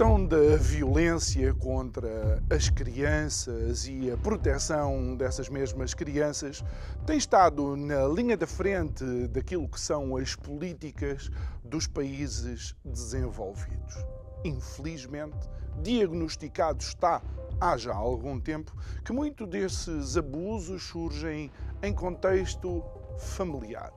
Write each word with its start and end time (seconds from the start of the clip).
Questão 0.00 0.24
da 0.24 0.56
violência 0.56 1.52
contra 1.52 2.42
as 2.48 2.70
crianças 2.70 3.86
e 3.86 4.10
a 4.10 4.16
proteção 4.16 5.14
dessas 5.14 5.50
mesmas 5.50 5.92
crianças 5.92 6.64
tem 7.04 7.18
estado 7.18 7.76
na 7.76 8.08
linha 8.08 8.34
da 8.34 8.46
frente 8.46 9.04
daquilo 9.28 9.68
que 9.68 9.78
são 9.78 10.16
as 10.16 10.34
políticas 10.34 11.30
dos 11.62 11.86
países 11.86 12.74
desenvolvidos. 12.82 13.94
Infelizmente, 14.42 15.36
diagnosticado 15.82 16.82
está 16.82 17.20
há 17.60 17.76
já 17.76 17.94
algum 17.94 18.40
tempo 18.40 18.74
que 19.04 19.12
muito 19.12 19.46
desses 19.46 20.16
abusos 20.16 20.82
surgem 20.82 21.50
em 21.82 21.92
contexto 21.92 22.82
familiar. 23.18 23.92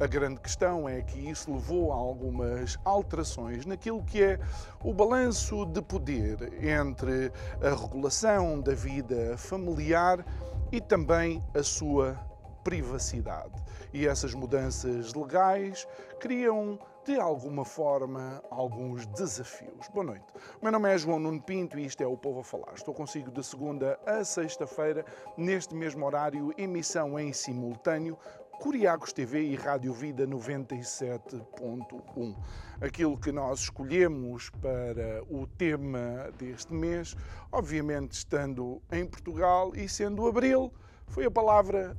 A 0.00 0.06
grande 0.06 0.40
questão 0.40 0.88
é 0.88 1.02
que 1.02 1.18
isso 1.18 1.52
levou 1.52 1.92
a 1.92 1.96
algumas 1.96 2.78
alterações 2.84 3.66
naquilo 3.66 4.00
que 4.04 4.22
é 4.22 4.38
o 4.84 4.94
balanço 4.94 5.66
de 5.66 5.82
poder 5.82 6.52
entre 6.62 7.32
a 7.60 7.70
regulação 7.74 8.60
da 8.60 8.74
vida 8.74 9.36
familiar 9.36 10.24
e 10.70 10.80
também 10.80 11.42
a 11.52 11.64
sua 11.64 12.16
privacidade. 12.62 13.60
E 13.92 14.06
essas 14.06 14.34
mudanças 14.34 15.14
legais 15.14 15.84
criam 16.20 16.78
de 17.04 17.18
alguma 17.18 17.64
forma, 17.64 18.40
alguns 18.50 19.06
desafios. 19.06 19.88
Boa 19.94 20.04
noite. 20.04 20.26
O 20.60 20.64
meu 20.64 20.70
nome 20.70 20.94
é 20.94 20.98
João 20.98 21.18
Nuno 21.18 21.42
Pinto 21.42 21.78
e 21.78 21.86
isto 21.86 22.02
é 22.02 22.06
o 22.06 22.18
Povo 22.18 22.40
a 22.40 22.44
Falar. 22.44 22.74
Estou 22.74 22.92
consigo 22.94 23.30
de 23.30 23.42
segunda 23.42 23.98
a 24.06 24.22
sexta-feira, 24.22 25.04
neste 25.36 25.74
mesmo 25.74 26.04
horário, 26.04 26.52
emissão 26.58 27.18
em 27.18 27.32
simultâneo, 27.32 28.18
Curiagos 28.58 29.12
TV 29.12 29.42
e 29.42 29.54
Rádio 29.54 29.92
Vida 29.92 30.26
97.1. 30.26 32.36
Aquilo 32.80 33.16
que 33.16 33.30
nós 33.30 33.60
escolhemos 33.60 34.50
para 34.50 35.22
o 35.30 35.46
tema 35.46 36.28
deste 36.36 36.74
mês, 36.74 37.14
obviamente 37.52 38.14
estando 38.14 38.82
em 38.90 39.06
Portugal 39.06 39.70
e 39.76 39.88
sendo 39.88 40.26
abril, 40.26 40.72
foi 41.06 41.26
a 41.26 41.30
palavra 41.30 41.96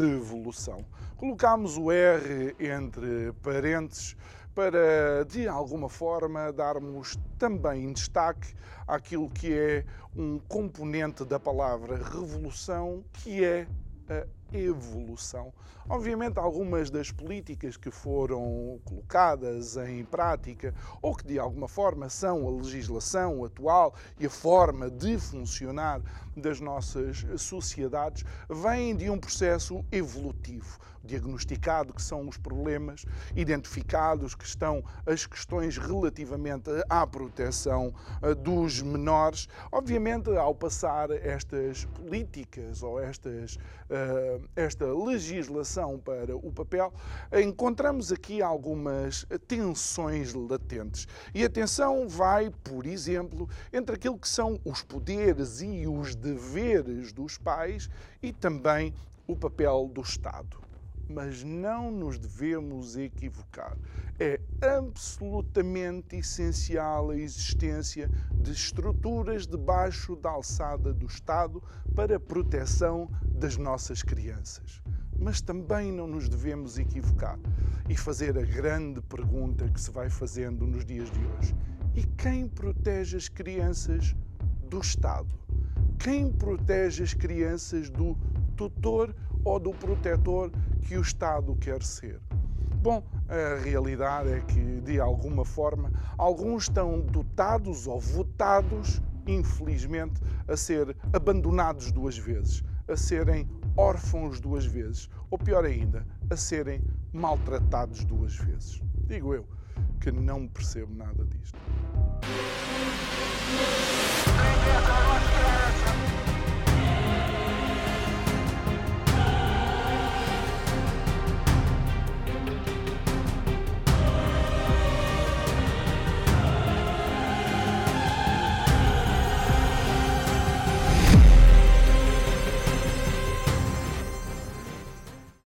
revolução. 0.00 0.86
Colocámos 1.16 1.76
o 1.76 1.90
R 1.90 2.54
entre 2.60 3.32
parênteses 3.42 4.14
para, 4.54 5.24
de 5.28 5.48
alguma 5.48 5.88
forma, 5.88 6.52
darmos 6.52 7.18
também 7.36 7.92
destaque 7.92 8.54
àquilo 8.86 9.28
que 9.28 9.52
é 9.52 9.84
um 10.14 10.38
componente 10.38 11.24
da 11.24 11.40
palavra 11.40 11.96
revolução, 11.96 13.02
que 13.12 13.44
é 13.44 13.66
a 14.08 14.39
evolução. 14.52 15.52
Obviamente, 15.88 16.38
algumas 16.38 16.90
das 16.90 17.10
políticas 17.10 17.76
que 17.76 17.90
foram 17.90 18.80
colocadas 18.84 19.76
em 19.76 20.04
prática 20.04 20.74
ou 21.02 21.14
que 21.14 21.26
de 21.26 21.38
alguma 21.38 21.66
forma 21.66 22.08
são 22.08 22.46
a 22.46 22.50
legislação 22.50 23.44
atual 23.44 23.94
e 24.18 24.26
a 24.26 24.30
forma 24.30 24.88
de 24.88 25.18
funcionar 25.18 26.00
das 26.36 26.60
nossas 26.60 27.26
sociedades 27.38 28.24
vêm 28.48 28.94
de 28.94 29.10
um 29.10 29.18
processo 29.18 29.84
evolutivo 29.90 30.78
diagnosticado 31.02 31.92
que 31.92 32.02
são 32.02 32.28
os 32.28 32.36
problemas, 32.36 33.04
identificados 33.34 34.34
que 34.34 34.44
estão 34.44 34.84
as 35.06 35.26
questões 35.26 35.78
relativamente 35.78 36.70
à 36.88 37.06
proteção 37.06 37.94
eh, 38.22 38.34
dos 38.34 38.82
menores. 38.82 39.48
Obviamente, 39.72 40.30
ao 40.30 40.54
passar 40.54 41.10
estas 41.10 41.84
políticas 41.86 42.82
ou 42.82 43.00
estas, 43.00 43.56
uh, 43.56 44.48
esta 44.54 44.86
legislação 44.92 45.98
para 45.98 46.36
o 46.36 46.52
papel, 46.52 46.92
encontramos 47.32 48.12
aqui 48.12 48.42
algumas 48.42 49.26
tensões 49.46 50.32
latentes. 50.34 51.06
E 51.34 51.44
a 51.44 51.48
tensão 51.48 52.08
vai, 52.08 52.50
por 52.62 52.86
exemplo, 52.86 53.48
entre 53.72 53.94
aquilo 53.94 54.18
que 54.18 54.28
são 54.28 54.60
os 54.64 54.82
poderes 54.82 55.60
e 55.60 55.86
os 55.86 56.14
deveres 56.14 57.12
dos 57.12 57.38
pais 57.38 57.88
e 58.22 58.32
também 58.32 58.94
o 59.26 59.36
papel 59.36 59.90
do 59.92 60.00
Estado 60.00 60.59
mas 61.10 61.42
não 61.42 61.90
nos 61.90 62.18
devemos 62.18 62.96
equivocar. 62.96 63.76
É 64.18 64.40
absolutamente 64.62 66.16
essencial 66.16 67.10
a 67.10 67.16
existência 67.16 68.08
de 68.32 68.52
estruturas 68.52 69.46
debaixo 69.46 70.14
da 70.14 70.30
alçada 70.30 70.92
do 70.92 71.06
Estado 71.06 71.62
para 71.94 72.16
a 72.16 72.20
proteção 72.20 73.10
das 73.24 73.56
nossas 73.56 74.02
crianças. 74.02 74.80
Mas 75.18 75.40
também 75.40 75.90
não 75.90 76.06
nos 76.06 76.28
devemos 76.28 76.78
equivocar 76.78 77.38
e 77.88 77.96
fazer 77.96 78.38
a 78.38 78.42
grande 78.42 79.02
pergunta 79.02 79.68
que 79.68 79.80
se 79.80 79.90
vai 79.90 80.08
fazendo 80.08 80.66
nos 80.66 80.84
dias 80.84 81.10
de 81.10 81.18
hoje: 81.18 81.56
e 81.94 82.04
quem 82.04 82.48
protege 82.48 83.16
as 83.16 83.28
crianças 83.28 84.14
do 84.68 84.78
Estado? 84.78 85.34
Quem 85.98 86.32
protege 86.32 87.02
as 87.02 87.12
crianças 87.12 87.90
do 87.90 88.16
tutor 88.60 89.14
ou 89.42 89.58
do 89.58 89.70
protetor 89.70 90.50
que 90.82 90.98
o 90.98 91.00
Estado 91.00 91.56
quer 91.56 91.82
ser. 91.82 92.20
Bom, 92.82 93.02
a 93.26 93.58
realidade 93.62 94.30
é 94.30 94.40
que, 94.40 94.82
de 94.82 95.00
alguma 95.00 95.46
forma, 95.46 95.90
alguns 96.18 96.64
estão 96.64 97.00
dotados 97.00 97.86
ou 97.86 97.98
votados, 97.98 99.00
infelizmente, 99.26 100.20
a 100.46 100.56
ser 100.58 100.94
abandonados 101.10 101.90
duas 101.90 102.18
vezes, 102.18 102.62
a 102.86 102.96
serem 102.96 103.48
órfãos 103.78 104.40
duas 104.40 104.66
vezes, 104.66 105.08
ou 105.30 105.38
pior 105.38 105.64
ainda, 105.64 106.06
a 106.28 106.36
serem 106.36 106.82
maltratados 107.14 108.04
duas 108.04 108.36
vezes. 108.36 108.82
Digo 109.06 109.34
eu 109.34 109.46
que 110.00 110.12
não 110.12 110.46
percebo 110.46 110.94
nada 110.94 111.24
disto. 111.24 111.58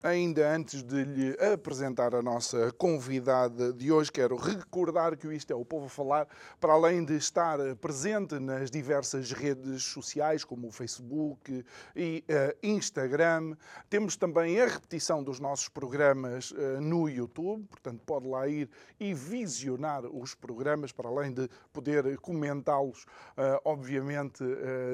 Ainda 0.05 0.55
antes 0.55 0.83
de 0.83 1.03
lhe 1.03 1.31
apresentar 1.55 2.15
a 2.15 2.21
nossa 2.21 2.71
convidada 2.73 3.73
de 3.73 3.91
hoje, 3.91 4.13
quero 4.13 4.37
recordar 4.37 5.17
que 5.17 5.27
isto 5.33 5.51
é 5.51 5.57
o 5.57 5.65
Povo 5.65 5.87
a 5.87 5.89
Falar, 5.89 6.29
para 6.61 6.75
além 6.75 7.03
de 7.03 7.17
estar 7.17 7.59
presente 7.77 8.39
nas 8.39 8.71
diversas 8.71 9.33
redes 9.33 9.83
sociais, 9.83 10.45
como 10.45 10.69
o 10.69 10.71
Facebook 10.71 11.65
e 11.97 12.23
uh, 12.29 12.55
Instagram, 12.63 13.57
temos 13.89 14.15
também 14.15 14.61
a 14.61 14.67
repetição 14.67 15.25
dos 15.25 15.41
nossos 15.41 15.71
programas 15.71 16.51
uh, 16.51 16.83
no 16.83 17.09
YouTube, 17.09 17.65
portanto, 17.71 18.03
pode 18.05 18.29
lá 18.29 18.47
ir 18.47 18.69
e 19.01 19.15
visionar 19.15 20.05
os 20.05 20.35
programas, 20.35 20.93
para 20.93 21.09
além 21.09 21.33
de 21.33 21.49
poder 21.73 22.19
comentá-los, 22.19 23.05
uh, 23.05 23.59
obviamente, 23.65 24.45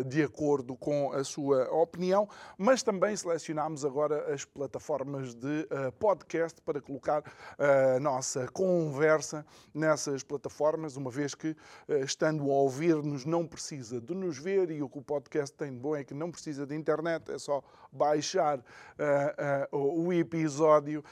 de 0.07 0.23
acordo 0.23 0.77
com 0.77 1.13
a 1.13 1.25
sua 1.25 1.69
opinião, 1.73 2.29
mas 2.57 2.85
também 2.85 3.17
selecionamos 3.17 3.85
agora 3.85 4.33
as 4.33 4.45
plataformas 4.45 5.00
plataformas 5.01 5.35
de 5.35 5.67
uh, 5.71 5.93
podcast 5.99 6.61
para 6.61 6.81
colocar 6.81 7.23
eh, 7.59 7.97
a 7.97 8.01
nossa 8.01 8.47
conversa 8.49 9.47
nessas 9.73 10.23
plataformas, 10.23 10.97
uma 10.97 11.11
vez 11.11 11.35
que, 11.35 11.51
uh, 11.89 12.05
estando 12.05 12.43
a 12.45 12.55
ouvir-nos, 12.55 13.25
não 13.25 13.47
precisa 13.47 14.01
de 14.01 14.15
nos 14.15 14.39
ver 14.39 14.71
e 14.71 14.83
o 14.83 14.89
que 14.89 14.99
o 14.99 15.03
podcast 15.03 15.57
tem 15.57 15.71
de 15.71 15.79
bom 15.79 15.97
é 15.97 16.05
que 16.05 16.13
não 16.13 16.31
precisa 16.31 16.67
de 16.67 16.75
internet, 16.75 17.31
é 17.31 17.39
só 17.39 17.63
baixar 17.91 18.59
uh, 18.59 19.77
o 19.77 20.13
episódio 20.13 21.03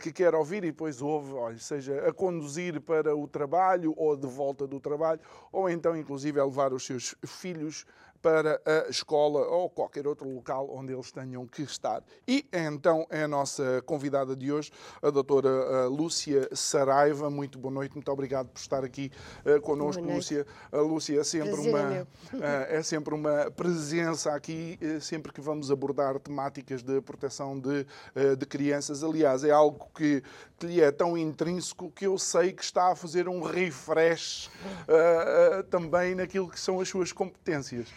que 0.00 0.12
quer 0.12 0.34
ouvir 0.34 0.58
e 0.58 0.70
depois 0.70 1.00
ouve, 1.00 1.32
olha, 1.32 1.58
seja 1.58 2.06
a 2.06 2.12
conduzir 2.12 2.80
para 2.80 3.16
o 3.16 3.26
trabalho 3.26 3.94
ou 3.96 4.16
de 4.16 4.26
volta 4.26 4.66
do 4.66 4.78
trabalho, 4.78 5.20
ou 5.50 5.68
então, 5.68 5.96
inclusive, 5.96 6.38
a 6.38 6.44
levar 6.44 6.72
os 6.72 6.84
seus 6.84 7.14
filhos 7.26 7.86
para 8.22 8.60
a 8.64 8.88
escola 8.88 9.46
ou 9.46 9.70
qualquer 9.70 10.06
outro 10.06 10.28
local 10.28 10.68
onde 10.72 10.92
eles 10.92 11.10
tenham 11.12 11.46
que 11.46 11.62
estar. 11.62 12.02
E 12.26 12.46
então 12.52 13.06
é 13.10 13.22
a 13.22 13.28
nossa 13.28 13.82
convidada 13.86 14.34
de 14.34 14.52
hoje, 14.52 14.70
a 15.02 15.10
doutora 15.10 15.86
Lúcia 15.86 16.48
Saraiva. 16.52 17.30
Muito 17.30 17.58
boa 17.58 17.72
noite, 17.72 17.94
muito 17.94 18.10
obrigado 18.10 18.48
por 18.48 18.58
estar 18.58 18.84
aqui 18.84 19.10
uh, 19.44 19.60
connosco, 19.60 20.02
Lúcia. 20.02 20.46
A 20.72 20.78
Lúcia 20.78 21.20
é 21.20 21.24
sempre, 21.24 21.60
uma, 21.60 21.94
é, 21.94 22.02
uh, 22.02 22.06
é 22.68 22.82
sempre 22.82 23.14
uma 23.14 23.50
presença 23.50 24.32
aqui, 24.32 24.78
uh, 24.82 25.00
sempre 25.00 25.32
que 25.32 25.40
vamos 25.40 25.70
abordar 25.70 26.18
temáticas 26.18 26.82
de 26.82 27.00
proteção 27.00 27.58
de, 27.58 27.86
de 28.36 28.46
crianças. 28.46 29.02
Aliás, 29.02 29.44
é 29.44 29.50
algo 29.50 29.88
que, 29.94 30.22
que 30.58 30.66
lhe 30.66 30.80
é 30.80 30.90
tão 30.90 31.16
intrínseco 31.16 31.90
que 31.90 32.06
eu 32.06 32.18
sei 32.18 32.52
que 32.52 32.62
está 32.62 32.92
a 32.92 32.96
fazer 32.96 33.28
um 33.28 33.40
refresh 33.40 34.50
também 35.70 36.14
naquilo 36.14 36.48
que 36.48 36.58
são 36.58 36.80
as 36.80 36.88
suas 36.88 37.12
competências. 37.12 37.88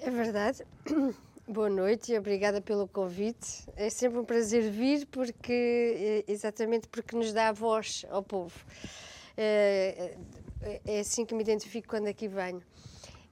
É 0.00 0.10
verdade. 0.10 0.64
Boa 1.48 1.70
noite 1.70 2.12
e 2.12 2.18
obrigada 2.18 2.60
pelo 2.60 2.86
convite. 2.86 3.64
É 3.74 3.88
sempre 3.88 4.18
um 4.18 4.24
prazer 4.24 4.70
vir 4.70 5.06
porque 5.06 6.24
é, 6.28 6.30
exatamente 6.30 6.86
porque 6.88 7.16
nos 7.16 7.32
dá 7.32 7.48
a 7.48 7.52
voz 7.52 8.04
ao 8.10 8.22
povo. 8.22 8.54
É, 9.34 10.14
é, 10.60 10.80
é 10.84 11.00
assim 11.00 11.24
que 11.24 11.34
me 11.34 11.42
identifico 11.42 11.88
quando 11.88 12.06
aqui 12.06 12.28
venho. 12.28 12.62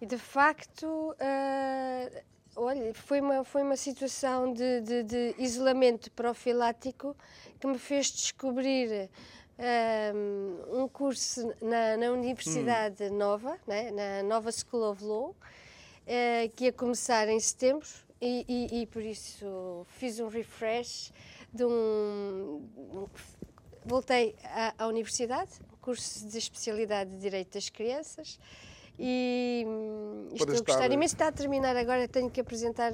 E 0.00 0.06
de 0.06 0.16
facto, 0.16 0.86
uh, 0.86 2.24
olha, 2.56 2.92
foi 2.94 3.20
uma, 3.20 3.44
foi 3.44 3.62
uma 3.62 3.76
situação 3.76 4.52
de, 4.52 4.80
de, 4.80 5.02
de, 5.02 5.34
isolamento 5.38 6.10
profilático 6.10 7.14
que 7.60 7.66
me 7.66 7.78
fez 7.78 8.10
descobrir 8.10 9.10
um, 10.14 10.82
um 10.82 10.88
curso 10.88 11.52
na, 11.60 11.96
na 11.96 12.10
Universidade 12.10 13.04
hum. 13.04 13.16
Nova, 13.16 13.58
né, 13.66 13.90
na 13.90 14.22
Nova 14.22 14.50
School 14.50 14.90
of 14.90 15.04
Law, 15.04 15.30
uh, 15.30 16.48
que 16.56 16.64
ia 16.64 16.72
começar 16.72 17.28
em 17.28 17.38
setembro 17.38 17.86
e, 18.20 18.44
e, 18.48 18.82
e, 18.82 18.86
por 18.86 19.02
isso 19.02 19.86
fiz 19.90 20.18
um 20.18 20.28
refresh 20.28 21.12
de 21.52 21.64
um. 21.64 22.62
um 22.76 23.08
voltei 23.84 24.34
à, 24.42 24.74
à, 24.78 24.86
universidade, 24.88 25.50
curso 25.80 26.26
de 26.26 26.38
especialidade 26.38 27.10
de 27.10 27.18
Direito 27.18 27.52
das 27.52 27.68
Crianças 27.68 28.40
e 28.98 29.64
hum, 29.66 30.28
estou 30.32 30.54
a 30.54 30.60
gostar 30.60 30.90
imenso. 30.90 31.14
Está 31.14 31.28
a 31.28 31.32
terminar 31.32 31.76
agora, 31.76 32.08
tenho 32.08 32.30
que 32.30 32.40
apresentar 32.40 32.92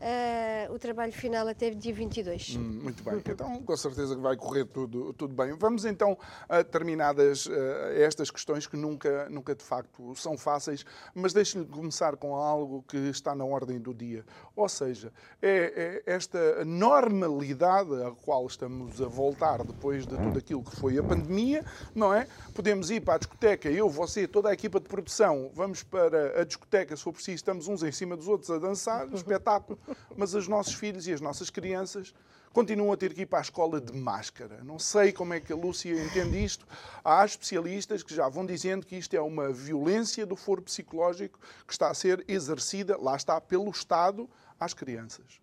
uh, 0.00 0.72
o 0.72 0.78
trabalho 0.78 1.12
final 1.12 1.46
até 1.48 1.70
dia 1.70 1.92
22. 1.92 2.56
Hum, 2.56 2.80
muito 2.82 3.02
bem, 3.02 3.22
então 3.24 3.62
com 3.62 3.76
certeza 3.76 4.14
que 4.14 4.20
vai 4.20 4.36
correr 4.36 4.64
tudo, 4.64 5.12
tudo 5.12 5.34
bem. 5.34 5.54
Vamos 5.58 5.84
então 5.84 6.16
a 6.48 6.62
terminadas 6.62 7.46
uh, 7.46 7.52
estas 7.96 8.30
questões 8.30 8.66
que 8.66 8.76
nunca, 8.76 9.28
nunca 9.28 9.54
de 9.54 9.64
facto 9.64 10.14
são 10.16 10.36
fáceis, 10.36 10.84
mas 11.14 11.32
deixe-me 11.32 11.66
começar 11.66 12.16
com 12.16 12.34
algo 12.34 12.84
que 12.88 12.96
está 12.96 13.34
na 13.34 13.44
ordem 13.44 13.78
do 13.78 13.92
dia. 13.92 14.24
Ou 14.54 14.68
seja, 14.68 15.12
é, 15.40 16.02
é 16.06 16.14
esta 16.14 16.64
normalidade 16.64 17.94
a 18.02 18.10
qual 18.10 18.46
estamos 18.46 19.00
a 19.00 19.06
voltar 19.06 19.64
depois 19.64 20.06
de 20.06 20.16
tudo 20.16 20.38
aquilo 20.38 20.62
que 20.62 20.76
foi 20.76 20.98
a 20.98 21.02
pandemia, 21.02 21.64
não 21.94 22.12
é? 22.12 22.26
Podemos 22.54 22.90
ir 22.90 23.00
para 23.00 23.14
a 23.14 23.18
discoteca, 23.18 23.70
eu, 23.70 23.88
você, 23.88 24.26
toda 24.26 24.48
a 24.48 24.52
equipa 24.52 24.80
de 24.80 24.88
produção, 24.88 25.50
vamos 25.54 25.82
para 25.82 26.40
a 26.40 26.44
discoteca, 26.44 26.96
se 26.96 27.02
for 27.02 27.12
preciso, 27.12 27.36
estamos 27.36 27.68
uns 27.68 27.82
em 27.82 27.92
cima 27.92 28.16
dos 28.16 28.28
outros 28.28 28.50
a 28.50 28.58
dançar, 28.58 29.08
espetáculo 29.12 29.78
mas 30.16 30.34
os 30.34 30.48
nossos 30.48 30.74
filhos 30.74 31.06
e 31.06 31.12
as 31.12 31.20
nossas 31.20 31.50
crianças 31.50 32.14
continuam 32.52 32.92
a 32.92 32.96
ter 32.96 33.14
que 33.14 33.22
ir 33.22 33.26
para 33.26 33.38
a 33.38 33.42
escola 33.42 33.80
de 33.80 33.92
máscara. 33.92 34.62
Não 34.64 34.78
sei 34.78 35.12
como 35.12 35.34
é 35.34 35.40
que 35.40 35.52
a 35.52 35.56
Lúcia 35.56 35.92
entende 36.02 36.42
isto. 36.42 36.66
Há 37.04 37.24
especialistas 37.24 38.02
que 38.02 38.14
já 38.14 38.28
vão 38.28 38.44
dizendo 38.44 38.86
que 38.86 38.96
isto 38.96 39.14
é 39.14 39.20
uma 39.20 39.52
violência 39.52 40.26
do 40.26 40.36
foro 40.36 40.62
psicológico 40.62 41.38
que 41.66 41.72
está 41.72 41.90
a 41.90 41.94
ser 41.94 42.24
exercida, 42.26 42.96
lá 42.96 43.16
está, 43.16 43.40
pelo 43.40 43.70
Estado 43.70 44.28
às 44.58 44.74
crianças. 44.74 45.40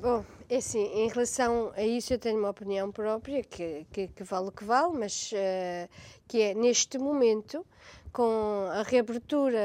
Bom, 0.00 0.24
é 0.48 0.58
assim, 0.58 0.84
em 0.94 1.08
relação 1.08 1.72
a 1.74 1.82
isso 1.82 2.12
eu 2.12 2.18
tenho 2.18 2.38
uma 2.38 2.50
opinião 2.50 2.92
própria, 2.92 3.42
que, 3.42 3.84
que, 3.90 4.06
que 4.06 4.22
vale 4.22 4.48
o 4.48 4.52
que 4.52 4.62
vale, 4.62 4.96
mas 4.96 5.32
uh, 5.32 5.88
que 6.28 6.40
é, 6.40 6.54
neste 6.54 6.98
momento, 6.98 7.66
com 8.12 8.68
a 8.70 8.82
reabertura 8.82 9.58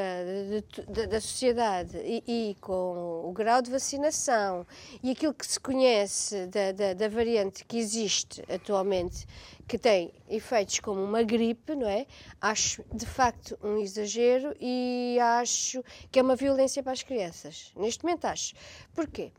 de, 0.50 0.84
de, 0.92 1.08
da 1.08 1.22
sociedade 1.22 1.98
e, 1.98 2.24
e, 2.28 2.56
com 2.62 3.24
o 3.26 3.32
grau 3.32 3.62
de 3.62 3.72
vacinação 3.72 4.66
e 5.02 5.12
aquilo 5.12 5.34
que 5.34 5.46
se 5.46 5.60
conhece 5.60 6.48
da, 6.48 6.72
da, 6.72 6.94
da, 6.94 7.08
variante 7.08 7.66
que 7.66 7.78
existe 7.78 8.44
atualmente, 8.52 9.26
que 9.68 9.78
tem 9.78 10.14
efeitos 10.30 10.80
como 10.80 11.04
uma 11.04 11.24
gripe, 11.24 11.76
não 11.76 11.88
é? 11.88 12.06
Acho 12.42 12.84
de 12.94 13.06
facto 13.06 13.58
um 13.64 13.78
exagero 13.78 14.56
e 14.60 15.18
acho 15.20 15.84
que 16.12 16.20
é 16.20 16.22
uma 16.22 16.36
violência 16.36 16.84
para 16.84 16.92
as 16.92 17.04
crianças. 17.04 17.72
Neste 17.76 18.04
momento 18.04 18.26
acho. 18.26 18.54
Porquê? 18.94 19.32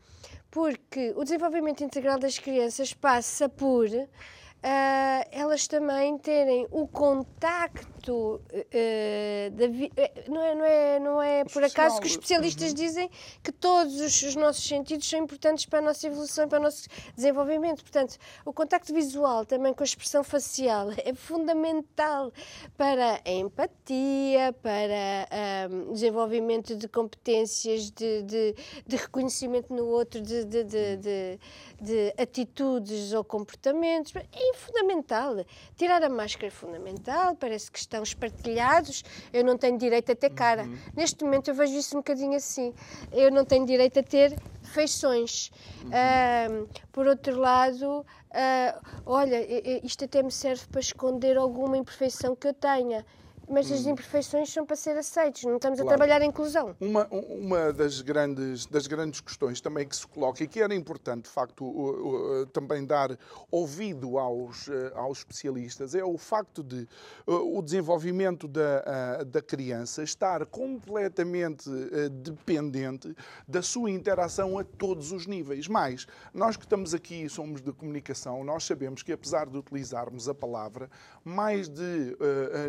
Porque 0.49 1.13
o 1.15 1.23
desenvolvimento 1.23 1.83
integral 1.83 2.17
das 2.17 2.39
crianças 2.39 2.93
passa 2.93 3.49
por 3.49 3.87
uh, 4.65 5.29
elas 5.31 5.67
também 5.67 6.17
terem 6.17 6.67
o 6.71 6.87
contacto 6.87 8.41
uh, 8.41 9.51
da 9.51 9.67
não 10.27 10.41
é 10.41 10.55
não 10.55 10.65
é 10.65 10.99
não 10.99 11.21
é 11.21 11.45
por 11.45 11.63
acaso 11.63 11.99
que 11.99 12.07
os 12.07 12.13
especialistas 12.13 12.69
uhum. 12.69 12.75
dizem 12.75 13.09
que 13.43 13.51
todos 13.51 13.99
os, 13.99 14.21
os, 14.23 14.35
nossos 14.35 14.67
sentidos 14.67 15.07
são 15.07 15.19
importantes 15.19 15.65
para 15.65 15.79
a 15.79 15.81
nossa 15.81 16.07
evolução 16.07 16.47
para 16.47 16.59
o 16.59 16.63
nosso 16.63 16.87
desenvolvimento 17.15 17.81
portanto 17.81 18.17
o 18.43 18.51
contacto 18.51 18.93
visual 18.93 19.45
também 19.45 19.73
com 19.73 19.83
a 19.83 19.85
expressão 19.85 20.23
facial 20.23 20.89
é 20.97 21.13
fundamental 21.13 22.31
para 22.75 23.21
a 23.23 23.31
empatia 23.31 24.53
para 24.61 25.69
um, 25.69 25.93
desenvolvimento 25.93 26.75
de 26.75 26.87
competências 26.87 27.91
de, 27.91 28.23
de, 28.23 28.55
de, 28.85 28.95
reconhecimento 28.95 29.73
no 29.73 29.85
outro 29.85 30.21
de, 30.21 30.45
de, 30.45 30.63
de, 30.63 31.39
de 31.79 32.13
atitudes 32.17 33.13
ou 33.13 33.23
comportamentos 33.23 34.13
é 34.15 34.54
fundamental. 34.55 35.35
Tirar 35.75 36.03
a 36.03 36.09
máscara 36.09 36.47
é 36.47 36.49
fundamental, 36.49 37.35
parece 37.35 37.71
que 37.71 37.79
estão 37.79 38.03
espartilhados, 38.03 39.03
eu 39.31 39.43
não 39.43 39.57
tenho 39.57 39.77
direito 39.77 40.11
a 40.11 40.15
ter 40.15 40.29
cara. 40.31 40.63
Uhum. 40.63 40.77
Neste 40.95 41.23
momento 41.23 41.49
eu 41.49 41.55
vejo 41.55 41.73
isso 41.75 41.95
um 41.95 41.99
bocadinho 41.99 42.35
assim. 42.35 42.73
Eu 43.11 43.31
não 43.31 43.45
tenho 43.45 43.65
direito 43.65 43.99
a 43.99 44.03
ter 44.03 44.35
feições. 44.63 45.51
Uhum. 45.83 46.63
Uh, 46.63 46.69
por 46.91 47.07
outro 47.07 47.39
lado, 47.39 47.99
uh, 48.01 49.01
olha, 49.05 49.37
isto 49.83 50.05
até 50.05 50.23
me 50.23 50.31
serve 50.31 50.65
para 50.67 50.81
esconder 50.81 51.37
alguma 51.37 51.77
imperfeição 51.77 52.35
que 52.35 52.47
eu 52.47 52.53
tenha 52.53 53.05
mas 53.49 53.71
as 53.71 53.85
hum. 53.85 53.91
imperfeições 53.91 54.51
são 54.51 54.65
para 54.65 54.75
ser 54.75 54.97
aceitas, 54.97 55.43
não 55.43 55.55
estamos 55.55 55.79
claro. 55.79 55.93
a 55.93 55.97
trabalhar 55.97 56.21
a 56.21 56.25
inclusão. 56.25 56.75
Uma, 56.79 57.07
uma 57.07 57.73
das, 57.73 58.01
grandes, 58.01 58.65
das 58.65 58.87
grandes 58.87 59.21
questões 59.21 59.61
também 59.61 59.87
que 59.87 59.95
se 59.95 60.05
coloca 60.07 60.43
e 60.43 60.47
que 60.47 60.61
era 60.61 60.73
importante, 60.73 61.23
de 61.23 61.29
facto, 61.29 61.65
uh, 61.65 62.41
uh, 62.41 62.45
também 62.47 62.85
dar 62.85 63.17
ouvido 63.51 64.17
aos, 64.17 64.67
uh, 64.67 64.91
aos 64.95 65.19
especialistas 65.19 65.95
é 65.95 66.03
o 66.03 66.17
facto 66.17 66.63
de 66.63 66.87
o 67.27 67.61
desenvolvimento 67.61 68.47
da, 68.47 69.23
da 69.23 69.41
criança 69.41 70.03
estar 70.03 70.45
completamente 70.45 71.69
dependente 72.11 73.15
da 73.47 73.61
sua 73.61 73.89
interação 73.89 74.57
a 74.57 74.63
todos 74.63 75.11
os 75.11 75.25
níveis. 75.25 75.67
Mais, 75.67 76.05
nós 76.33 76.55
que 76.55 76.63
estamos 76.63 76.93
aqui 76.93 77.27
somos 77.29 77.61
de 77.61 77.71
comunicação, 77.71 78.43
nós 78.43 78.63
sabemos 78.63 79.01
que 79.03 79.11
apesar 79.11 79.47
de 79.49 79.57
utilizarmos 79.57 80.29
a 80.29 80.33
palavra, 80.33 80.89
mais 81.23 81.67
de 81.67 82.15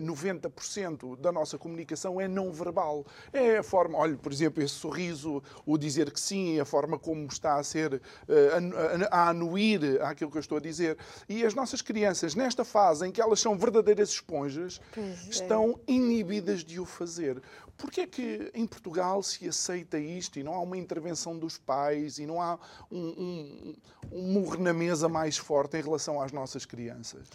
90% 0.02 0.65
90% 0.66 1.16
da 1.18 1.32
nossa 1.32 1.58
comunicação 1.58 2.20
é 2.20 2.28
não 2.28 2.52
verbal. 2.52 3.04
É 3.32 3.58
a 3.58 3.62
forma, 3.62 3.98
olha, 3.98 4.16
por 4.16 4.32
exemplo, 4.32 4.62
esse 4.62 4.74
sorriso, 4.74 5.42
o 5.64 5.78
dizer 5.78 6.10
que 6.10 6.20
sim, 6.20 6.58
a 6.60 6.64
forma 6.64 6.98
como 6.98 7.26
está 7.26 7.56
a 7.56 7.62
ser, 7.62 8.00
eh, 8.28 9.08
a 9.10 9.28
anuir 9.28 10.02
àquilo 10.02 10.30
que 10.30 10.36
eu 10.36 10.40
estou 10.40 10.58
a 10.58 10.60
dizer. 10.60 10.98
E 11.28 11.44
as 11.44 11.54
nossas 11.54 11.82
crianças, 11.82 12.34
nesta 12.34 12.64
fase 12.64 13.06
em 13.06 13.12
que 13.12 13.20
elas 13.20 13.40
são 13.40 13.56
verdadeiras 13.56 14.10
esponjas, 14.10 14.80
é. 14.96 15.30
estão 15.30 15.78
inibidas 15.86 16.64
de 16.64 16.80
o 16.80 16.84
fazer. 16.84 17.42
Porquê 17.76 18.02
é 18.02 18.06
que 18.06 18.50
em 18.54 18.66
Portugal 18.66 19.22
se 19.22 19.46
aceita 19.46 19.98
isto 19.98 20.38
e 20.38 20.42
não 20.42 20.54
há 20.54 20.60
uma 20.60 20.78
intervenção 20.78 21.38
dos 21.38 21.58
pais 21.58 22.18
e 22.18 22.24
não 22.24 22.40
há 22.40 22.58
um, 22.90 22.98
um, 22.98 23.74
um 24.12 24.32
murro 24.32 24.56
na 24.58 24.72
mesa 24.72 25.08
mais 25.08 25.36
forte 25.36 25.76
em 25.76 25.82
relação 25.82 26.20
às 26.20 26.32
nossas 26.32 26.64
crianças? 26.64 27.28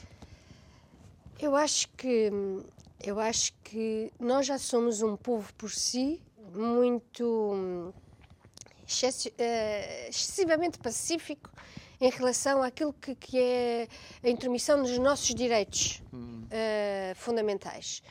Eu 1.40 1.56
acho 1.56 1.88
que 1.90 2.32
eu 3.04 3.20
acho 3.20 3.54
que 3.64 4.12
nós 4.20 4.46
já 4.46 4.58
somos 4.58 5.02
um 5.02 5.16
povo 5.16 5.54
por 5.56 5.72
si 5.72 6.22
muito 6.54 7.94
eh, 9.38 10.08
excessivamente 10.10 10.78
pacífico 10.78 11.50
em 12.00 12.10
relação 12.10 12.62
àquilo 12.62 12.94
que, 12.94 13.16
que 13.16 13.40
é 13.40 13.88
a 14.24 14.30
intromissão 14.30 14.78
nos 14.78 14.98
nossos 14.98 15.34
direitos 15.34 16.02
hum. 16.12 16.44
uh, 16.46 17.16
fundamentais. 17.16 18.02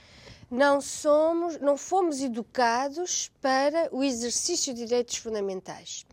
Não 0.50 0.80
somos, 0.80 1.58
não 1.58 1.76
fomos 1.76 2.20
educados 2.20 3.30
para 3.40 3.88
o 3.92 4.02
exercício 4.02 4.72
de 4.72 4.86
direitos 4.86 5.16
fundamentais. 5.16 6.06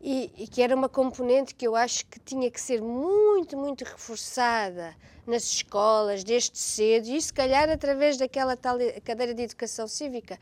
e, 0.00 0.32
e, 0.36 0.46
que 0.48 0.60
era 0.60 0.74
uma 0.74 0.88
componente 0.88 1.54
que 1.54 1.66
eu 1.66 1.76
acho 1.76 2.04
que 2.06 2.18
tinha 2.20 2.50
que 2.50 2.60
ser 2.60 2.82
muito, 2.82 3.56
muito 3.56 3.84
reforçada 3.84 4.94
nas 5.26 5.44
escolas, 5.44 6.22
desde 6.24 6.58
cedo, 6.58 7.08
e 7.08 7.20
se 7.20 7.32
calhar 7.32 7.68
através 7.70 8.16
daquela 8.16 8.56
tal 8.56 8.78
cadeira 9.04 9.34
de 9.34 9.42
educação 9.42 9.88
cívica. 9.88 10.38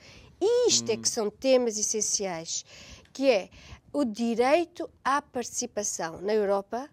Isto 0.66 0.90
é 0.90 0.96
que 0.96 1.08
são 1.08 1.30
temas 1.30 1.78
essenciais, 1.78 2.64
que 3.12 3.30
é 3.30 3.48
o 3.92 4.04
direito 4.04 4.88
à 5.04 5.20
participação. 5.20 6.20
Na 6.20 6.32
Europa, 6.34 6.88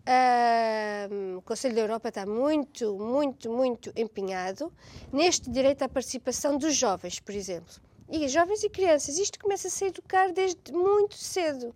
uh, 0.00 1.38
o 1.38 1.42
Conselho 1.42 1.74
da 1.74 1.80
Europa 1.80 2.08
está 2.08 2.26
muito, 2.26 2.98
muito, 2.98 3.50
muito 3.50 3.92
empenhado 3.96 4.72
neste 5.12 5.50
direito 5.50 5.82
à 5.82 5.88
participação 5.88 6.58
dos 6.58 6.74
jovens, 6.74 7.20
por 7.20 7.34
exemplo. 7.34 7.74
E 8.08 8.26
jovens 8.28 8.64
e 8.64 8.68
crianças. 8.68 9.18
Isto 9.18 9.38
começa 9.38 9.68
a 9.68 9.70
se 9.70 9.84
educar 9.86 10.32
desde 10.32 10.72
muito 10.72 11.16
cedo. 11.16 11.74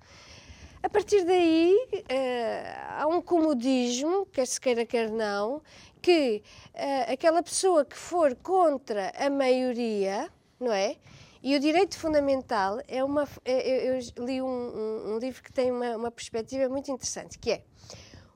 A 0.85 0.89
partir 0.91 1.25
daí, 1.25 1.75
uh, 1.95 3.01
há 3.01 3.07
um 3.07 3.23
comodismo, 3.23 4.27
quer 4.27 4.47
se 4.47 4.61
queira, 4.61 4.85
quer 4.85 5.11
não, 5.11 5.63
que 6.03 6.43
uh, 6.75 7.11
aquela 7.11 7.43
pessoa 7.43 7.87
que 7.87 7.97
for 7.97 8.37
contra 8.37 9.11
a 9.17 9.31
maioria, 9.31 10.31
não 10.61 10.71
é? 10.71 10.97
E 11.43 11.57
o 11.57 11.59
direito 11.59 11.99
fundamental 11.99 12.83
é 12.87 13.03
uma. 13.03 13.27
É, 13.47 13.89
eu, 13.89 13.95
eu 13.95 14.27
li 14.27 14.43
um, 14.43 14.47
um, 14.47 15.15
um, 15.15 15.19
livro 15.19 15.43
que 15.43 15.51
tem 15.51 15.73
uma, 15.73 15.97
uma 15.97 16.11
perspectiva 16.11 16.69
muito 16.69 16.91
interessante, 16.91 17.39
que 17.39 17.53
é 17.53 17.65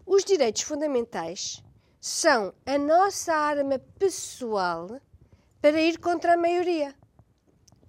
os 0.06 0.24
direitos 0.24 0.62
fundamentais 0.62 1.62
são 2.00 2.54
a 2.64 2.78
nossa 2.78 3.34
arma 3.34 3.78
pessoal 3.98 4.98
para 5.60 5.78
ir 5.82 5.98
contra 5.98 6.32
a 6.32 6.36
maioria. 6.38 6.94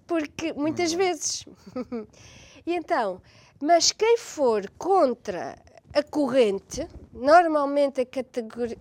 Porque 0.06 0.52
muitas 0.52 0.92
vezes. 0.92 1.46
e 2.66 2.74
então, 2.74 3.22
mas 3.60 3.92
quem 3.92 4.16
for 4.16 4.68
contra 4.78 5.56
a 5.92 6.02
corrente, 6.02 6.86
normalmente 7.12 8.00
é, 8.00 8.06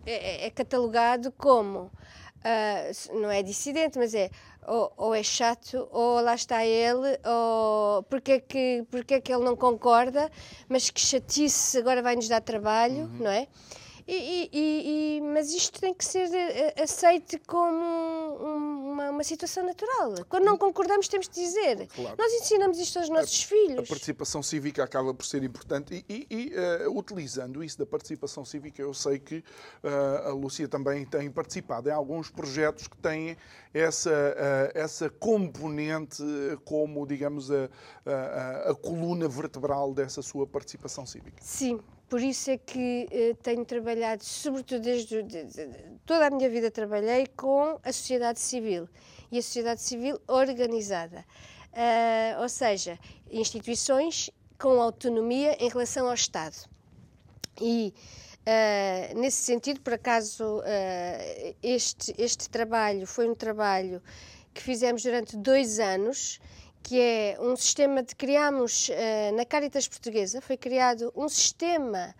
é, 0.05 0.45
é 0.45 0.49
catalogado 0.51 1.31
como, 1.31 1.91
uh, 2.39 3.19
não 3.19 3.29
é 3.29 3.41
dissidente, 3.41 3.97
mas 3.97 4.13
é 4.13 4.29
ou, 4.67 4.93
ou, 4.97 5.15
é 5.15 5.23
chato, 5.23 5.87
ou 5.91 6.21
lá 6.21 6.35
está 6.35 6.63
ele, 6.63 7.19
ou 7.25 8.03
porque 8.03 8.33
é, 8.33 8.39
que, 8.39 8.85
porque 8.91 9.15
é 9.15 9.21
que 9.21 9.33
ele 9.33 9.43
não 9.43 9.55
concorda, 9.55 10.29
mas 10.67 10.91
que 10.91 11.01
chatice, 11.01 11.77
agora 11.79 12.03
vai-nos 12.03 12.27
dar 12.27 12.41
trabalho, 12.41 13.05
uhum. 13.05 13.17
não 13.21 13.31
é? 13.31 13.47
E, 14.11 14.49
e, 14.51 15.17
e, 15.17 15.21
mas 15.21 15.53
isto 15.53 15.79
tem 15.79 15.93
que 15.93 16.03
ser 16.03 16.33
eh, 16.33 16.73
aceito 16.81 17.39
como 17.45 17.77
uma, 18.89 19.11
uma, 19.11 19.23
situação 19.23 19.63
natural. 19.63 20.25
Quando 20.27 20.45
não 20.45 20.57
concordamos, 20.57 21.07
temos 21.07 21.29
de 21.29 21.35
dizer. 21.35 21.87
Claro. 21.89 22.15
Nós 22.17 22.33
ensinamos 22.33 22.79
isto 22.79 22.97
aos 22.97 23.07
nossos 23.07 23.43
a, 23.43 23.47
filhos. 23.47 23.77
A 23.77 23.87
participação 23.87 24.41
cívica 24.41 24.83
acaba 24.83 25.13
por 25.13 25.23
ser 25.23 25.43
importante 25.43 26.03
e, 26.09 26.25
e 26.27 26.53
uh, 26.87 26.97
utilizando 26.97 27.63
isso 27.63 27.77
da 27.77 27.85
participação 27.85 28.43
cívica, 28.43 28.81
eu 28.81 28.95
sei 28.95 29.19
que 29.19 29.43
uh, 29.83 30.29
a 30.29 30.31
Lúcia 30.31 30.67
também 30.67 31.05
tem 31.05 31.29
participado 31.29 31.87
em 31.87 31.91
alguns 31.91 32.31
projetos 32.31 32.87
que 32.87 32.97
têm 32.97 33.37
essa, 33.71 34.09
uh, 34.09 34.71
essa 34.73 35.07
componente 35.07 36.23
como, 36.65 37.05
digamos, 37.05 37.51
a, 37.51 37.69
a, 38.07 38.71
a 38.71 38.75
coluna 38.75 39.27
vertebral 39.27 39.93
dessa 39.93 40.23
sua 40.23 40.47
participação 40.47 41.05
cívica. 41.05 41.37
Sim. 41.41 41.79
Por 42.09 42.21
isso 42.21 42.49
é 42.49 42.57
que 42.57 43.07
eh, 43.11 43.35
tenho 43.43 43.63
trabalhado, 43.63 44.23
sobretudo 44.23 44.81
desde 44.81 45.21
de, 45.21 45.43
de, 45.43 45.67
toda 46.07 46.25
a 46.25 46.29
minha 46.31 46.49
vida 46.49 46.71
trabalhei 46.71 47.27
com 47.27 47.79
a 47.83 47.91
sociedade 47.93 48.39
civil 48.39 48.89
e 49.31 49.37
a 49.37 49.41
sociedade 49.41 49.81
civil 49.81 50.19
organizada. 50.27 51.23
Uh, 51.71 52.41
ou 52.41 52.49
seja, 52.49 52.97
instituições 53.29 54.31
com 54.57 54.81
autonomia 54.81 55.55
em 55.63 55.69
relação 55.69 56.07
ao 56.07 56.15
Estado. 56.15 56.55
E 57.61 57.93
uh, 58.41 59.19
nesse 59.19 59.43
sentido, 59.43 59.79
por 59.81 59.93
acaso, 59.93 60.59
uh, 60.61 61.55
este, 61.61 62.15
este 62.17 62.49
trabalho 62.49 63.05
foi 63.05 63.29
um 63.29 63.35
trabalho 63.35 64.01
que 64.51 64.63
fizemos 64.63 65.03
durante 65.03 65.37
dois 65.37 65.79
anos 65.79 66.39
que 66.83 66.99
é 66.99 67.37
um 67.39 67.55
sistema 67.55 68.01
de 68.01 68.15
criamos 68.15 68.89
uh, 68.89 69.35
na 69.35 69.45
Caritas 69.45 69.87
Portuguesa, 69.87 70.41
foi 70.41 70.57
criado 70.57 71.11
um 71.15 71.29
sistema 71.29 72.15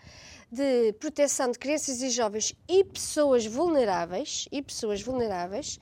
de 0.52 0.94
proteção 0.94 1.52
de 1.52 1.60
crianças 1.60 2.02
e 2.02 2.10
jovens 2.10 2.56
e 2.68 2.84
pessoas 2.84 3.46
vulneráveis 3.46 4.48
e 4.52 4.62
pessoas 4.62 5.02
vulneráveis, 5.02 5.80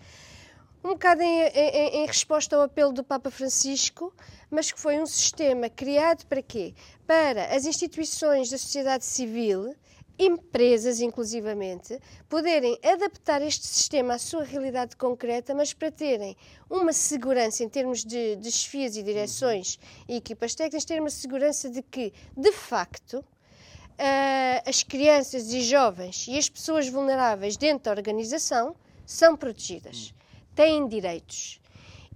um 0.84 0.90
bocado 0.90 1.22
em, 1.22 1.42
em, 1.42 2.04
em 2.04 2.06
resposta 2.06 2.56
ao 2.56 2.64
apelo 2.64 2.94
do 2.94 3.04
Papa 3.04 3.30
Francisco, 3.32 4.14
mas 4.50 4.72
que 4.72 4.80
foi 4.80 5.00
um 5.00 5.06
sistema 5.06 5.70
criado 5.70 6.26
para 6.26 6.42
quê? 6.42 6.74
Para 7.06 7.54
as 7.56 7.66
instituições 7.66 8.50
da 8.50 8.58
sociedade 8.58 9.04
civil 9.06 9.76
empresas, 10.20 11.00
inclusivamente, 11.00 12.00
poderem 12.28 12.78
adaptar 12.84 13.42
este 13.42 13.68
sistema 13.68 14.16
à 14.16 14.20
sua 14.20 14.44
realidade 14.44 14.96
concreta, 14.96 15.54
mas 15.54 15.74
para 15.74 15.92
terem 15.92 16.36
uma 16.70 16.92
segurança 16.92 17.64
em 17.64 17.70
termos 17.70 18.04
de 18.04 18.36
desfios 18.38 18.98
e 18.98 19.04
direções 19.04 19.80
e 20.08 20.16
equipas 20.16 20.56
técnicas, 20.56 20.86
ter 20.86 21.00
uma 21.00 21.10
segurança 21.10 21.70
de 21.70 21.82
que, 21.82 22.12
de 22.36 22.52
facto, 22.52 23.24
uh, 23.98 24.70
as 24.70 24.84
crianças 24.84 25.54
e 25.54 25.62
jovens 25.62 26.28
e 26.28 26.38
as 26.38 26.50
pessoas 26.50 26.88
vulneráveis 26.88 27.58
dentro 27.58 27.86
da 27.86 27.92
organização 27.92 28.76
são 29.06 29.36
protegidas, 29.36 30.14
têm 30.56 30.88
direitos. 30.88 31.60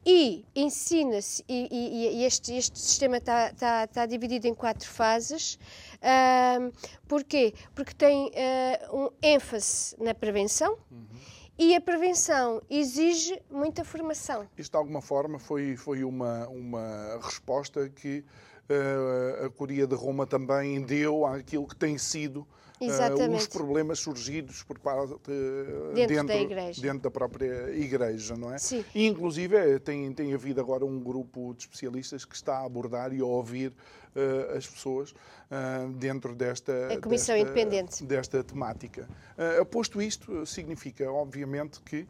E 0.06 0.44
ensina-se, 0.56 1.44
e, 1.48 1.68
e, 1.72 2.22
e, 2.22 2.26
este, 2.26 2.54
este 2.54 2.80
sistema 2.80 3.18
está, 3.18 3.50
está, 3.50 3.84
está 3.84 4.06
dividido 4.08 4.48
em 4.48 4.54
quatro 4.54 4.88
fases. 4.90 5.60
Uh, 5.98 6.72
porquê? 7.08 7.54
Porque 7.76 7.94
tem 7.94 8.28
uh, 8.30 8.98
um 8.98 9.10
ênfase 9.22 9.96
na 10.00 10.16
prevenção 10.16 10.76
uhum. 10.90 11.06
e 11.58 11.76
a 11.76 11.82
prevenção 11.82 12.62
exige 12.68 13.40
muita 13.52 13.84
formação. 13.84 14.48
Isto, 14.58 14.72
de 14.72 14.78
alguma 14.78 15.02
forma, 15.02 15.38
foi, 15.38 15.76
foi 15.76 16.04
uma, 16.04 16.48
uma 16.48 17.20
resposta 17.22 17.88
que 17.88 18.26
uh, 18.70 19.46
a 19.46 19.50
Coreia 19.52 19.86
de 19.86 19.94
Roma 19.94 20.26
também 20.26 20.82
deu 20.82 21.28
àquilo 21.28 21.68
que 21.68 21.76
tem 21.76 22.00
sido 22.00 22.48
Uh, 22.82 23.36
os 23.36 23.48
problemas 23.48 24.00
surgidos 24.00 24.64
por 24.64 24.80
parte 24.80 25.14
uh, 25.14 25.94
dentro, 25.94 26.16
dentro, 26.16 26.28
da 26.28 26.42
igreja. 26.42 26.82
dentro 26.82 27.00
da 27.00 27.12
própria 27.12 27.70
igreja, 27.76 28.36
não 28.36 28.52
é? 28.52 28.58
Sim. 28.58 28.84
E, 28.96 29.06
inclusive, 29.06 29.80
tem, 29.80 30.12
tem 30.14 30.34
havido 30.34 30.60
agora 30.60 30.84
um 30.84 31.00
grupo 31.00 31.54
de 31.54 31.62
especialistas 31.64 32.26
que 32.26 32.36
está 32.36 32.58
a 32.58 32.66
abordar 32.66 33.14
e 33.14 33.22
a 33.22 33.26
ouvir 33.26 33.72
uh, 34.16 34.58
as 34.58 34.68
pessoas 34.68 35.12
uh, 35.12 35.92
dentro 35.94 36.36
desta, 36.36 36.94
a 36.94 37.00
Comissão 37.00 37.36
desta, 37.36 37.52
Independente. 37.52 38.04
desta 38.04 38.44
temática. 38.44 39.08
Uh, 39.38 39.66
posto 39.66 40.02
isto, 40.02 40.46
significa, 40.46 41.12
obviamente, 41.12 41.82
que 41.82 42.08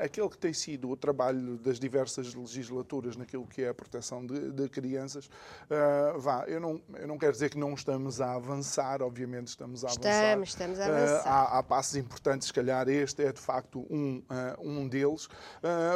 aquele 0.00 0.28
que 0.28 0.36
tem 0.36 0.52
sido 0.52 0.90
o 0.90 0.96
trabalho 0.96 1.56
das 1.58 1.78
diversas 1.78 2.34
legislaturas 2.34 3.14
naquilo 3.14 3.46
que 3.46 3.62
é 3.62 3.68
a 3.68 3.74
proteção 3.74 4.26
de, 4.26 4.50
de 4.50 4.68
crianças, 4.68 5.30
vá, 6.18 6.44
eu 6.48 6.58
não, 6.58 6.82
eu 6.94 7.06
não 7.06 7.16
quero 7.16 7.30
dizer 7.30 7.50
que 7.50 7.56
não 7.56 7.72
estamos 7.72 8.20
a 8.20 8.34
avançar, 8.34 9.00
obviamente 9.00 9.46
estamos 9.46 9.84
a 9.84 9.90
avançar. 9.90 10.10
Estamos, 10.10 10.48
estamos 10.48 10.80
a 10.80 10.86
avançar. 10.86 11.28
há, 11.28 11.58
há 11.58 11.62
passos 11.62 11.94
importantes, 11.94 12.48
se 12.48 12.52
calhar 12.52 12.88
este 12.88 13.22
é 13.22 13.32
de 13.32 13.40
facto 13.40 13.86
um, 13.88 14.20
um 14.58 14.88
deles. 14.88 15.28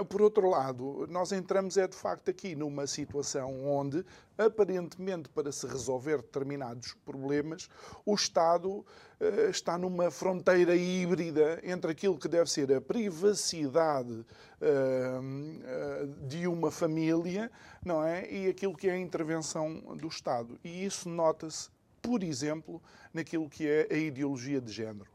por 0.09 0.23
outro 0.23 0.49
lado, 0.49 1.09
nós 1.11 1.33
entramos 1.33 1.77
é 1.77 1.89
de 1.89 1.97
facto 1.97 2.31
aqui 2.31 2.55
numa 2.55 2.87
situação 2.87 3.67
onde 3.67 4.05
aparentemente 4.39 5.29
para 5.29 5.51
se 5.51 5.67
resolver 5.67 6.19
determinados 6.19 6.95
problemas, 7.05 7.69
o 8.07 8.15
Estado 8.15 8.71
uh, 8.71 9.51
está 9.51 9.77
numa 9.77 10.11
fronteira 10.11 10.77
híbrida 10.77 11.61
entre 11.65 11.91
aquilo 11.91 12.17
que 12.17 12.29
deve 12.29 12.49
ser 12.49 12.73
a 12.73 12.81
privacidade 12.81 14.13
uh, 14.13 14.25
uh, 14.63 16.29
de 16.29 16.47
uma 16.47 16.71
família, 16.71 17.51
não 17.85 18.05
é, 18.05 18.31
e 18.31 18.49
aquilo 18.49 18.77
que 18.77 18.89
é 18.89 18.93
a 18.93 18.99
intervenção 18.99 19.97
do 19.97 20.07
Estado. 20.07 20.59
E 20.63 20.85
isso 20.85 21.09
nota-se, 21.09 21.69
por 22.01 22.23
exemplo, 22.23 22.81
naquilo 23.13 23.49
que 23.49 23.67
é 23.67 23.89
a 23.91 23.97
ideologia 23.97 24.61
de 24.61 24.73
género. 24.73 25.11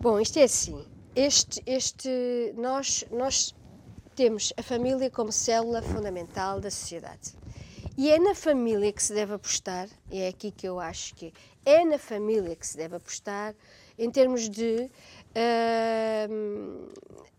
Bom, 0.00 0.18
isto 0.18 0.38
é 0.38 0.44
assim. 0.44 0.84
Este, 1.14 1.62
este, 1.66 2.54
nós, 2.56 3.04
nós 3.10 3.54
temos 4.20 4.52
a 4.54 4.62
família 4.62 5.10
como 5.10 5.32
célula 5.32 5.80
fundamental 5.80 6.60
da 6.60 6.70
sociedade. 6.70 7.32
E 7.96 8.10
é 8.10 8.18
na 8.18 8.34
família 8.34 8.92
que 8.92 9.02
se 9.02 9.14
deve 9.14 9.32
apostar, 9.32 9.88
e 10.10 10.20
é 10.20 10.28
aqui 10.28 10.50
que 10.50 10.68
eu 10.68 10.78
acho 10.78 11.14
que 11.14 11.32
é 11.64 11.86
na 11.86 11.96
família 11.98 12.54
que 12.54 12.66
se 12.66 12.76
deve 12.76 12.96
apostar, 12.96 13.54
em 13.98 14.10
termos 14.10 14.50
de 14.50 14.90
uh, 15.34 16.88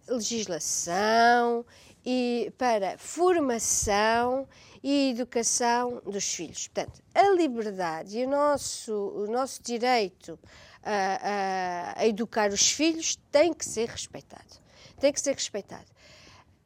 legislação 0.08 1.64
e 2.04 2.52
para 2.58 2.98
formação 2.98 4.48
e 4.82 5.12
educação 5.12 6.02
dos 6.04 6.34
filhos. 6.34 6.68
Portanto, 6.68 7.00
a 7.14 7.30
liberdade 7.30 8.18
e 8.18 8.26
o 8.26 8.28
nosso, 8.28 8.92
o 8.92 9.28
nosso 9.28 9.62
direito 9.62 10.40
a, 10.82 11.94
a, 11.94 12.02
a 12.02 12.08
educar 12.08 12.50
os 12.50 12.72
filhos 12.72 13.20
tem 13.32 13.54
que 13.54 13.66
ser 13.66 13.88
respeitado. 13.88 14.60
Tem 15.00 15.14
que 15.14 15.22
ser 15.22 15.36
respeitado. 15.36 15.86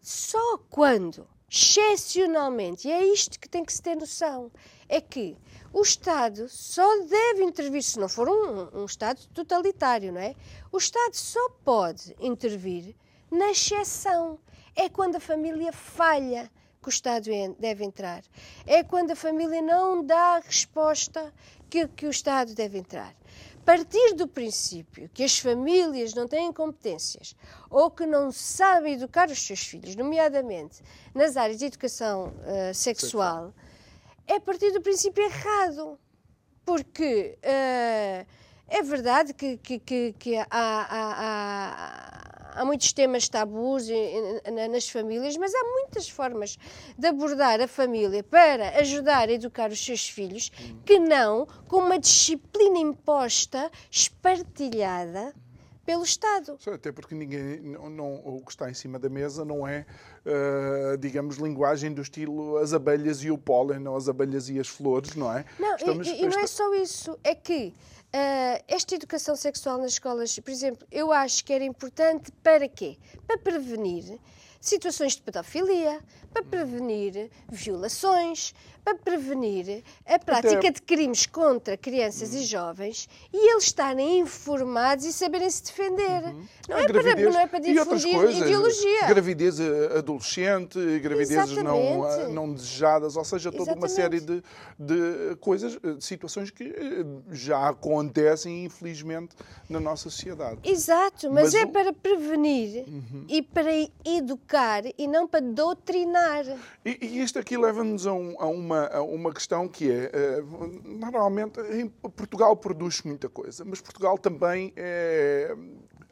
Só 0.06 0.60
quando, 0.70 1.28
excepcionalmente, 1.50 2.88
e 2.88 2.92
é 2.92 3.04
isto 3.04 3.40
que 3.40 3.50
tem 3.50 3.66
que 3.66 3.74
se 3.74 3.82
ter 3.82 3.96
noção, 3.96 4.52
é 4.88 5.02
que 5.02 5.36
o 5.74 5.82
Estado 5.82 6.48
só 6.48 6.88
deve 7.06 7.44
intervir, 7.44 7.82
se 7.82 8.00
não 8.00 8.08
for 8.08 8.30
um, 8.30 8.82
um 8.82 8.86
Estado 8.86 9.20
totalitário, 9.34 10.14
não 10.14 10.22
é? 10.22 10.36
O 10.72 10.78
Estado 10.78 11.16
só 11.16 11.50
pode 11.64 12.16
intervir 12.20 12.96
na 13.32 13.50
exceção. 13.50 14.38
É 14.76 14.88
quando 14.90 15.16
a 15.16 15.20
família 15.20 15.74
falha 15.74 16.52
que 16.84 16.88
o 16.88 16.92
Estado 16.92 17.32
deve 17.58 17.84
entrar. 17.84 18.24
É 18.68 18.84
quando 18.84 19.10
a 19.10 19.16
família 19.16 19.60
não 19.60 20.06
dá 20.06 20.36
a 20.36 20.40
resposta 20.40 21.34
que, 21.68 21.88
que 21.88 22.06
o 22.06 22.12
Estado 22.12 22.54
deve 22.54 22.78
entrar. 22.78 23.16
Partir 23.66 24.14
do 24.14 24.28
princípio 24.28 25.10
que 25.12 25.24
as 25.24 25.40
famílias 25.40 26.14
não 26.14 26.28
têm 26.28 26.54
competências 26.54 27.36
ou 27.68 27.90
que 27.90 28.06
não 28.06 28.32
sabem 28.32 28.94
educar 28.94 29.28
os 29.30 29.42
seus 29.42 29.62
filhos, 29.62 29.96
nomeadamente 29.96 30.84
nas 31.16 31.36
áreas 31.36 31.58
de 31.58 31.66
educação 31.66 32.28
uh, 32.28 32.74
sexual, 32.76 33.54
é 34.28 34.40
partir 34.40 34.72
do 34.72 34.82
princípio 34.82 35.24
errado. 35.24 36.00
Porque 36.64 37.38
uh, 37.44 38.26
é 38.68 38.82
verdade 38.84 39.34
que, 39.34 39.58
que, 39.58 39.80
que, 39.80 40.14
que 40.14 40.38
há, 40.38 40.48
há, 40.52 40.86
há 41.20 42.25
há 42.56 42.66
muitos 42.66 42.94
temas 42.94 43.28
tabus 43.28 43.88
nas 44.72 44.90
famílias, 44.90 45.38
mas 45.38 45.54
há 45.54 45.64
muitas 45.64 46.10
formas 46.10 46.58
de 46.98 47.08
abordar 47.08 47.62
a 47.62 47.68
família 47.68 48.24
para 48.24 48.80
ajudar 48.80 49.30
a 49.30 49.34
educar 49.34 49.70
os 49.70 49.84
seus 49.84 50.08
filhos 50.08 50.52
que 50.86 50.98
não 50.98 51.46
com 51.68 51.78
uma 51.78 52.00
disciplina 52.00 52.80
imposta, 52.80 53.70
espartilhada 53.92 55.34
pelo 55.86 56.04
Estado. 56.04 56.58
Até 56.74 56.92
porque 56.92 57.14
ninguém, 57.14 57.60
não, 57.62 57.90
não, 57.90 58.16
o 58.16 58.42
que 58.44 58.52
está 58.52 58.70
em 58.70 58.74
cima 58.74 58.98
da 58.98 59.08
mesa 59.08 59.46
não 59.46 59.68
é, 59.68 59.86
uh, 60.26 60.98
digamos, 60.98 61.38
linguagem 61.38 61.94
do 61.94 62.02
estilo 62.02 62.58
as 62.58 62.74
abelhas 62.74 63.24
e 63.24 63.30
o 63.30 63.38
pólen, 63.38 63.88
ou 63.88 63.96
as 63.96 64.10
abelhas 64.10 64.50
e 64.50 64.60
as 64.60 64.68
flores, 64.68 65.16
não 65.16 65.32
é? 65.32 65.46
Não, 65.60 65.76
Estamos, 65.76 66.08
e, 66.08 66.24
e 66.24 66.28
não 66.28 66.40
é 66.40 66.48
só 66.48 66.74
isso, 66.74 67.18
é 67.24 67.36
que 67.36 67.74
Uh, 68.16 68.64
esta 68.70 68.96
educação 68.96 69.36
sexual 69.36 69.78
nas 69.78 69.92
escolas, 69.92 70.40
por 70.40 70.50
exemplo, 70.50 70.88
eu 70.90 71.12
acho 71.12 71.44
que 71.44 71.52
era 71.52 71.66
importante 71.66 72.32
para 72.42 72.66
quê? 72.66 72.98
Para 73.28 73.38
prevenir 73.38 74.18
situações 74.60 75.16
de 75.16 75.22
pedofilia, 75.22 76.00
para 76.36 76.44
prevenir 76.44 77.30
violações, 77.50 78.54
para 78.84 78.94
prevenir 78.94 79.84
a 80.06 80.20
prática 80.20 80.60
Até... 80.60 80.72
de 80.72 80.82
crimes 80.82 81.26
contra 81.26 81.76
crianças 81.76 82.34
uhum. 82.34 82.40
e 82.40 82.44
jovens 82.44 83.10
e 83.34 83.52
eles 83.52 83.64
estarem 83.64 84.20
informados 84.20 85.06
e 85.06 85.14
saberem 85.14 85.50
se 85.50 85.64
defender. 85.64 86.26
Uhum. 86.26 86.46
Não, 86.70 86.78
é 86.78 86.88
para, 86.88 87.16
não 87.16 87.40
é 87.40 87.48
para 87.48 87.60
difundir 87.60 88.14
coisas, 88.14 88.38
ideologia. 88.38 89.08
Gravidez 89.08 89.60
eh, 89.60 89.98
adolescente, 89.98 91.00
gravidezes 91.00 91.58
não, 91.58 92.08
eh, 92.08 92.28
não 92.28 92.54
desejadas, 92.54 93.16
ou 93.16 93.24
seja, 93.24 93.50
toda 93.50 93.72
Exatamente. 93.72 93.84
uma 93.84 93.90
série 93.90 94.20
de, 94.20 94.44
de 94.78 95.36
coisas, 95.40 95.80
eh, 95.82 95.94
de 95.94 96.04
situações 96.04 96.52
que 96.52 96.76
já 97.32 97.70
acontecem, 97.70 98.66
infelizmente, 98.66 99.36
na 99.70 99.80
nossa 99.80 100.10
sociedade. 100.10 100.60
Exato, 100.64 101.32
mas, 101.32 101.46
mas 101.46 101.56
é 101.56 101.64
o... 101.64 101.70
para 101.70 101.92
prevenir 101.94 102.86
uhum. 102.88 103.26
e 103.28 103.42
para 103.42 103.72
educar 104.04 104.55
e 104.98 105.08
não 105.08 105.28
para 105.28 105.42
doutrinar. 105.42 106.46
E, 106.86 106.98
e 107.02 107.22
isto 107.22 107.40
aqui 107.40 107.58
leva-nos 107.58 108.06
a, 108.06 108.14
um, 108.14 108.36
a 108.40 108.46
uma 108.46 108.66
uma, 108.66 109.02
uma 109.02 109.34
questão 109.34 109.68
que 109.68 109.90
é, 109.90 110.12
eh, 110.12 110.44
normalmente, 110.84 111.60
Portugal 112.16 112.56
produz 112.56 113.02
muita 113.04 113.30
coisa, 113.30 113.64
mas 113.64 113.80
Portugal 113.80 114.18
também 114.18 114.74
é, 114.76 115.56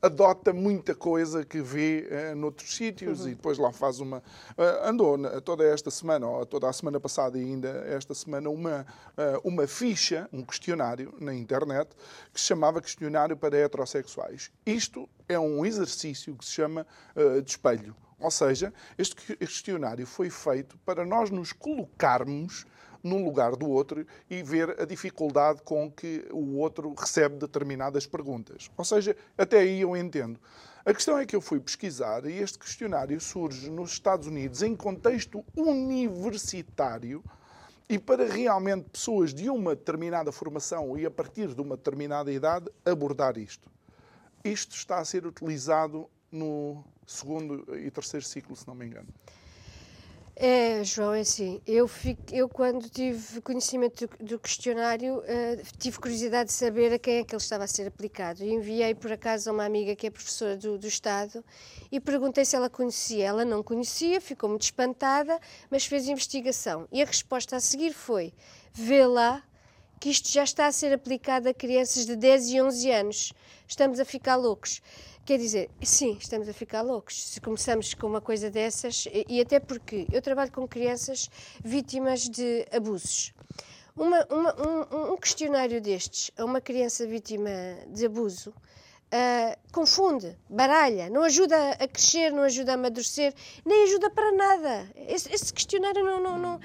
adota 0.01 0.53
muita 0.53 0.93
coisa 0.93 1.45
que 1.45 1.61
vê 1.61 2.07
uh, 2.11 2.35
noutros 2.35 2.75
sítios 2.75 3.21
uhum. 3.21 3.29
e 3.29 3.35
depois 3.35 3.57
lá 3.57 3.71
faz 3.71 4.01
uma. 4.01 4.17
Uh, 4.17 4.85
andou 4.87 5.17
toda 5.41 5.63
esta 5.63 5.89
semana, 5.89 6.27
ou 6.27 6.45
toda 6.45 6.69
a 6.69 6.73
semana 6.73 6.99
passada 6.99 7.39
e 7.39 7.41
ainda 7.41 7.69
esta 7.87 8.13
semana, 8.13 8.49
uma, 8.49 8.85
uh, 9.17 9.47
uma 9.47 9.65
ficha, 9.65 10.27
um 10.33 10.43
questionário 10.43 11.13
na 11.21 11.33
internet 11.33 11.89
que 12.33 12.39
se 12.39 12.47
chamava 12.47 12.81
Questionário 12.81 13.37
para 13.37 13.57
Heterossexuais. 13.57 14.51
Isto 14.65 15.07
é 15.29 15.39
um 15.39 15.65
exercício 15.65 16.35
que 16.35 16.43
se 16.43 16.51
chama 16.51 16.85
de 17.15 17.49
espelho. 17.49 17.95
Ou 18.23 18.31
seja, 18.31 18.73
este 18.97 19.15
questionário 19.35 20.07
foi 20.07 20.29
feito 20.29 20.77
para 20.85 21.05
nós 21.05 21.29
nos 21.29 21.51
colocarmos 21.51 22.65
num 23.03 23.25
lugar 23.25 23.53
do 23.57 23.69
outro 23.69 24.07
e 24.29 24.41
ver 24.41 24.79
a 24.79 24.85
dificuldade 24.85 25.61
com 25.61 25.91
que 25.91 26.25
o 26.31 26.55
outro 26.55 26.93
recebe 26.93 27.35
determinadas 27.35 28.07
perguntas. 28.07 28.71
Ou 28.77 28.85
seja, 28.85 29.13
até 29.37 29.59
aí 29.59 29.81
eu 29.81 29.97
entendo. 29.97 30.39
A 30.85 30.93
questão 30.93 31.17
é 31.17 31.25
que 31.25 31.35
eu 31.35 31.41
fui 31.41 31.59
pesquisar 31.59 32.25
e 32.25 32.37
este 32.39 32.57
questionário 32.57 33.19
surge 33.19 33.69
nos 33.69 33.91
Estados 33.91 34.27
Unidos 34.27 34.61
em 34.61 34.73
contexto 34.73 35.43
universitário 35.53 37.21
e 37.89 37.99
para 37.99 38.25
realmente 38.25 38.89
pessoas 38.89 39.33
de 39.33 39.49
uma 39.49 39.75
determinada 39.75 40.31
formação 40.31 40.97
e 40.97 41.05
a 41.05 41.11
partir 41.11 41.53
de 41.53 41.61
uma 41.61 41.75
determinada 41.75 42.31
idade 42.31 42.71
abordar 42.85 43.37
isto. 43.37 43.69
Isto 44.45 44.75
está 44.75 44.99
a 44.99 45.05
ser 45.05 45.25
utilizado 45.25 46.09
no 46.31 46.85
segundo 47.05 47.65
e 47.77 47.89
terceiro 47.91 48.25
ciclo, 48.25 48.55
se 48.55 48.67
não 48.67 48.75
me 48.75 48.85
engano. 48.85 49.07
É, 50.35 50.83
João, 50.83 51.13
é 51.13 51.19
assim. 51.19 51.61
Eu, 51.65 51.87
fico, 51.87 52.21
eu 52.31 52.49
quando 52.49 52.89
tive 52.89 53.39
conhecimento 53.41 54.07
do, 54.07 54.25
do 54.25 54.39
questionário, 54.39 55.19
uh, 55.19 55.77
tive 55.77 55.99
curiosidade 55.99 56.49
de 56.49 56.53
saber 56.53 56.91
a 56.91 56.97
quem 56.97 57.17
é 57.17 57.23
que 57.23 57.35
ele 57.35 57.41
estava 57.41 57.65
a 57.65 57.67
ser 57.67 57.87
aplicado. 57.87 58.43
E 58.43 58.51
enviei, 58.51 58.95
por 58.95 59.11
acaso, 59.11 59.49
a 59.49 59.53
uma 59.53 59.63
amiga 59.63 59.95
que 59.95 60.07
é 60.07 60.09
professora 60.09 60.57
do, 60.57 60.77
do 60.79 60.87
Estado 60.87 61.45
e 61.91 61.99
perguntei 61.99 62.45
se 62.45 62.55
ela 62.55 62.69
conhecia. 62.69 63.25
Ela 63.25 63.45
não 63.45 63.61
conhecia, 63.61 64.19
ficou 64.19 64.49
muito 64.49 64.63
espantada, 64.63 65.39
mas 65.69 65.85
fez 65.85 66.07
investigação. 66.07 66.87
E 66.91 67.01
a 67.03 67.05
resposta 67.05 67.55
a 67.55 67.59
seguir 67.59 67.93
foi: 67.93 68.33
vê 68.73 69.05
lá 69.05 69.43
que 69.99 70.09
isto 70.09 70.29
já 70.29 70.43
está 70.43 70.65
a 70.65 70.71
ser 70.71 70.91
aplicado 70.91 71.47
a 71.47 71.53
crianças 71.53 72.07
de 72.07 72.15
10 72.15 72.49
e 72.49 72.61
11 72.61 72.91
anos. 72.91 73.33
Estamos 73.67 73.99
a 73.99 74.05
ficar 74.05 74.35
loucos. 74.35 74.81
Quer 75.25 75.37
dizer, 75.37 75.69
sim, 75.81 76.17
estamos 76.19 76.49
a 76.49 76.53
ficar 76.53 76.81
loucos. 76.81 77.29
Se 77.29 77.39
começamos 77.39 77.93
com 77.93 78.07
uma 78.07 78.19
coisa 78.19 78.49
dessas, 78.51 79.07
e 79.29 79.39
até 79.39 79.57
porque 79.57 80.05
eu 80.11 80.21
trabalho 80.21 80.51
com 80.51 80.67
crianças 80.67 81.29
vítimas 81.63 82.27
de 82.27 82.67
abusos. 82.73 83.33
Uma, 83.95 84.25
uma, 84.29 84.53
um, 84.61 85.13
um, 85.13 85.17
questionário 85.17 85.79
destes 85.79 86.29
a 86.37 86.43
uma 86.43 86.59
criança 86.59 87.07
vítima 87.07 87.49
de 87.87 88.05
abuso 88.05 88.49
uh, 88.49 89.57
confunde, 89.71 90.37
baralha, 90.49 91.09
não 91.09 91.23
ajuda 91.23 91.69
a 91.71 91.87
crescer, 91.87 92.31
não 92.31 92.43
ajuda 92.43 92.71
a 92.71 92.75
amadurecer, 92.75 93.33
nem 93.63 93.83
ajuda 93.83 94.09
para 94.09 94.29
nada. 94.33 94.91
Esse, 95.07 95.33
esse 95.33 95.53
questionário 95.53 96.03
não, 96.03 96.19
não, 96.19 96.37
não. 96.37 96.59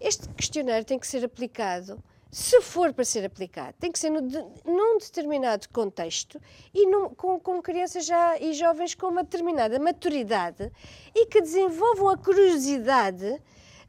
Este 0.00 0.26
questionário 0.30 0.84
tem 0.84 0.98
que 0.98 1.06
ser 1.06 1.22
aplicado 1.26 2.02
se 2.30 2.60
for 2.60 2.92
para 2.92 3.04
ser 3.04 3.24
aplicado, 3.24 3.74
tem 3.80 3.90
que 3.90 3.98
ser 3.98 4.10
no, 4.10 4.20
num 4.20 4.98
determinado 4.98 5.68
contexto 5.70 6.40
e 6.74 6.86
num, 6.86 7.08
com, 7.10 7.40
com, 7.40 7.62
crianças 7.62 8.04
já 8.04 8.38
e 8.38 8.52
jovens 8.52 8.94
com 8.94 9.06
uma 9.06 9.24
determinada 9.24 9.78
maturidade 9.78 10.70
e 11.14 11.26
que 11.26 11.40
desenvolvam 11.40 12.10
a 12.10 12.18
curiosidade 12.18 13.40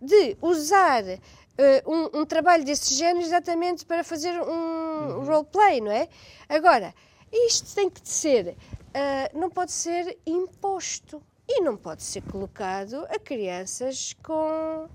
de 0.01 0.37
usar 0.41 1.03
uh, 1.03 1.19
um, 1.85 2.21
um, 2.21 2.25
trabalho 2.25 2.63
desse 2.63 2.93
género 2.93 3.25
exatamente 3.25 3.85
para 3.85 4.03
fazer 4.05 4.31
um 4.41 4.47
uhum. 4.47 5.25
roleplay, 5.25 5.81
não 5.81 5.91
é? 5.91 6.07
Agora, 6.47 6.93
isto 7.31 7.75
tem 7.75 7.89
que 7.89 8.07
ser, 8.07 8.55
uh, 8.55 9.37
não 9.37 9.49
pode 9.49 9.73
ser 9.73 10.17
imposto 10.25 11.21
e 11.45 11.61
não 11.61 11.75
pode 11.75 12.03
ser 12.03 12.21
colocado 12.21 13.05
a 13.09 13.19
crianças 13.19 14.13
com 14.23 14.87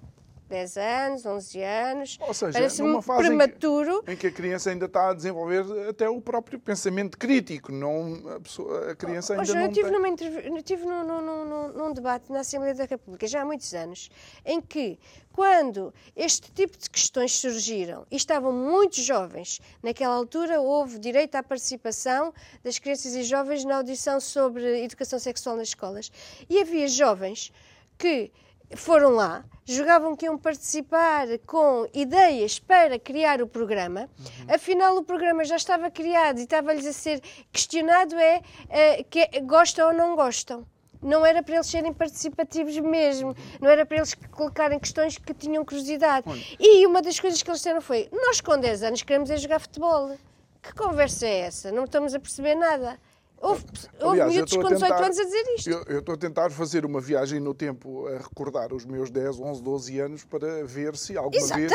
10 0.49 0.77
anos, 0.77 1.27
11 1.27 1.63
anos. 1.63 2.19
Ou 2.21 2.35
seja, 2.35 2.83
numa 2.83 3.03
fase 3.03 3.27
prematuro. 3.27 4.01
Em 4.01 4.05
que, 4.05 4.13
em 4.13 4.17
que, 4.17 4.27
a 4.27 4.33
criança 4.33 4.71
ainda 4.71 4.87
está 4.87 5.11
a 5.11 5.15
desenvolver 5.15 5.89
até 5.89 6.09
o 6.09 6.21
próprio 6.21 6.59
pensamento 6.59 7.19
crítico, 7.19 7.73
não 7.73 8.23
a, 8.37 8.41
pessoa, 8.41 8.93
a 8.93 8.95
criança 8.95 9.35
ainda 9.35 9.51
oh, 9.51 9.55
não 9.55 9.63
eu 9.63 9.73
tive 9.73 9.91
tem... 9.91 10.01
Numa 10.01 10.63
tive 10.63 10.85
num, 10.85 11.05
num, 11.05 11.45
num, 11.45 11.69
num 11.69 11.93
debate 11.93 12.31
na 12.31 12.41
Assembleia 12.41 12.75
da 12.75 12.85
República 12.85 13.27
já 13.27 13.43
há 13.43 13.45
muitos 13.45 13.73
anos, 13.73 14.11
em 14.45 14.61
que 14.61 14.99
quando 15.33 15.93
este 16.15 16.53
tipo 16.53 16.79
de 16.79 16.89
questões 16.89 17.33
surgiram 17.33 18.07
e 18.11 18.17
estavam 18.17 18.53
muito 18.53 19.01
jovens, 19.01 19.61
naquela 19.83 20.15
altura 20.15 20.61
houve 20.61 20.99
direito 20.99 21.35
à 21.35 21.43
participação 21.43 22.33
das 22.63 22.79
crianças 22.79 23.15
e 23.15 23.23
jovens 23.25 23.65
na 23.65 23.79
audição 23.79 24.21
sobre 24.21 24.85
educação 24.85 25.19
sexual 25.19 25.57
nas 25.57 25.69
escolas. 25.69 26.13
E 26.49 26.61
havia 26.61 26.87
jovens 26.87 27.53
que 27.99 28.31
foram 28.77 29.11
lá, 29.11 29.45
jogavam 29.65 30.15
que 30.15 30.27
iam 30.27 30.37
participar 30.37 31.27
com 31.47 31.89
ideias 31.95 32.59
para 32.59 32.99
criar 32.99 33.41
o 33.41 33.47
programa. 33.47 34.09
Uhum. 34.19 34.55
Afinal, 34.55 34.97
o 34.97 35.05
programa 35.05 35.45
já 35.45 35.57
estava 35.57 35.91
criado 35.91 36.39
e 36.39 36.45
estava-lhes 36.45 36.87
a 36.87 36.93
ser 36.93 37.21
questionado 37.51 38.17
é, 38.17 38.39
uh, 38.39 39.05
que 39.09 39.21
é, 39.21 39.41
gostam 39.41 39.89
ou 39.89 39.95
não 39.95 40.15
gostam. 40.15 40.67
Não 41.03 41.25
era 41.25 41.43
para 41.43 41.57
eles 41.57 41.67
serem 41.67 41.93
participativos 41.93 42.79
mesmo, 42.79 43.29
uhum. 43.29 43.35
não 43.61 43.69
era 43.69 43.85
para 43.85 43.99
eles 43.99 44.15
colocarem 44.15 44.79
questões 44.79 45.19
que 45.19 45.35
tinham 45.35 45.65
curiosidade. 45.65 46.27
E 46.59 46.87
uma 46.87 47.03
das 47.03 47.21
coisas 47.21 47.43
que 47.43 47.51
eles 47.51 47.59
disseram 47.59 47.83
foi: 47.83 48.09
Nós 48.11 48.41
com 48.41 48.59
10 48.59 48.83
anos 48.83 49.03
queremos 49.03 49.31
é 49.31 49.37
jogar 49.37 49.59
futebol. 49.59 50.17
Que 50.63 50.73
conversa 50.73 51.27
é 51.27 51.41
essa? 51.41 51.71
Não 51.71 51.85
estamos 51.85 52.15
a 52.15 52.19
perceber 52.19 52.55
nada. 52.55 52.99
Houve, 53.41 53.63
houve 54.01 54.21
Aliás, 54.23 54.33
miúdos 54.33 54.53
com 54.55 54.63
18 54.63 54.81
tentar- 54.81 55.05
anos 55.05 55.19
a 55.19 55.25
dizer 55.25 55.45
isto. 55.55 55.71
Eu, 55.71 55.83
eu 55.83 55.99
estou 55.99 56.15
a 56.15 56.19
tentar 56.19 56.51
fazer 56.51 56.87
uma 56.87 56.99
viagem 56.99 57.39
no 57.41 57.53
tempo 57.53 58.07
a 58.07 58.17
recordar 58.17 58.73
os 58.73 58.87
meus 58.87 59.11
10, 59.11 59.39
11, 59.39 59.63
12 59.63 60.01
anos 60.01 60.25
para 60.25 60.65
ver 60.65 60.97
se 60.97 61.15
alguma 61.19 61.47
vez 61.55 61.71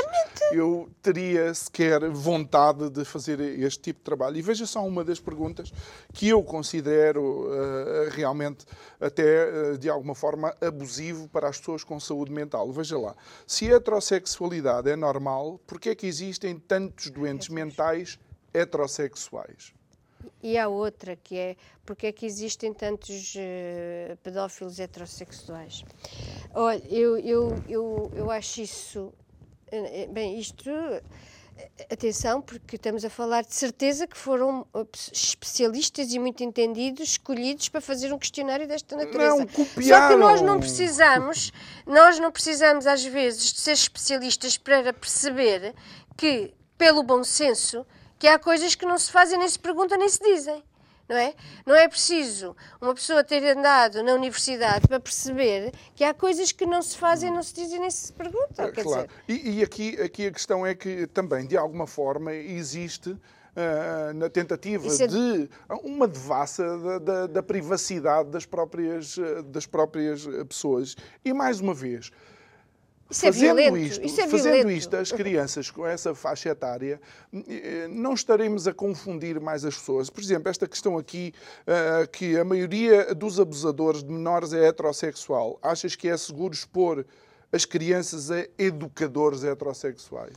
eu 0.52 0.89
teria 1.04 1.54
sequer 1.54 2.10
vontade 2.10 2.89
de 2.89 3.06
fazer 3.06 3.39
este 3.39 3.80
tipo 3.82 4.00
de 4.00 4.04
trabalho. 4.04 4.38
E 4.38 4.41
veja 4.41 4.65
só 4.65 4.84
uma 4.84 5.04
das 5.04 5.19
perguntas 5.19 5.72
que 6.12 6.28
eu 6.30 6.41
considero 6.43 7.48
eh, 7.54 8.10
realmente 8.13 8.65
até 9.00 9.74
eh, 9.74 9.78
de 9.78 9.89
alguma 9.89 10.15
forma 10.15 10.56
abusivo 10.60 11.28
para 11.28 11.50
as 11.50 11.60
pessoas 11.60 11.84
com 11.84 12.00
saúde 12.00 12.32
mental. 12.32 12.72
Veja 12.72 12.98
lá, 12.98 13.15
se 13.45 13.72
a 13.72 13.76
heterossexualidade 13.76 14.89
é 14.89 14.95
normal, 14.95 15.60
por 15.67 15.80
que 15.80 15.89
é 15.89 15.95
que 15.95 16.08
existem 16.08 16.58
tantos 16.58 17.12
doentes 17.12 17.50
mentais 17.50 18.17
heterossexuais? 18.52 19.78
E 20.41 20.57
há 20.57 20.67
outra 20.67 21.15
que 21.15 21.37
é 21.37 21.55
porque 21.85 22.07
é 22.07 22.11
que 22.11 22.25
existem 22.25 22.73
tantos 22.73 23.33
eh, 23.37 24.17
pedófilos 24.23 24.79
heterossexuais. 24.79 25.83
Olha, 26.53 26.81
eu, 26.89 27.17
eu, 27.19 27.63
eu, 27.67 28.11
eu 28.15 28.29
acho 28.31 28.61
isso. 28.61 29.13
eh, 29.71 30.03
eh, 30.03 30.07
Bem, 30.07 30.39
isto. 30.39 30.69
Atenção, 31.91 32.41
porque 32.41 32.77
estamos 32.77 33.03
a 33.03 33.09
falar 33.09 33.43
de 33.43 33.53
certeza 33.53 34.07
que 34.07 34.17
foram 34.17 34.63
pe- 34.71 34.87
especialistas 35.11 36.13
e 36.13 36.17
muito 36.17 36.41
entendidos 36.41 37.09
escolhidos 37.09 37.67
para 37.67 37.81
fazer 37.81 38.13
um 38.13 38.17
questionário 38.17 38.65
desta 38.65 38.95
natureza. 38.95 39.35
Só 39.39 39.45
que 39.45 39.51
copiaram. 39.53 40.17
nós 40.19 40.41
não 40.41 40.57
precisamos, 40.57 41.51
nós 41.85 42.17
não 42.17 42.31
precisamos 42.31 42.87
às 42.87 43.03
vezes 43.03 43.51
de 43.53 43.59
ser 43.59 43.73
especialistas 43.73 44.57
para 44.57 44.93
perceber 44.93 45.75
que, 46.15 46.53
pelo 46.77 47.03
bom 47.03 47.25
senso, 47.25 47.85
que 48.19 48.27
há 48.27 48.38
coisas 48.38 48.75
que 48.75 48.86
não 48.86 48.97
se 48.99 49.12
fazem, 49.12 49.39
nem 49.39 49.47
se 49.47 49.58
perguntam, 49.58 49.97
nem 49.97 50.10
se 50.10 50.19
dizem. 50.21 50.63
Não 51.08 51.15
é? 51.17 51.34
Não 51.65 51.73
é 51.75 51.88
preciso 51.88 52.55
uma 52.79 52.93
pessoa 52.93 53.23
ter 53.23 53.43
andado 53.58 54.03
na 54.03 54.13
universidade 54.13 54.88
para 54.88 54.99
perceber 54.99 55.71
que 55.95 56.03
há 56.03 56.13
coisas 56.13 56.51
que 56.51 56.67
não 56.67 56.84
se 56.84 56.95
fazem, 56.95 57.32
não 57.32 57.41
se 57.41 57.51
dizem, 57.55 57.79
nem 57.79 57.89
se 57.89 58.13
perguntam. 58.13 58.65
É, 58.65 58.71
claro. 58.71 59.10
E, 59.27 59.58
e 59.58 59.63
aqui, 59.63 59.99
aqui 59.99 60.27
a 60.27 60.32
questão 60.32 60.63
é 60.63 60.75
que 60.75 61.08
também, 61.08 61.47
de 61.47 61.58
alguma 61.58 61.88
forma, 61.88 62.32
existe 62.32 63.17
ah, 63.55 64.13
na 64.13 64.29
tentativa 64.29 64.86
é- 64.88 65.08
de 65.08 65.49
uma 65.84 66.08
devassa 66.08 66.77
da, 66.77 66.99
da- 66.99 67.27
da 67.27 67.41
privacidade 67.43 68.29
das 68.29 68.45
próprias, 68.45 69.17
ah, 69.17 69.41
das 69.41 69.65
próprias 69.65 70.27
pessoas. 70.47 70.95
E 71.25 71.34
mais 71.34 71.60
uma 71.60 71.73
vez, 71.73 72.12
isso 73.10 73.26
é 73.26 73.32
fazendo 73.32 73.56
violento. 73.56 73.78
isto, 73.78 74.06
isso 74.06 74.22
é 74.22 74.28
fazendo 74.28 74.72
isto 74.72 74.95
às 74.95 75.12
crianças 75.12 75.72
com 75.72 75.86
essa 75.86 76.13
faixa 76.13 76.50
etária, 76.50 77.02
eh, 77.34 77.88
não 77.89 78.13
estaremos 78.13 78.67
a 78.67 78.74
confundir 78.74 79.39
mais 79.39 79.65
as 79.65 79.76
pessoas. 79.76 80.10
Por 80.10 80.22
exemplo, 80.22 80.50
esta 80.50 80.67
questão 80.67 80.98
aqui, 80.98 81.34
ah, 81.65 82.06
que 82.06 82.38
a 82.38 82.45
maioria 82.45 83.15
dos 83.15 83.39
abusadores 83.39 84.04
de 84.04 84.12
menores 84.12 84.54
é 84.54 84.67
heterossexual. 84.67 85.58
Achas 85.62 85.95
que 85.95 86.08
é 86.08 86.15
seguro 86.17 86.54
expor 86.54 87.04
as 87.52 87.65
crianças 87.65 88.30
a 88.30 88.45
educadores 88.58 89.43
heterossexuais? 89.43 90.36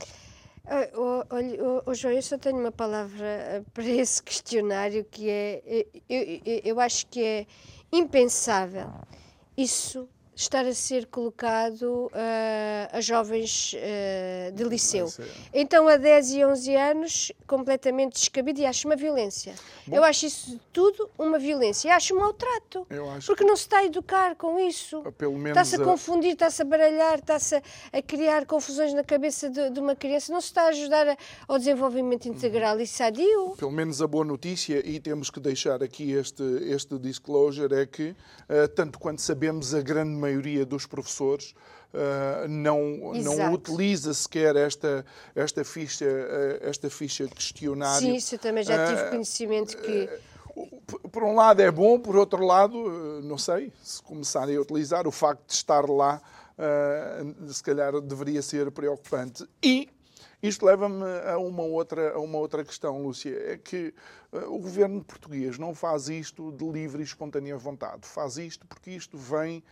Ah, 0.65 0.87
Olha, 1.29 1.63
oh, 1.63 1.81
oh, 1.85 1.93
João, 1.93 2.13
eu 2.13 2.21
só 2.21 2.37
tenho 2.37 2.57
uma 2.57 2.71
palavra 2.71 3.59
ah, 3.59 3.71
para 3.71 3.85
esse 3.85 4.23
questionário 4.23 5.05
que 5.11 5.29
é. 5.29 5.61
eh, 5.65 5.87
Eu, 6.09 6.41
eu, 6.45 6.61
eu 6.63 6.79
acho 6.79 7.05
que 7.07 7.23
é 7.23 7.45
impensável 7.91 8.89
isso 9.55 10.09
estar 10.35 10.65
a 10.65 10.73
ser 10.73 11.05
colocado 11.07 12.09
ah, 12.13 12.89
a 12.91 13.01
jovens 13.01 13.75
ah, 13.77 14.51
de 14.51 14.63
liceu. 14.63 15.07
Então, 15.53 15.87
a 15.87 15.97
10 15.97 16.31
e 16.33 16.45
11 16.45 16.75
anos, 16.75 17.31
completamente 17.47 18.13
descabido 18.13 18.59
e 18.59 18.65
acho 18.65 18.87
uma 18.87 18.95
violência. 18.95 19.53
Eu 19.91 20.03
acho 20.03 20.25
isso 20.25 20.59
tudo 20.71 21.09
uma 21.17 21.37
violência. 21.37 21.87
E 21.87 21.91
acho 21.91 22.15
um 22.15 22.19
maltrato. 22.19 22.85
Eu 22.89 23.09
acho 23.11 23.27
Porque 23.27 23.43
não 23.43 23.55
se 23.55 23.63
está 23.63 23.79
a 23.79 23.85
educar 23.85 24.35
com 24.35 24.59
isso. 24.59 25.03
Menos 25.21 25.47
Está-se 25.49 25.75
a 25.75 25.83
confundir, 25.85 26.33
está-se 26.33 26.61
a 26.61 26.65
baralhar, 26.65 27.19
está-se 27.19 27.55
a, 27.91 28.01
criar 28.01 28.45
confusões 28.45 28.93
na 28.93 29.03
cabeça 29.03 29.49
de, 29.49 29.69
de 29.69 29.79
uma 29.79 29.95
criança. 29.95 30.31
Não 30.33 30.41
se 30.41 30.47
está 30.47 30.63
a 30.63 30.67
ajudar 30.67 31.07
a- 31.07 31.17
ao 31.47 31.57
desenvolvimento 31.59 32.27
integral 32.27 32.79
e 32.79 32.87
sadio. 32.87 33.55
Pelo 33.57 33.71
menos 33.71 34.01
a 34.01 34.07
boa 34.07 34.25
notícia, 34.25 34.81
e 34.85 34.99
temos 34.99 35.29
que 35.29 35.39
deixar 35.39 35.83
aqui 35.83 36.11
este, 36.11 36.43
este 36.63 36.97
disclosure, 36.97 37.73
é 37.75 37.85
que, 37.85 38.15
eh, 38.49 38.67
tanto 38.67 38.97
quanto 38.99 39.21
sabemos, 39.21 39.73
a 39.73 39.81
grande 39.81 40.11
maioria 40.23 40.65
dos 40.65 40.85
professores 40.85 41.53
eh, 41.93 42.47
não, 42.47 43.13
não 43.13 43.53
utiliza 43.53 44.13
sequer 44.13 44.55
esta, 44.55 45.05
esta, 45.35 45.63
ficha, 45.63 46.05
eh, 46.05 46.59
esta 46.63 46.89
ficha 46.89 47.27
questionário. 47.27 48.07
Sim, 48.07 48.15
isso 48.15 48.35
eu 48.35 48.39
também 48.39 48.63
já 48.63 48.87
tive 48.87 49.01
Ah, 49.01 49.09
conhecimento 49.09 49.77
que. 49.77 50.09
Por 51.11 51.23
um 51.23 51.35
lado 51.35 51.61
é 51.61 51.71
bom, 51.71 51.99
por 51.99 52.15
outro 52.15 52.45
lado, 52.45 52.77
não 53.23 53.39
sei, 53.39 53.71
se 53.81 54.01
começarem 54.03 54.55
a 54.55 54.61
utilizar, 54.61 55.07
o 55.07 55.11
facto 55.11 55.47
de 55.47 55.53
estar 55.53 55.89
lá, 55.89 56.21
eh, 56.57 57.25
se 57.47 57.63
calhar 57.63 57.99
deveria 57.99 58.41
ser 58.41 58.69
preocupante. 58.71 59.47
E 59.63 59.89
isto 60.43 60.65
leva-me 60.65 61.03
a 61.25 61.37
uma 61.37 61.63
outra, 61.63 62.13
a 62.13 62.19
uma 62.19 62.37
outra 62.37 62.65
questão, 62.65 63.01
Lúcia, 63.01 63.35
é 63.53 63.57
que 63.57 63.93
eh, 64.31 64.45
o 64.45 64.59
governo 64.59 65.03
português 65.03 65.57
não 65.57 65.73
faz 65.73 66.09
isto 66.09 66.51
de 66.51 66.65
livre 66.69 67.01
e 67.01 67.05
espontânea 67.05 67.57
vontade, 67.57 68.05
faz 68.05 68.37
isto 68.37 68.67
porque 68.67 68.91
isto 68.91 69.17
vem 69.17 69.63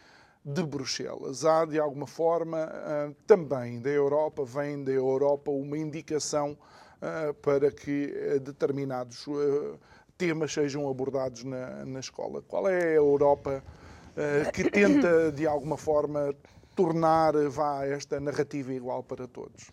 de 0.44 0.64
Bruxelas. 0.64 1.46
Há, 1.46 1.66
de 1.66 1.80
alguma 1.80 2.08
forma, 2.08 2.58
ah, 2.58 3.12
também 3.28 3.80
da 3.80 3.90
Europa, 3.90 4.44
vem 4.44 4.84
da 4.84 4.92
Europa 4.92 5.52
uma 5.52 5.78
indicação 5.78 6.58
ah, 7.02 7.34
para 7.42 7.72
que 7.72 8.14
eh, 8.16 8.40
determinados 8.40 9.26
ah, 9.28 9.78
temas 10.18 10.54
sejam 10.54 10.90
abordados 10.90 11.44
na, 11.44 11.86
na 11.86 12.00
escola. 12.00 12.42
Qual 12.42 12.68
é 12.68 12.82
a 12.82 12.96
Europa 12.96 13.64
que 14.54 14.70
tenta, 14.70 15.32
de 15.32 15.48
alguma 15.48 15.78
forma, 15.78 16.36
tornar 16.76 17.34
vá, 17.50 17.86
esta 17.86 18.20
narrativa 18.20 18.74
igual 18.74 19.02
para 19.02 19.26
todos? 19.26 19.72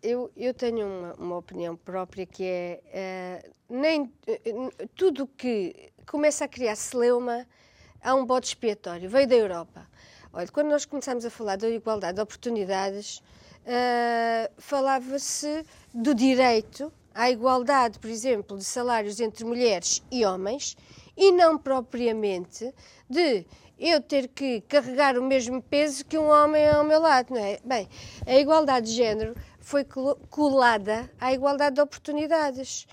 Eu, 0.00 0.30
eu 0.36 0.54
tenho 0.54 0.86
uma, 0.86 1.14
uma 1.14 1.36
opinião 1.38 1.76
própria 1.76 2.24
que 2.24 2.44
é 2.44 3.50
nem 3.68 4.12
eh, 4.26 4.86
tudo 4.94 5.26
que 5.26 5.92
começa 6.06 6.44
a 6.44 6.48
criar 6.48 6.76
celeuma 6.76 7.46
há 8.04 8.14
um 8.14 8.24
bode 8.24 8.48
expiatório, 8.48 9.08
veio 9.08 9.26
da 9.26 9.34
Europa. 9.34 9.88
Olha, 10.32 10.46
quando 10.48 10.68
nós 10.68 10.84
começámos 10.84 11.24
a 11.24 11.30
falar 11.30 11.56
da 11.56 11.68
igualdade 11.68 12.16
de 12.16 12.20
oportunidades, 12.20 13.22
ah, 13.66 14.50
falava-se 14.58 15.64
do 15.92 16.14
direito 16.14 16.92
à 17.14 17.30
igualdade, 17.30 17.98
por 17.98 18.10
exemplo, 18.10 18.58
de 18.58 18.64
salários 18.64 19.20
entre 19.20 19.44
mulheres 19.44 20.02
e 20.12 20.24
homens 20.24 20.76
e 21.16 21.32
não 21.32 21.56
propriamente 21.56 22.74
de 23.08 23.46
eu 23.78 24.00
ter 24.00 24.28
que 24.28 24.60
carregar 24.62 25.18
o 25.18 25.22
mesmo 25.22 25.62
peso 25.62 26.04
que 26.04 26.18
um 26.18 26.28
homem 26.28 26.68
ao 26.68 26.84
meu 26.84 27.00
lado, 27.00 27.32
não 27.32 27.40
é? 27.40 27.58
Bem, 27.64 27.88
a 28.26 28.36
igualdade 28.36 28.86
de 28.86 28.92
género 28.92 29.34
foi 29.60 29.84
colada 30.30 31.10
à 31.18 31.32
igualdade 31.32 31.76
de 31.76 31.80
oportunidades. 31.80 32.86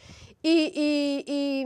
E, 0.43 0.73
e- 0.75 1.65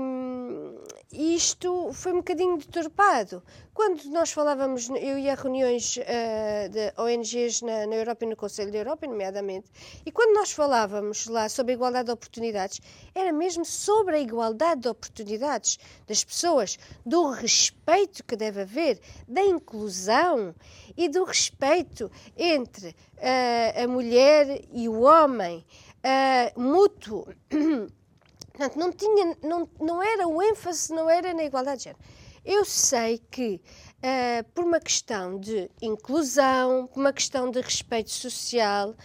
e, 1.13 1.35
isto 1.35 1.93
foi 1.93 2.11
um 2.11 2.17
bocadinho 2.17 2.57
deturpado. 2.57 3.41
Quando 3.73 4.03
nós 4.09 4.33
falávamos, 4.33 4.89
eu 4.89 5.17
ia 5.17 5.31
a 5.31 5.35
reuniões 5.35 5.97
ah, 5.99 6.67
de 6.67 6.93
ONGs 7.01 7.61
na, 7.61 7.87
na 7.87 7.95
Europa 7.95 8.25
e 8.25 8.27
no 8.27 8.35
Conselho 8.35 8.73
da 8.73 8.79
Europa, 8.79 9.07
nomeadamente, 9.07 9.67
e 10.05 10.11
quando 10.11 10.35
nós 10.35 10.51
falávamos 10.51 11.27
lá 11.27 11.47
sobre 11.47 11.71
a 11.71 11.75
igualdade 11.75 12.07
de 12.07 12.11
oportunidades, 12.11 12.81
era 13.13 13.31
mesmo 13.31 13.63
sobre 13.63 14.15
a 14.17 14.19
igualdade 14.19 14.81
de 14.81 14.89
oportunidades 14.89 15.79
das 16.05 16.25
pessoas, 16.25 16.77
do 17.05 17.29
respeito 17.29 18.25
que 18.25 18.35
deve 18.35 18.61
haver, 18.63 18.99
da 19.25 19.41
inclusão 19.41 20.53
e 20.97 21.07
do 21.07 21.23
respeito 21.23 22.11
entre 22.35 22.93
ah, 23.21 23.83
a 23.83 23.87
mulher 23.87 24.65
e 24.73 24.89
o 24.89 24.99
homem, 25.01 25.65
ah, 26.03 26.51
mútuo. 26.59 27.25
Portanto, 28.55 28.79
não, 28.79 28.91
tinha, 28.91 29.37
não, 29.43 29.69
não 29.81 30.01
era 30.01 30.25
o 30.25 30.41
ênfase, 30.41 30.93
não 30.93 31.09
era 31.09 31.33
na 31.33 31.43
igualdade 31.43 31.79
de 31.79 31.83
género. 31.85 31.99
Eu 32.45 32.63
sei 32.63 33.21
que, 33.29 33.59
ah, 34.01 34.45
por 34.53 34.63
uma 34.63 34.79
questão 34.79 35.37
de 35.37 35.69
inclusão, 35.81 36.87
por 36.87 37.01
uma 37.01 37.11
questão 37.11 37.51
de 37.51 37.59
respeito 37.59 38.11
social, 38.11 38.95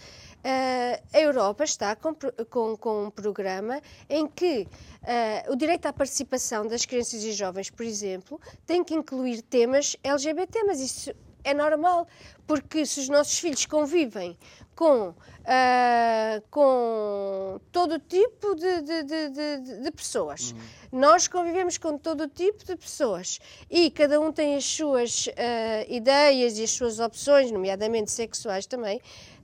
ah, 0.41 1.01
a 1.13 1.19
Europa 1.19 1.65
está 1.65 1.97
com, 1.97 2.15
com, 2.49 2.77
com 2.77 3.05
um 3.05 3.11
programa 3.11 3.81
em 4.09 4.25
que 4.25 4.67
ah, 5.03 5.51
o 5.51 5.55
direito 5.57 5.85
à 5.85 5.91
participação 5.91 6.65
das 6.65 6.85
crianças 6.85 7.21
e 7.21 7.33
jovens, 7.33 7.69
por 7.69 7.85
exemplo, 7.85 8.39
tem 8.65 8.81
que 8.85 8.93
incluir 8.93 9.41
temas 9.41 9.97
LGBT, 10.01 10.63
mas 10.63 10.79
isso 10.79 11.11
é 11.43 11.53
normal, 11.53 12.07
porque 12.47 12.85
se 12.85 13.01
os 13.01 13.09
nossos 13.09 13.37
filhos 13.37 13.65
convivem 13.65 14.37
com, 14.81 15.13
ah, 15.45 16.41
com 16.49 17.61
todo 17.71 17.99
tipo 17.99 18.55
de, 18.55 18.81
de- 18.81 19.03
de- 19.03 19.79
de- 19.83 19.91
pessoas, 19.91 20.55
nós 20.91 21.27
convivemos 21.27 21.77
com 21.77 21.99
todo 21.99 22.27
tipo 22.27 22.65
de 22.65 22.75
pessoas 22.75 23.39
e 23.69 23.91
cada 23.91 24.19
um 24.19 24.31
tem 24.31 24.55
as 24.55 24.65
suas 24.65 25.29
ah, 25.37 25.85
ideias 25.87 26.57
e 26.57 26.63
as 26.63 26.71
suas 26.71 26.99
opções, 26.99 27.51
nomeadamente 27.51 28.09
sexuais 28.09 28.65
também, 28.65 28.99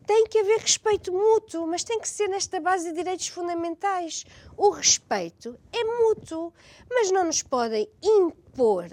tem 0.08 0.26
que 0.26 0.40
haver 0.40 0.60
respeito 0.60 1.14
mútuo, 1.14 1.68
mas 1.68 1.84
tem 1.84 2.00
que 2.00 2.10
ser 2.10 2.28
nesta 2.30 2.60
base 2.60 2.90
de 2.90 2.96
direitos 2.96 3.28
fundamentais. 3.28 4.26
O 4.58 4.72
respeito 4.72 5.56
é 5.72 5.84
mútuo, 5.84 6.52
mas 6.90 7.12
não 7.12 7.26
nos 7.26 7.44
podem 7.44 7.88
impor 8.02 8.90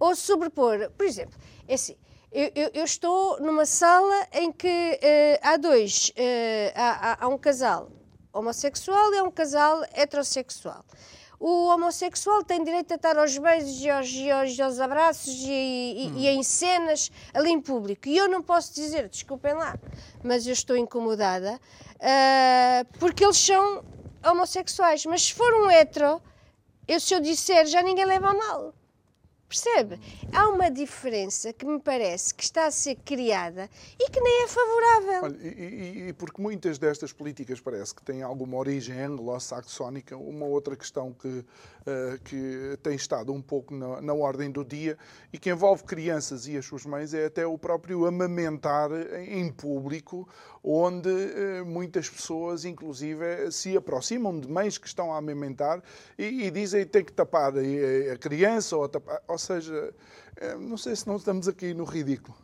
ou 0.00 0.16
sobrepor. 0.16 0.90
Por 0.96 1.04
exemplo, 1.04 1.38
é 1.66 1.74
assim, 1.74 1.94
eu, 2.30 2.50
eu, 2.54 2.70
eu 2.74 2.84
estou 2.84 3.40
numa 3.40 3.64
sala 3.64 4.26
em 4.32 4.52
que 4.52 4.68
uh, 4.68 5.38
há 5.42 5.56
dois, 5.56 6.10
uh, 6.10 6.72
há, 6.74 7.24
há 7.24 7.28
um 7.28 7.38
casal 7.38 7.90
homossexual 8.32 9.14
e 9.14 9.18
há 9.18 9.22
um 9.22 9.30
casal 9.30 9.82
heterossexual. 9.92 10.84
O 11.40 11.68
homossexual 11.68 12.42
tem 12.42 12.64
direito 12.64 12.92
a 12.92 12.96
estar 12.96 13.16
aos 13.16 13.38
beijos 13.38 13.80
e 13.80 13.88
aos, 13.88 14.10
e 14.10 14.30
aos, 14.30 14.60
aos 14.60 14.80
abraços 14.80 15.34
e, 15.34 15.50
e, 15.50 16.08
hum. 16.08 16.18
e, 16.18 16.26
em 16.28 16.42
cenas 16.42 17.10
ali 17.32 17.50
em 17.50 17.60
público. 17.60 18.08
E 18.08 18.16
eu 18.16 18.28
não 18.28 18.42
posso 18.42 18.74
dizer, 18.74 19.08
desculpem 19.08 19.54
lá, 19.54 19.76
mas 20.22 20.46
eu 20.46 20.52
estou 20.52 20.76
incomodada 20.76 21.60
uh, 21.94 22.98
porque 22.98 23.24
eles 23.24 23.38
são 23.38 23.84
homossexuais. 24.28 25.06
Mas 25.06 25.22
se 25.22 25.34
for 25.34 25.52
um 25.54 25.70
hetero, 25.70 26.20
eu, 26.88 26.98
se 26.98 27.14
eu 27.14 27.20
disser, 27.20 27.66
já 27.66 27.82
ninguém 27.82 28.04
leva 28.04 28.30
a 28.30 28.34
mal. 28.34 28.74
Percebe? 29.48 29.98
Há 30.30 30.46
uma 30.50 30.70
diferença 30.70 31.54
que 31.54 31.64
me 31.64 31.80
parece 31.80 32.34
que 32.34 32.44
está 32.44 32.66
a 32.66 32.70
ser 32.70 32.96
criada 32.96 33.70
e 33.98 34.10
que 34.10 34.20
nem 34.20 34.42
é 34.42 34.46
favorável. 34.46 35.22
Olha, 35.22 35.38
e, 35.40 36.08
e, 36.08 36.12
porque 36.12 36.42
muitas 36.42 36.78
destas 36.78 37.14
políticas 37.14 37.58
parece 37.58 37.94
que 37.94 38.02
têm 38.02 38.22
alguma 38.22 38.58
origem 38.58 39.00
anglo-saxónica, 39.00 40.18
uma 40.18 40.44
outra 40.44 40.76
questão 40.76 41.14
que, 41.14 41.28
uh, 41.28 41.44
que 42.24 42.78
tem 42.82 42.94
estado 42.94 43.32
um 43.32 43.40
pouco 43.40 43.74
na, 43.74 44.02
na, 44.02 44.12
ordem 44.12 44.50
do 44.50 44.62
dia 44.62 44.98
e 45.32 45.38
que 45.38 45.48
envolve 45.48 45.82
crianças 45.84 46.46
e 46.46 46.54
as 46.58 46.66
suas 46.66 46.84
mães 46.84 47.14
é 47.14 47.24
até 47.24 47.46
o 47.46 47.56
próprio 47.56 48.04
amamentar 48.04 48.90
em 49.26 49.50
público, 49.50 50.28
onde 50.62 51.08
uh, 51.08 51.64
muitas 51.64 52.10
pessoas, 52.10 52.66
inclusive, 52.66 53.50
se 53.50 53.74
aproximam 53.78 54.38
de 54.38 54.46
mães 54.46 54.76
que 54.76 54.86
estão 54.86 55.10
a 55.10 55.16
amamentar 55.16 55.82
e, 56.18 56.44
e 56.44 56.50
dizem 56.50 56.84
que 56.84 56.90
tem 56.90 57.04
que 57.04 57.14
tapar 57.14 57.54
a, 57.56 58.12
a 58.12 58.18
criança 58.18 58.76
ou 58.76 58.86
tapar 58.86 59.22
ou 59.26 59.37
seja, 59.38 59.94
eh, 60.36 60.54
não 60.56 60.76
sei 60.76 60.94
se 60.94 61.06
não 61.06 61.16
estamos 61.16 61.48
aqui 61.48 61.72
no 61.72 61.84
ridículo. 61.84 62.36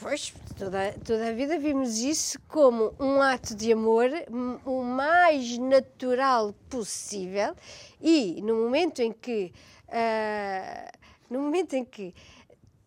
Pois, 0.00 0.32
toda, 0.56 0.94
toda 1.04 1.28
a 1.28 1.32
vida 1.32 1.58
vimos 1.58 1.98
isso 1.98 2.38
como 2.46 2.94
um 3.00 3.20
ato 3.20 3.52
de 3.54 3.72
amor 3.72 4.08
o 4.64 4.84
mais 4.84 5.58
natural 5.58 6.54
possível 6.70 7.52
e 8.00 8.40
no 8.42 8.54
momento 8.54 9.02
em 9.02 9.10
que 9.10 9.52
uh, 9.88 10.98
no 11.28 11.40
momento 11.40 11.74
em 11.74 11.84
que 11.84 12.14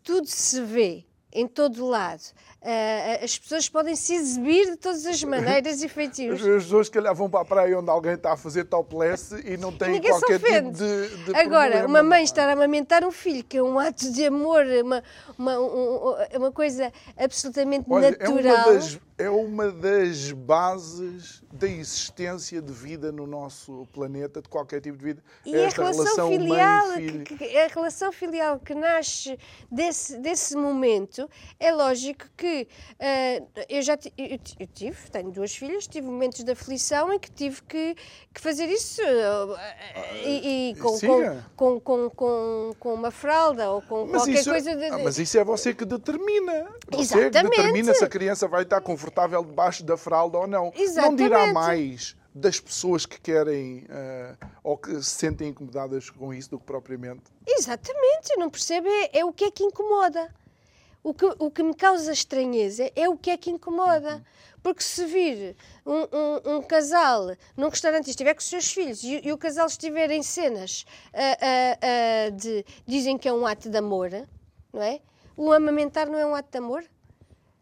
tudo 0.01 0.25
se 0.25 0.61
vê 0.61 1.05
em 1.33 1.47
todo 1.47 1.85
lado 1.85 2.23
Uh, 2.61 3.23
as 3.23 3.39
pessoas 3.39 3.67
podem 3.67 3.95
se 3.95 4.13
exibir 4.13 4.69
de 4.69 4.75
todas 4.75 5.03
as 5.07 5.23
maneiras 5.23 5.81
e 5.81 5.89
feitios. 5.89 6.39
As 6.39 6.63
pessoas 6.63 6.89
que 6.89 7.01
vão 7.01 7.27
para 7.27 7.41
a 7.41 7.45
praia 7.45 7.79
onde 7.79 7.89
alguém 7.89 8.13
está 8.13 8.33
a 8.33 8.37
fazer 8.37 8.65
topless 8.65 9.33
e 9.43 9.57
não 9.57 9.71
tem 9.71 9.99
qualquer 9.99 10.39
tipo 10.39 10.71
de, 10.71 11.07
de 11.25 11.35
Agora, 11.35 11.79
problema, 11.79 11.87
uma 11.87 12.03
mãe 12.03 12.23
estar 12.23 12.47
a 12.47 12.53
amamentar 12.53 13.03
um 13.03 13.09
filho, 13.09 13.43
que 13.43 13.57
é 13.57 13.63
um 13.63 13.79
ato 13.79 14.11
de 14.11 14.27
amor, 14.27 14.63
uma, 14.83 15.03
uma, 15.39 15.59
um, 15.59 16.15
uma 16.35 16.51
coisa 16.51 16.93
absolutamente 17.17 17.87
Olha, 17.89 18.11
natural. 18.11 18.29
É 18.37 18.61
uma, 18.61 18.73
das, 18.73 18.99
é 19.17 19.29
uma 19.29 19.71
das 19.71 20.31
bases 20.31 21.41
da 21.51 21.67
existência 21.67 22.61
de 22.61 22.71
vida 22.71 23.11
no 23.11 23.25
nosso 23.25 23.87
planeta, 23.91 24.39
de 24.39 24.47
qualquer 24.47 24.81
tipo 24.81 24.99
de 24.99 25.03
vida. 25.03 25.23
E 25.43 25.55
é 25.55 25.65
a 25.65 25.69
relação, 25.69 26.03
relação 26.03 26.29
filial, 26.29 26.93
que, 27.25 27.37
que, 27.37 27.57
a 27.57 27.67
relação 27.67 28.11
filial 28.11 28.59
que 28.59 28.75
nasce 28.75 29.37
desse, 29.71 30.19
desse 30.19 30.55
momento, 30.55 31.27
é 31.59 31.73
lógico 31.73 32.25
que 32.37 32.50
uh, 32.51 33.47
eu 33.69 33.81
já 33.81 33.97
eu, 34.17 34.39
eu, 34.59 34.67
tive, 34.67 35.09
tenho 35.11 35.31
duas 35.31 35.55
filhas, 35.55 35.87
tive 35.87 36.07
momentos 36.07 36.43
de 36.43 36.51
aflição 36.51 37.13
em 37.13 37.19
que 37.19 37.31
tive 37.31 37.61
que, 37.63 37.95
que 38.33 38.41
fazer 38.41 38.65
isso 38.65 39.01
uh, 39.01 39.57
e, 40.25 40.71
e 40.71 40.75
com, 40.75 40.99
com, 41.55 41.79
com, 41.79 42.09
com, 42.09 42.71
com, 42.79 42.93
uma 42.93 43.11
fralda 43.11 43.71
ou 43.71 43.81
com 43.81 44.05
mas 44.05 44.23
qualquer 44.23 44.39
isso, 44.39 44.49
é- 44.49 44.53
coisa. 44.53 44.75
De, 44.75 44.85
ah, 44.85 44.97
mas 44.99 45.17
isso 45.17 45.37
é 45.37 45.43
você 45.43 45.73
que 45.73 45.85
determina. 45.85 46.67
Você 46.91 47.19
Exatamente. 47.19 47.31
que 47.31 47.57
determina 47.57 47.93
se 47.93 48.03
a 48.03 48.09
criança 48.09 48.47
vai 48.47 48.63
estar 48.63 48.81
confortável 48.81 49.43
debaixo 49.43 49.83
da 49.83 49.97
fralda 49.97 50.37
ou 50.37 50.47
não. 50.47 50.71
Exatamente. 50.75 51.09
Não 51.09 51.15
dirá 51.15 51.53
mais 51.53 52.15
das 52.33 52.59
pessoas 52.59 53.05
que 53.05 53.19
querem 53.19 53.85
uh, 53.89 54.47
ou 54.63 54.77
que 54.77 54.93
se 55.03 55.09
sentem 55.09 55.49
incomodadas 55.49 56.09
com 56.09 56.33
isso 56.33 56.51
do 56.51 56.59
que 56.59 56.65
propriamente. 56.65 57.23
Exatamente, 57.45 58.35
não 58.37 58.49
percebe 58.49 58.87
é, 58.87 59.19
é 59.19 59.25
o 59.25 59.33
que 59.33 59.45
é 59.45 59.51
que 59.51 59.63
incomoda. 59.63 60.33
O 61.03 61.13
que, 61.13 61.25
o 61.25 61.49
que 61.49 61.63
me 61.63 61.73
causa 61.73 62.11
estranheza 62.11 62.91
é 62.95 63.09
o 63.09 63.17
que 63.17 63.31
é 63.31 63.37
que 63.37 63.49
incomoda. 63.49 64.15
Uhum. 64.15 64.23
Porque 64.61 64.83
se 64.83 65.05
vir 65.05 65.55
um, 65.85 66.01
um, 66.15 66.57
um, 66.57 66.61
casal 66.61 67.35
num 67.57 67.69
restaurante 67.69 68.07
e 68.07 68.09
estiver 68.11 68.35
com 68.35 68.39
os 68.39 68.45
seus 68.45 68.71
filhos 68.71 69.03
e, 69.03 69.19
e 69.25 69.31
o 69.33 69.37
casal 69.37 69.65
estiver 69.65 70.11
em 70.11 70.21
cenas 70.21 70.85
uh, 71.13 71.17
uh, 71.17 72.29
uh, 72.29 72.31
de. 72.37 72.63
dizem 72.85 73.17
que 73.17 73.27
é 73.27 73.33
um 73.33 73.45
ato 73.45 73.69
de 73.69 73.77
amor, 73.77 74.11
não 74.71 74.81
é? 74.83 75.01
O 75.35 75.51
amamentar 75.51 76.07
não 76.07 76.19
é 76.19 76.25
um 76.25 76.35
ato 76.35 76.51
de 76.51 76.57
amor? 76.59 76.83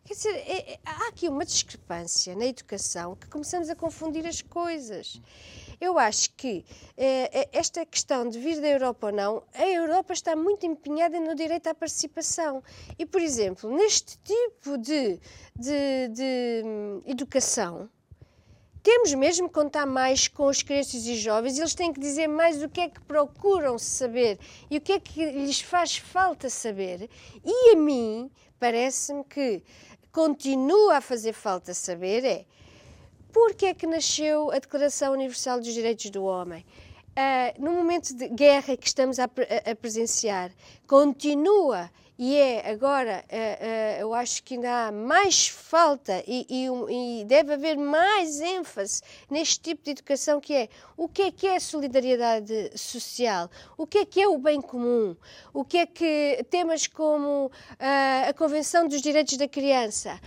Quer 0.04 0.16
dizer, 0.16 0.36
é, 0.38 0.74
é, 0.74 0.80
há 0.84 1.08
aqui 1.08 1.30
uma 1.30 1.46
discrepância 1.46 2.36
na 2.36 2.46
educação 2.46 3.16
que 3.16 3.28
começamos 3.28 3.70
a 3.70 3.76
confundir 3.76 4.26
as 4.26 4.42
coisas. 4.42 5.22
Eu 5.80 5.98
acho 5.98 6.32
que 6.36 6.66
eh, 6.98 7.30
eh, 7.32 7.50
esta 7.54 7.86
questão 7.86 8.28
de 8.28 8.38
vir 8.38 8.60
da 8.60 8.68
Europa 8.68 9.08
ou 9.08 9.14
não, 9.14 9.44
a 9.54 9.66
Europa 9.66 10.12
está 10.12 10.36
muito 10.36 10.66
empenhada 10.66 11.20
no 11.20 11.34
direito 11.34 11.68
à 11.68 11.74
participação. 11.74 12.62
E, 12.98 13.06
por 13.06 13.22
exemplo, 13.22 13.74
neste 13.74 14.18
tipo 14.18 14.78
de, 14.78 15.20
de, 15.56 16.08
de 16.10 16.62
hum, 16.66 17.02
educação, 17.06 17.90
temos 18.84 19.14
mesmo 19.14 19.48
que 19.48 19.54
contar 19.54 19.86
mais 19.86 20.28
com 20.28 20.48
os 20.48 20.64
crianças 20.64 21.06
e 21.06 21.16
jovens, 21.16 21.58
eles 21.58 21.76
têm 21.76 21.94
que 21.94 22.00
dizer 22.00 22.28
mais 22.28 22.62
o 22.62 22.68
que 22.68 22.82
é 22.82 22.90
que 22.90 23.00
procuram 23.02 23.78
saber 23.78 24.38
e 24.70 24.78
o 24.78 24.82
que 24.82 24.94
é 24.94 25.00
que 25.00 25.32
lhes 25.32 25.62
faz 25.62 25.98
falta 25.98 26.50
saber. 26.50 27.10
E 27.44 27.72
a 27.72 27.76
mim, 27.76 28.30
parece-me 28.60 29.24
que 29.24 29.64
continua 30.12 30.98
a 30.98 31.02
fazer 31.02 31.34
falta 31.34 31.74
saber 31.74 32.26
é 32.26 32.46
Porquê 33.32 33.68
é 33.68 33.74
que 33.74 33.86
nasceu 33.86 34.52
a 34.52 34.60
Declaração 34.60 35.14
Universal 35.14 35.60
dos 35.60 35.74
Direitos 35.74 36.10
do 36.10 36.24
Homem? 36.24 36.66
Uh, 37.10 37.62
no 37.62 37.72
momento 37.72 38.14
de 38.16 38.28
guerra 38.30 38.76
que 38.76 38.88
estamos 38.88 39.20
a, 39.20 39.26
a, 39.26 39.72
a 39.72 39.76
presenciar, 39.76 40.52
continua 40.88 41.92
e 42.22 42.36
é 42.36 42.70
agora, 42.70 43.24
uh, 43.32 43.34
uh, 43.34 44.02
eu 44.02 44.14
acho 44.14 44.44
que 44.44 44.56
ainda 44.56 44.88
há 44.88 44.92
mais 44.92 45.48
falta 45.48 46.22
e, 46.28 46.46
e, 46.50 47.22
e, 47.22 47.24
deve 47.24 47.54
haver 47.54 47.78
mais 47.78 48.42
ênfase 48.42 49.02
neste 49.30 49.62
tipo 49.62 49.86
de 49.86 49.92
educação 49.92 50.42
que 50.42 50.54
é 50.54 50.70
o 50.98 51.08
que 51.08 51.22
é 51.22 51.32
que 51.32 51.48
é 51.48 51.58
solidariedade 51.62 52.78
social, 52.78 53.50
o 53.78 53.88
que 53.88 54.00
é 54.00 54.06
que 54.06 54.22
é 54.22 54.28
o 54.28 54.38
bem 54.38 54.60
comum, 54.60 55.16
o 55.54 55.64
que 55.64 55.78
é 55.78 55.86
que 55.86 56.46
temas 56.50 56.88
como 56.88 57.46
uh, 57.46 58.30
a 58.30 58.34
Convenção 58.34 58.86
dos 58.86 59.02
Direitos 59.02 59.38
da 59.38 59.48
Criança, 59.48 60.20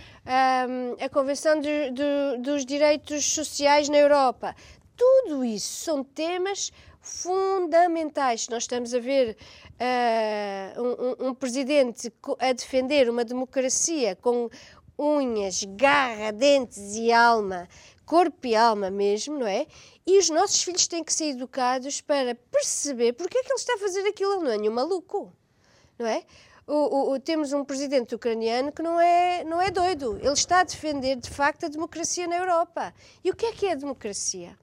a 0.99 1.09
Convenção 1.09 1.61
do, 1.61 1.69
do, 1.93 2.41
dos 2.41 2.65
Direitos 2.65 3.23
Sociais 3.23 3.87
na 3.87 3.97
Europa, 3.97 4.55
tudo 4.97 5.45
isso 5.45 5.83
são 5.83 6.03
temas 6.03 6.71
fundamentais. 7.03 8.47
Nós 8.47 8.63
estamos 8.63 8.93
a 8.93 8.99
ver 8.99 9.37
uh, 9.73 10.81
um, 10.81 11.27
um, 11.27 11.33
presidente 11.35 12.11
a 12.39 12.53
defender 12.53 13.09
uma 13.09 13.25
democracia 13.25 14.15
com 14.15 14.49
unhas, 14.97 15.63
garra, 15.63 16.31
dentes 16.31 16.95
e 16.95 17.11
alma, 17.11 17.67
corpo 18.05 18.47
e 18.47 18.55
alma 18.55 18.89
mesmo, 18.89 19.37
não 19.37 19.47
é? 19.47 19.67
E 20.07 20.17
os 20.17 20.29
nossos 20.29 20.63
filhos 20.63 20.87
têm 20.87 21.03
que 21.03 21.13
ser 21.13 21.31
educados 21.31 21.99
para 21.99 22.35
perceber 22.35 23.13
porque 23.13 23.37
é 23.37 23.43
que 23.43 23.51
ele 23.51 23.59
está 23.59 23.73
a 23.73 23.79
fazer 23.79 24.07
aquilo, 24.07 24.41
não 24.41 24.51
é 24.51 24.57
nenhum 24.57 24.73
maluco, 24.73 25.31
não 25.99 26.07
é? 26.07 26.23
O, 26.65 26.73
o, 26.73 27.13
o, 27.13 27.19
temos 27.19 27.51
um 27.51 27.65
presidente 27.65 28.15
ucraniano 28.15 28.71
que 28.71 28.81
não 28.81 28.99
é, 28.99 29.43
não 29.43 29.61
é 29.61 29.69
doido. 29.69 30.17
Ele 30.21 30.31
está 30.31 30.61
a 30.61 30.63
defender, 30.63 31.17
de 31.17 31.29
facto, 31.29 31.65
a 31.65 31.69
democracia 31.69 32.25
na 32.25 32.37
Europa. 32.37 32.93
E 33.21 33.29
o 33.29 33.35
que 33.35 33.47
é 33.47 33.51
que 33.51 33.65
é 33.65 33.73
a 33.73 33.75
democracia? 33.75 34.57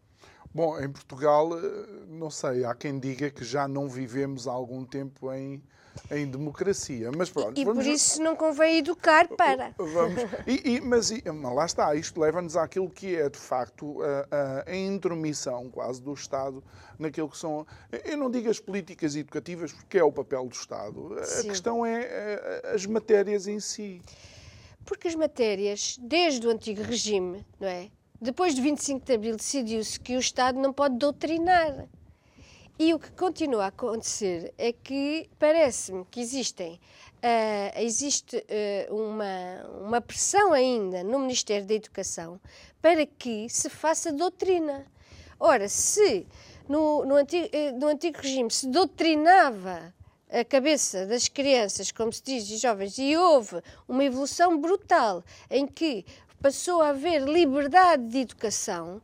Bom, 0.53 0.81
em 0.81 0.91
Portugal, 0.91 1.57
eh, 1.57 1.87
não 2.09 2.29
sei, 2.29 2.65
há 2.65 2.75
quem 2.75 2.99
diga 2.99 3.31
que 3.31 3.45
já 3.45 3.69
não 3.69 3.89
vivemos 3.89 4.49
há 4.49 4.53
algum 4.53 4.85
tempo 4.85 5.33
em, 5.33 5.63
em 6.11 6.29
democracia. 6.29 7.11
Mas 7.17 7.31
pronto. 7.31 7.57
E, 7.57 7.63
e 7.63 7.65
por 7.65 7.87
isso 7.87 8.21
não 8.21 8.35
convém 8.35 8.79
educar 8.79 9.29
para. 9.29 9.73
Vamos. 9.79 10.21
E, 10.47 10.77
e, 10.77 10.81
mas, 10.81 11.13
mas 11.13 11.55
lá 11.55 11.67
está, 11.67 11.95
isto 11.95 12.21
leva-nos 12.21 12.57
àquilo 12.57 12.91
que 12.91 13.15
é, 13.15 13.29
de 13.29 13.39
facto, 13.39 13.99
a, 14.03 14.69
a, 14.69 14.77
intromissão 14.77 15.71
quase 15.71 16.03
do 16.03 16.13
Estado 16.13 16.65
naquilo 16.99 17.29
que 17.29 17.39
são. 17.39 17.65
Eu 18.05 18.17
não 18.17 18.29
digo 18.29 18.51
as 18.51 18.59
políticas 18.59 19.15
educativas, 19.15 19.73
porque 19.73 19.99
é 19.99 20.05
o 20.05 20.11
papel 20.11 20.47
do 20.47 20.55
Estado. 20.55 21.17
Sim. 21.25 21.41
A 21.47 21.51
questão 21.51 21.87
é, 21.87 22.03
é 22.03 22.73
as 22.75 22.85
matérias 22.87 23.47
em 23.47 23.61
si. 23.61 24.03
Porque 24.85 25.07
as 25.07 25.15
matérias, 25.15 25.97
desde 26.01 26.45
o 26.47 26.51
antigo 26.51 26.83
regime, 26.83 27.47
não 27.61 27.69
é? 27.69 27.91
Depois 28.20 28.54
de 28.54 28.61
25 28.61 29.06
de 29.06 29.14
Abril, 29.14 29.37
decidiu-se 29.37 29.98
que 29.98 30.14
o 30.14 30.20
Estado 30.20 30.59
não 30.59 30.72
pode 30.72 30.96
doutrinar. 30.96 31.88
E 32.78 32.92
o 32.92 32.98
que 32.98 33.11
continua 33.12 33.64
a 33.64 33.68
acontecer 33.68 34.52
é 34.59 34.72
que 34.72 35.28
parece-me 35.38 36.04
que 36.04 36.20
existem 36.20 36.80
uh, 37.20 37.80
existe 37.80 38.37
uh, 38.37 38.94
uma, 38.94 39.87
uma 39.87 40.00
pressão 40.00 40.52
ainda 40.52 41.02
no 41.04 41.18
Ministério 41.18 41.66
da 41.66 41.74
Educação 41.74 42.40
para 42.80 43.04
que 43.06 43.48
se 43.48 43.68
faça 43.68 44.12
doutrina. 44.12 44.87
Ora, 45.38 45.68
se 45.68 46.26
no, 46.68 47.04
no, 47.04 47.16
antigo, 47.16 47.48
no 47.78 47.88
antigo 47.88 48.18
regime 48.20 48.50
se 48.50 48.66
doutrinava 48.66 49.94
a 50.30 50.44
cabeça 50.44 51.06
das 51.06 51.28
crianças, 51.28 51.90
como 51.90 52.12
se 52.12 52.22
diz, 52.22 52.48
e 52.48 52.56
jovens, 52.56 52.96
e 52.98 53.16
houve 53.16 53.61
uma 53.88 54.04
evolução 54.04 54.59
brutal 54.61 55.24
em 55.50 55.66
que 55.66 56.04
passou 56.40 56.81
a 56.81 56.88
haver 56.88 57.22
liberdade 57.22 58.09
de 58.09 58.18
educação, 58.18 59.00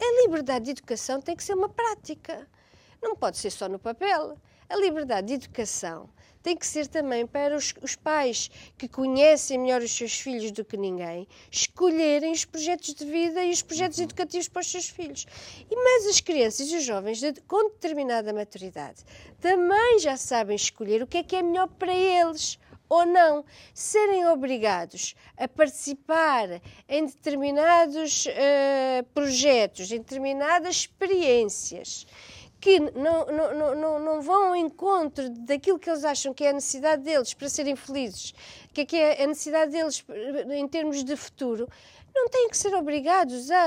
a 0.00 0.22
liberdade 0.22 0.66
de 0.66 0.70
educação 0.72 1.20
tem 1.20 1.36
que 1.36 1.44
ser 1.44 1.54
uma 1.54 1.68
prática. 1.68 2.48
Não 3.02 3.14
pode 3.14 3.36
ser 3.36 3.50
só 3.50 3.68
no 3.68 3.78
papel. 3.78 4.38
A 4.68 4.76
liberdade 4.76 5.28
de 5.28 5.34
educação 5.34 6.08
tem 6.42 6.56
que 6.56 6.66
ser 6.66 6.86
também 6.86 7.26
para 7.26 7.56
os, 7.56 7.74
os, 7.82 7.96
pais 7.96 8.50
que 8.78 8.88
conhecem 8.88 9.58
melhor 9.58 9.82
os 9.82 9.90
seus 9.90 10.18
filhos 10.18 10.52
do 10.52 10.64
que 10.64 10.76
ninguém, 10.76 11.26
escolherem 11.50 12.32
os 12.32 12.44
projetos 12.44 12.94
de 12.94 13.04
vida 13.04 13.44
e 13.44 13.50
os 13.50 13.60
projetos 13.60 13.98
uhum. 13.98 14.04
educativos 14.04 14.48
para 14.48 14.60
os 14.60 14.70
seus 14.70 14.88
filhos. 14.88 15.26
E 15.70 15.76
mas 15.76 16.06
as 16.06 16.20
crianças 16.20 16.70
e 16.70 16.76
os 16.76 16.84
jovens 16.84 17.18
de, 17.18 17.34
com 17.42 17.68
determinada 17.70 18.32
maturidade 18.32 19.04
também 19.40 19.98
já 19.98 20.16
sabem 20.16 20.56
escolher 20.56 21.02
o 21.02 21.06
que 21.06 21.18
é 21.18 21.22
que 21.22 21.36
é 21.36 21.42
melhor 21.42 21.66
para 21.66 21.92
eles 21.92 22.58
ou 22.88 23.04
não, 23.04 23.44
serem 23.74 24.26
obrigados 24.26 25.14
a 25.36 25.46
participar 25.46 26.60
em 26.88 27.06
determinados 27.06 28.26
uh, 28.26 29.04
projetos, 29.14 29.90
em 29.92 29.98
determinadas 29.98 30.76
experiências 30.76 32.06
que 32.60 32.80
não, 32.80 33.24
não, 33.26 33.74
não, 33.74 33.98
não 34.00 34.20
vão 34.20 34.48
ao 34.48 34.56
encontro 34.56 35.30
daquilo 35.30 35.78
que 35.78 35.88
eles 35.88 36.04
acham 36.04 36.34
que 36.34 36.44
é 36.44 36.50
a 36.50 36.52
necessidade 36.52 37.02
deles 37.02 37.32
para 37.32 37.48
serem 37.48 37.76
felizes, 37.76 38.34
que 38.72 38.80
é, 38.80 38.84
que 38.84 38.96
é 38.96 39.22
a 39.22 39.26
necessidade 39.26 39.70
deles 39.70 40.04
em 40.50 40.66
termos 40.66 41.04
de 41.04 41.14
futuro, 41.14 41.68
não 42.14 42.28
têm 42.28 42.48
que 42.48 42.58
ser 42.58 42.74
obrigados 42.74 43.50
a, 43.50 43.66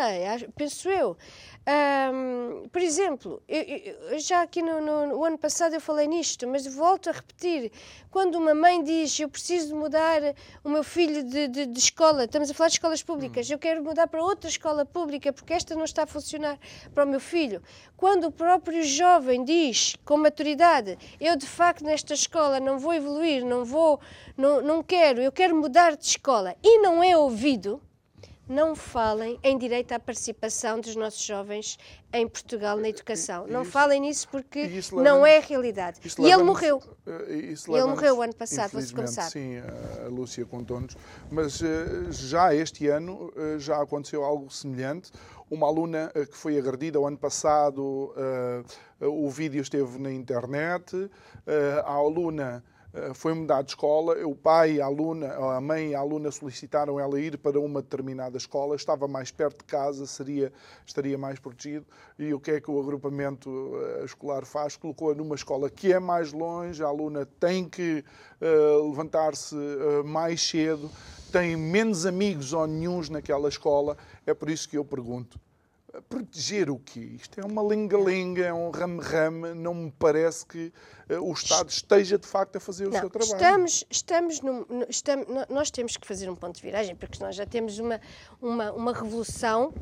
penso 0.56 0.90
eu, 0.90 1.16
um, 1.64 2.68
por 2.70 2.82
exemplo, 2.82 3.42
eu, 3.48 3.62
eu, 3.62 4.20
já 4.20 4.42
aqui 4.42 4.64
no, 4.64 4.82
no, 4.82 5.08
no, 5.08 5.24
ano 5.24 5.38
passado 5.38 5.76
eu 5.76 5.82
falei 5.82 6.08
nisto, 6.08 6.48
mas 6.48 6.66
volto 6.66 7.10
a 7.10 7.14
repetir. 7.14 7.72
Quando 8.10 8.36
uma 8.36 8.56
mãe 8.56 8.84
diz 8.84 9.20
eu 9.20 9.30
preciso 9.30 9.76
mudar 9.76 10.22
o 10.64 10.70
meu 10.70 10.84
filho 10.84 11.24
de, 11.24 11.48
de, 11.48 11.66
de 11.68 11.80
escola, 11.80 12.24
estamos 12.24 12.50
a 12.50 12.54
falar 12.56 12.70
de 12.70 12.76
escolas 12.76 13.04
públicas, 13.04 13.48
hum. 13.48 13.54
eu 13.54 13.60
quero 13.60 13.84
mudar 13.84 14.08
para 14.08 14.24
outra 14.24 14.50
escola 14.50 14.86
pública 14.86 15.32
porque 15.32 15.54
esta 15.54 15.76
não 15.76 15.84
está 15.84 16.04
a 16.04 16.08
funcionar 16.08 16.58
para 16.96 17.06
o 17.06 17.08
meu 17.08 17.20
filho. 17.20 17.62
Quando 17.96 18.26
o 18.26 18.32
próprio 18.32 18.84
jovem 18.84 19.44
diz 19.44 19.96
com 20.04 20.18
maturidade 20.18 20.98
eu 21.20 21.36
de 21.36 21.46
facto 21.46 21.84
nesta 21.84 22.16
escola 22.16 22.60
não 22.60 22.80
vou 22.80 22.96
evoluir, 22.96 23.46
não 23.46 23.64
vou, 23.64 24.00
não, 24.36 24.62
não 24.62 24.82
quero, 24.82 25.22
eu 25.22 25.32
quero 25.32 25.56
mudar 25.56 25.96
de 25.96 26.06
escola 26.06 26.56
e 26.64 26.80
não 26.80 27.04
é 27.04 27.16
ouvido 27.16 27.80
não 28.48 28.76
falem 28.76 29.40
em 29.44 29.58
direito 29.58 29.94
à 29.94 30.00
participação 30.00 30.80
dos 30.80 30.96
nossos 30.96 31.24
jovens 31.24 31.78
em 32.14 32.28
Portugal 32.28 32.78
na 32.78 32.90
educação. 32.90 33.48
Não 33.48 33.62
isso, 33.62 33.72
falem 33.72 34.02
nisso 34.02 34.28
porque 34.30 34.70
não 34.92 35.26
é 35.26 35.38
a 35.38 35.42
realidade. 35.42 36.00
E 36.20 36.32
ele 36.32 36.44
morreu. 36.44 36.82
Eh, 37.06 37.54
ele 37.68 37.86
morreu 37.86 38.22
ano 38.22 38.36
passado, 38.36 38.72
você 38.72 38.94
como 38.94 39.08
sabe. 39.08 39.32
Sim, 39.32 39.58
a 40.06 40.10
Lúcia 40.10 40.46
contou-nos. 40.46 40.98
Mas 41.30 41.62
eh, 41.62 42.12
já 42.12 42.54
este 42.54 42.88
ano 42.88 43.32
eh, 43.36 43.60
já 43.60 43.82
aconteceu 43.82 44.24
algo 44.24 44.52
semelhante. 44.52 45.12
Uma 45.50 45.68
aluna 45.68 46.10
que 46.14 46.38
foi 46.38 46.58
agredida 46.58 46.98
o 46.98 47.06
ano 47.06 47.18
passado, 47.18 48.14
o 49.02 49.30
vídeo 49.30 49.62
esteve 49.62 50.00
na 50.00 50.10
internet. 50.10 51.10
A 51.84 51.92
aluna 51.92 52.64
eh, 52.66 52.81
foi 53.14 53.34
mudar 53.34 53.62
de 53.62 53.72
escola, 53.72 54.16
o 54.26 54.36
pai, 54.36 54.82
a 54.82 54.86
aluna, 54.86 55.34
a 55.34 55.62
mãe 55.62 55.92
e 55.92 55.96
a 55.96 56.00
aluna 56.00 56.30
solicitaram 56.30 57.00
ela 57.00 57.20
ir 57.20 57.38
para 57.38 57.60
uma 57.60 57.82
determinada 57.82 58.38
escola, 58.38 58.76
estava 58.76 59.08
mais 59.08 59.32
perto 59.32 59.60
de 59.60 59.64
casa, 59.64 60.06
seria, 60.06 60.52
estaria 60.86 61.18
mais 61.18 61.40
protegido. 61.40 61.86
E 62.20 62.34
o 62.34 62.40
que 62.40 62.52
é 62.52 62.62
que 62.62 62.70
o 62.70 62.80
agrupamento 62.80 63.50
eh, 63.76 64.06
escolar 64.06 64.46
faz? 64.46 64.76
Colocou-a 64.76 65.16
numa 65.16 65.36
escola 65.36 65.70
que 65.70 65.94
é 65.94 66.00
mais 66.00 66.34
longe, 66.34 66.84
a 66.84 66.88
aluna 66.88 67.26
tem 67.40 67.68
que 67.68 68.04
uh, 68.42 68.90
levantar-se 68.90 69.56
uh, 69.56 70.04
mais 70.04 70.42
cedo, 70.42 70.90
tem 71.32 71.56
menos 71.56 72.06
amigos 72.06 72.52
ou 72.52 72.68
nenhums 72.68 73.10
naquela 73.10 73.48
escola. 73.48 73.98
É 74.26 74.34
por 74.34 74.50
isso 74.50 74.68
que 74.68 74.78
eu 74.78 74.84
pergunto: 74.84 75.40
proteger 76.10 76.70
o 76.70 76.80
quê? 76.80 77.00
Isto 77.16 77.40
é 77.42 77.46
uma 77.46 77.62
linga-linga, 77.62 78.46
é 78.46 78.54
um 78.54 78.70
rame-rame, 78.70 79.54
não 79.54 79.74
me 79.74 79.92
parece 79.92 80.46
que 80.46 80.72
uh, 81.10 81.22
o 81.22 81.34
Estado 81.34 81.70
esteja 81.70 82.18
de 82.18 82.28
facto 82.28 82.56
a 82.56 82.60
fazer 82.60 82.88
o 82.88 82.92
não, 82.92 83.00
seu 83.00 83.10
trabalho. 83.10 83.34
Estamos, 83.34 83.86
estamos, 83.90 84.42
no, 84.42 84.66
estamos, 84.90 85.28
nós 85.50 85.70
temos 85.70 85.98
que 85.98 86.08
fazer 86.08 86.30
um 86.30 86.36
ponto 86.36 86.56
de 86.56 86.62
viragem, 86.62 86.96
porque 86.96 87.22
nós 87.24 87.36
já 87.36 87.46
temos 87.46 87.80
uma, 87.80 88.00
uma, 88.42 88.72
uma 88.72 88.94
revolução 88.94 89.74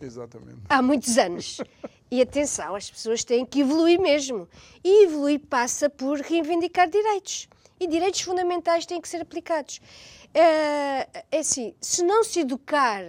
Exatamente. 0.00 0.60
há 0.68 0.82
muitos 0.82 1.16
anos. 1.16 1.58
E 2.10 2.22
atenção, 2.22 2.74
as 2.74 2.90
pessoas 2.90 3.22
têm 3.22 3.44
que 3.44 3.60
evoluir 3.60 4.00
mesmo. 4.00 4.48
E 4.82 5.04
evoluir 5.04 5.40
passa 5.40 5.90
por 5.90 6.18
reivindicar 6.18 6.88
direitos. 6.88 7.48
E 7.78 7.86
direitos 7.86 8.22
fundamentais 8.22 8.86
têm 8.86 9.00
que 9.00 9.08
ser 9.08 9.20
aplicados. 9.20 9.80
É, 10.32 11.24
é 11.30 11.38
assim, 11.38 11.74
se 11.80 12.02
não 12.02 12.24
se 12.24 12.40
educar 12.40 13.02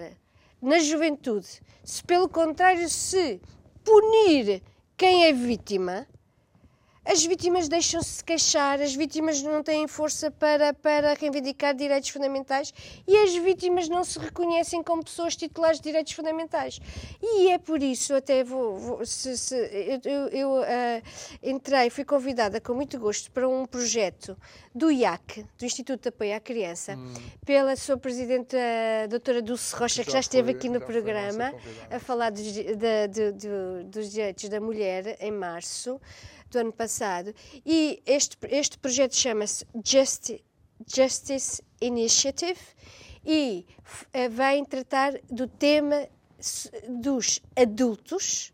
na 0.61 0.79
juventude, 0.79 1.61
se 1.83 2.03
pelo 2.03 2.27
contrário 2.27 2.87
se 2.89 3.41
punir 3.83 4.61
quem 4.97 5.25
é 5.25 5.33
vítima, 5.33 6.07
as 7.11 7.25
vítimas 7.25 7.67
deixam-se 7.67 8.23
queixar, 8.23 8.79
as 8.79 8.93
vítimas 8.93 9.41
não 9.41 9.63
têm 9.63 9.87
força 9.87 10.29
para, 10.29 10.75
para 10.75 11.15
reivindicar 11.15 11.73
direitos 11.73 12.09
fundamentais 12.09 12.71
e 13.07 13.17
as 13.17 13.35
vítimas 13.35 13.89
não 13.89 14.03
se 14.03 14.19
reconhecem 14.19 14.83
como 14.83 15.03
pessoas 15.03 15.35
titulares 15.35 15.79
de 15.79 15.85
direitos 15.85 16.13
fundamentais. 16.13 16.79
E 17.19 17.49
é 17.49 17.57
por 17.57 17.81
isso, 17.81 18.13
até 18.13 18.43
vou. 18.43 18.77
vou 18.77 19.05
se, 19.07 19.35
se, 19.35 19.55
eu, 20.05 20.27
eu, 20.27 20.49
uh, 20.59 21.01
entrei, 21.41 21.89
fui 21.89 22.05
convidada 22.05 22.61
com 22.61 22.75
muito 22.75 22.99
gosto 22.99 23.31
para 23.31 23.49
um 23.49 23.65
projeto 23.65 24.37
do 24.73 24.91
IAC, 24.91 25.43
do 25.57 25.65
Instituto 25.65 26.03
de 26.03 26.09
Apoio 26.09 26.35
à 26.35 26.39
Criança, 26.39 26.93
hum. 26.93 27.13
pela 27.43 27.75
sua 27.75 27.97
presidente, 27.97 28.55
a 28.55 29.07
doutora 29.07 29.41
Dulce 29.41 29.75
Rocha, 29.75 30.03
que 30.03 30.11
já, 30.11 30.17
já 30.17 30.19
esteve 30.19 30.51
foi, 30.51 30.59
aqui 30.59 30.69
no 30.69 30.79
programa 30.79 31.55
a 31.89 31.99
falar 31.99 32.29
dos, 32.29 32.43
dos 33.85 34.11
direitos 34.11 34.47
da 34.47 34.61
mulher 34.61 35.17
em 35.19 35.31
março 35.31 35.99
do 36.49 36.59
ano 36.59 36.73
passado. 36.73 37.33
E 37.65 38.01
este, 38.05 38.37
este 38.49 38.77
projeto 38.77 39.15
chama-se 39.15 39.65
Justi 39.83 40.43
Justice 40.87 41.61
Initiative 41.81 42.59
e 43.25 43.65
uh, 44.13 44.29
vem 44.29 44.63
tratar 44.63 45.13
do 45.29 45.47
tema 45.47 46.07
dos 46.87 47.41
adultos 47.55 48.53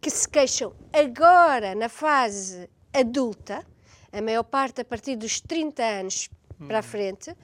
que 0.00 0.10
se 0.10 0.28
queixam 0.28 0.74
agora 0.92 1.74
na 1.74 1.88
fase 1.88 2.70
adulta, 2.92 3.66
a 4.10 4.22
maior 4.22 4.44
parte 4.44 4.80
a 4.80 4.84
partir 4.84 5.16
dos 5.16 5.40
30 5.40 5.82
anos 5.82 6.30
para 6.66 6.78
a 6.78 6.80
hum. 6.80 6.82
frente, 6.82 7.36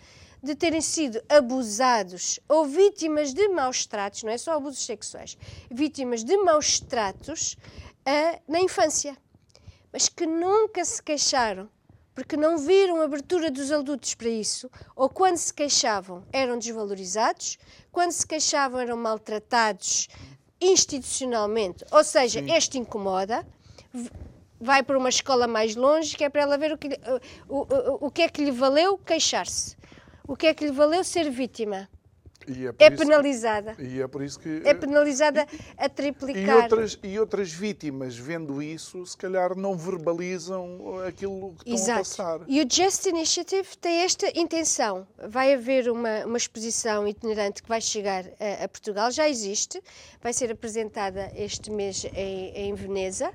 de 0.42 0.54
terem 0.54 0.80
sido 0.80 1.22
abusados 1.28 2.38
ou 2.48 2.66
vítimas 2.66 3.32
de 3.32 3.48
maus 3.48 3.86
tratos, 3.86 4.22
não 4.22 4.30
é 4.30 4.38
só 4.38 4.52
abusos 4.52 4.84
sexuais, 4.84 5.38
vítimas 5.70 6.22
de 6.22 6.36
maus 6.38 6.80
tratos 6.80 7.56
uh, 8.06 8.42
na 8.46 8.60
infância 8.60 9.16
mas 9.94 10.08
que 10.08 10.26
nunca 10.26 10.84
se 10.84 11.00
queixaram 11.00 11.70
porque 12.16 12.36
não 12.36 12.58
viram 12.58 13.00
abertura 13.00 13.48
dos 13.48 13.70
adultos 13.70 14.14
para 14.14 14.28
isso, 14.28 14.70
ou 14.94 15.08
quando 15.08 15.36
se 15.36 15.52
queixavam 15.52 16.24
eram 16.32 16.58
desvalorizados, 16.58 17.58
quando 17.90 18.10
se 18.10 18.26
queixavam 18.26 18.80
eram 18.80 18.96
maltratados 18.96 20.08
institucionalmente, 20.60 21.84
ou 21.92 22.02
seja, 22.04 22.40
Sim. 22.40 22.52
este 22.52 22.78
incomoda, 22.78 23.46
vai 24.60 24.82
para 24.82 24.98
uma 24.98 25.08
escola 25.08 25.46
mais 25.46 25.76
longe, 25.76 26.16
que 26.16 26.24
é 26.24 26.28
para 26.28 26.42
ela 26.42 26.58
ver 26.58 26.72
o 26.72 26.78
que, 26.78 26.88
o, 27.48 27.58
o, 27.58 28.06
o 28.06 28.10
que 28.10 28.22
é 28.22 28.28
que 28.28 28.44
lhe 28.44 28.52
valeu 28.52 28.98
queixar-se, 28.98 29.76
o 30.26 30.36
que 30.36 30.46
é 30.46 30.54
que 30.54 30.64
lhe 30.64 30.72
valeu 30.72 31.04
ser 31.04 31.30
vítima. 31.30 31.88
É, 32.78 32.86
é 32.86 32.90
penalizada. 32.90 33.74
Que, 33.74 33.82
e 33.82 34.02
é 34.02 34.06
por 34.06 34.22
isso 34.22 34.38
que. 34.38 34.62
É 34.64 34.74
penalizada 34.74 35.46
e, 35.52 35.58
a 35.76 35.88
triplicar. 35.88 36.42
E 36.42 36.62
outras, 36.62 36.98
e 37.02 37.18
outras 37.18 37.52
vítimas, 37.52 38.16
vendo 38.16 38.62
isso, 38.62 39.04
se 39.06 39.16
calhar 39.16 39.56
não 39.56 39.76
verbalizam 39.76 41.00
aquilo 41.06 41.54
que 41.64 41.74
estão 41.74 41.94
a 41.94 41.98
passar. 41.98 42.40
E 42.46 42.60
o 42.62 42.66
Just 42.70 43.06
Initiative 43.06 43.68
tem 43.80 44.00
esta 44.00 44.26
intenção. 44.38 45.06
Vai 45.28 45.54
haver 45.54 45.90
uma, 45.90 46.24
uma 46.26 46.36
exposição 46.36 47.06
itinerante 47.08 47.62
que 47.62 47.68
vai 47.68 47.80
chegar 47.80 48.24
a, 48.40 48.64
a 48.64 48.68
Portugal, 48.68 49.10
já 49.10 49.28
existe, 49.28 49.82
vai 50.22 50.32
ser 50.32 50.50
apresentada 50.50 51.30
este 51.36 51.70
mês 51.70 52.04
em, 52.14 52.50
em 52.54 52.74
Veneza. 52.74 53.32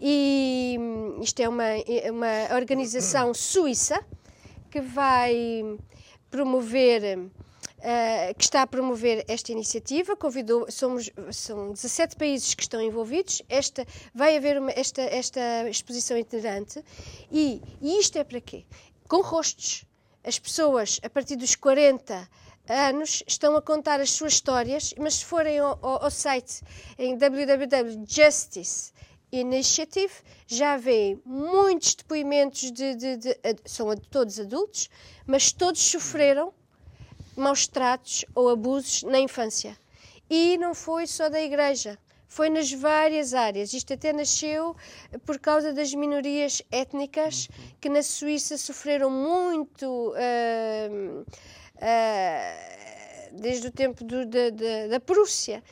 E 0.00 0.76
hum, 0.78 1.18
isto 1.20 1.40
é 1.40 1.48
uma, 1.48 1.66
é 1.66 2.10
uma 2.10 2.54
organização 2.54 3.34
suíça 3.34 4.02
que 4.70 4.80
vai 4.80 5.76
promover 6.30 7.30
uh, 7.80 8.34
que 8.36 8.44
está 8.44 8.62
a 8.62 8.66
promover 8.66 9.24
esta 9.28 9.52
iniciativa. 9.52 10.16
Convidou, 10.16 10.70
somos, 10.70 11.10
são 11.32 11.72
17 11.72 12.16
países 12.16 12.54
que 12.54 12.62
estão 12.62 12.80
envolvidos. 12.80 13.42
Esta, 13.48 13.86
vai 14.14 14.36
haver 14.36 14.58
uma, 14.58 14.70
esta, 14.70 15.02
esta 15.02 15.68
exposição 15.68 16.16
itinerante. 16.16 16.84
E, 17.30 17.60
e 17.80 17.98
isto 17.98 18.16
é 18.16 18.24
para 18.24 18.40
quê? 18.40 18.64
Com 19.08 19.20
rostos. 19.20 19.84
as 20.22 20.38
pessoas, 20.38 21.00
a 21.02 21.10
partir 21.10 21.36
dos 21.36 21.54
40 21.54 22.28
anos, 22.68 23.22
estão 23.26 23.56
a 23.56 23.62
contar 23.62 24.00
as 24.00 24.10
suas 24.10 24.34
histórias, 24.34 24.94
mas 24.98 25.14
se 25.14 25.24
forem 25.24 25.58
ao, 25.58 25.78
ao, 25.82 26.04
ao 26.04 26.10
site 26.10 26.62
em 26.98 27.16
www.justice 27.16 28.92
Initiative, 29.32 30.12
já 30.44 30.76
vêem 30.76 31.22
muitos 31.24 31.94
depoimentos 31.94 32.72
de, 32.72 32.96
de, 32.96 33.16
de, 33.16 33.38
são 33.64 33.94
todos 34.10 34.40
adultos, 34.40 34.90
mas 35.24 35.52
todos 35.52 35.80
sofreram 35.80 36.52
maus 37.40 37.66
tratos 37.66 38.24
ou 38.34 38.48
abusos 38.50 39.02
na 39.02 39.18
infância. 39.18 39.76
E 40.28 40.56
não 40.58 40.74
foi 40.74 41.06
só 41.06 41.28
da 41.28 41.40
igreja, 41.40 41.98
foi 42.28 42.48
nas 42.48 42.70
várias 42.72 43.34
áreas. 43.34 43.72
Isto 43.72 43.94
até 43.94 44.12
nasceu 44.12 44.76
por 45.26 45.38
causa 45.40 45.72
das 45.72 45.92
minorias 45.92 46.62
étnicas 46.70 47.48
que 47.80 47.88
na 47.88 48.02
Suíça 48.02 48.56
sofreram 48.56 49.10
muito 49.10 50.12
uh, 50.12 51.22
uh, 51.22 51.26
desde 53.32 53.66
o 53.66 53.72
tempo 53.72 54.04
do, 54.04 54.24
da, 54.26 55.00
Prússia 55.00 55.62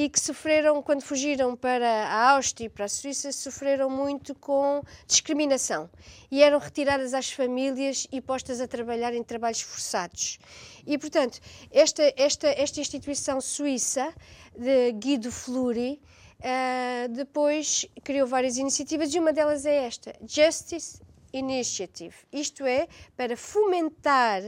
e 0.00 0.08
que 0.08 0.20
sofreram, 0.20 0.80
quando 0.80 1.02
fugiram 1.02 1.56
para 1.56 2.06
a 2.06 2.30
Áustria 2.30 2.66
e 2.66 2.68
para 2.68 2.84
a 2.84 2.88
Suíça, 2.88 3.32
sofreram 3.32 3.90
muito 3.90 4.32
com 4.32 4.80
discriminação 5.08 5.90
e 6.30 6.40
eram 6.40 6.60
retiradas 6.60 7.12
às 7.14 7.32
famílias 7.32 8.06
e 8.12 8.20
postas 8.20 8.60
a 8.60 8.68
trabalhar 8.68 9.12
em 9.12 9.24
trabalhos 9.24 9.60
forçados. 9.60 10.38
E, 10.86 10.96
portanto, 10.96 11.40
esta, 11.72 12.14
esta, 12.16 12.46
esta 12.46 12.80
instituição 12.80 13.40
suíça, 13.40 14.14
de 14.56 14.92
Guido 14.92 15.32
Fluri, 15.32 16.00
uh, 16.38 17.08
depois 17.08 17.84
criou 18.04 18.28
várias 18.28 18.56
iniciativas 18.56 19.12
e 19.12 19.18
uma 19.18 19.32
delas 19.32 19.66
é 19.66 19.84
esta, 19.84 20.14
Justice 20.24 21.00
Initiative. 21.32 22.14
Isto 22.32 22.64
é, 22.64 22.86
para 23.16 23.36
fomentar 23.36 24.44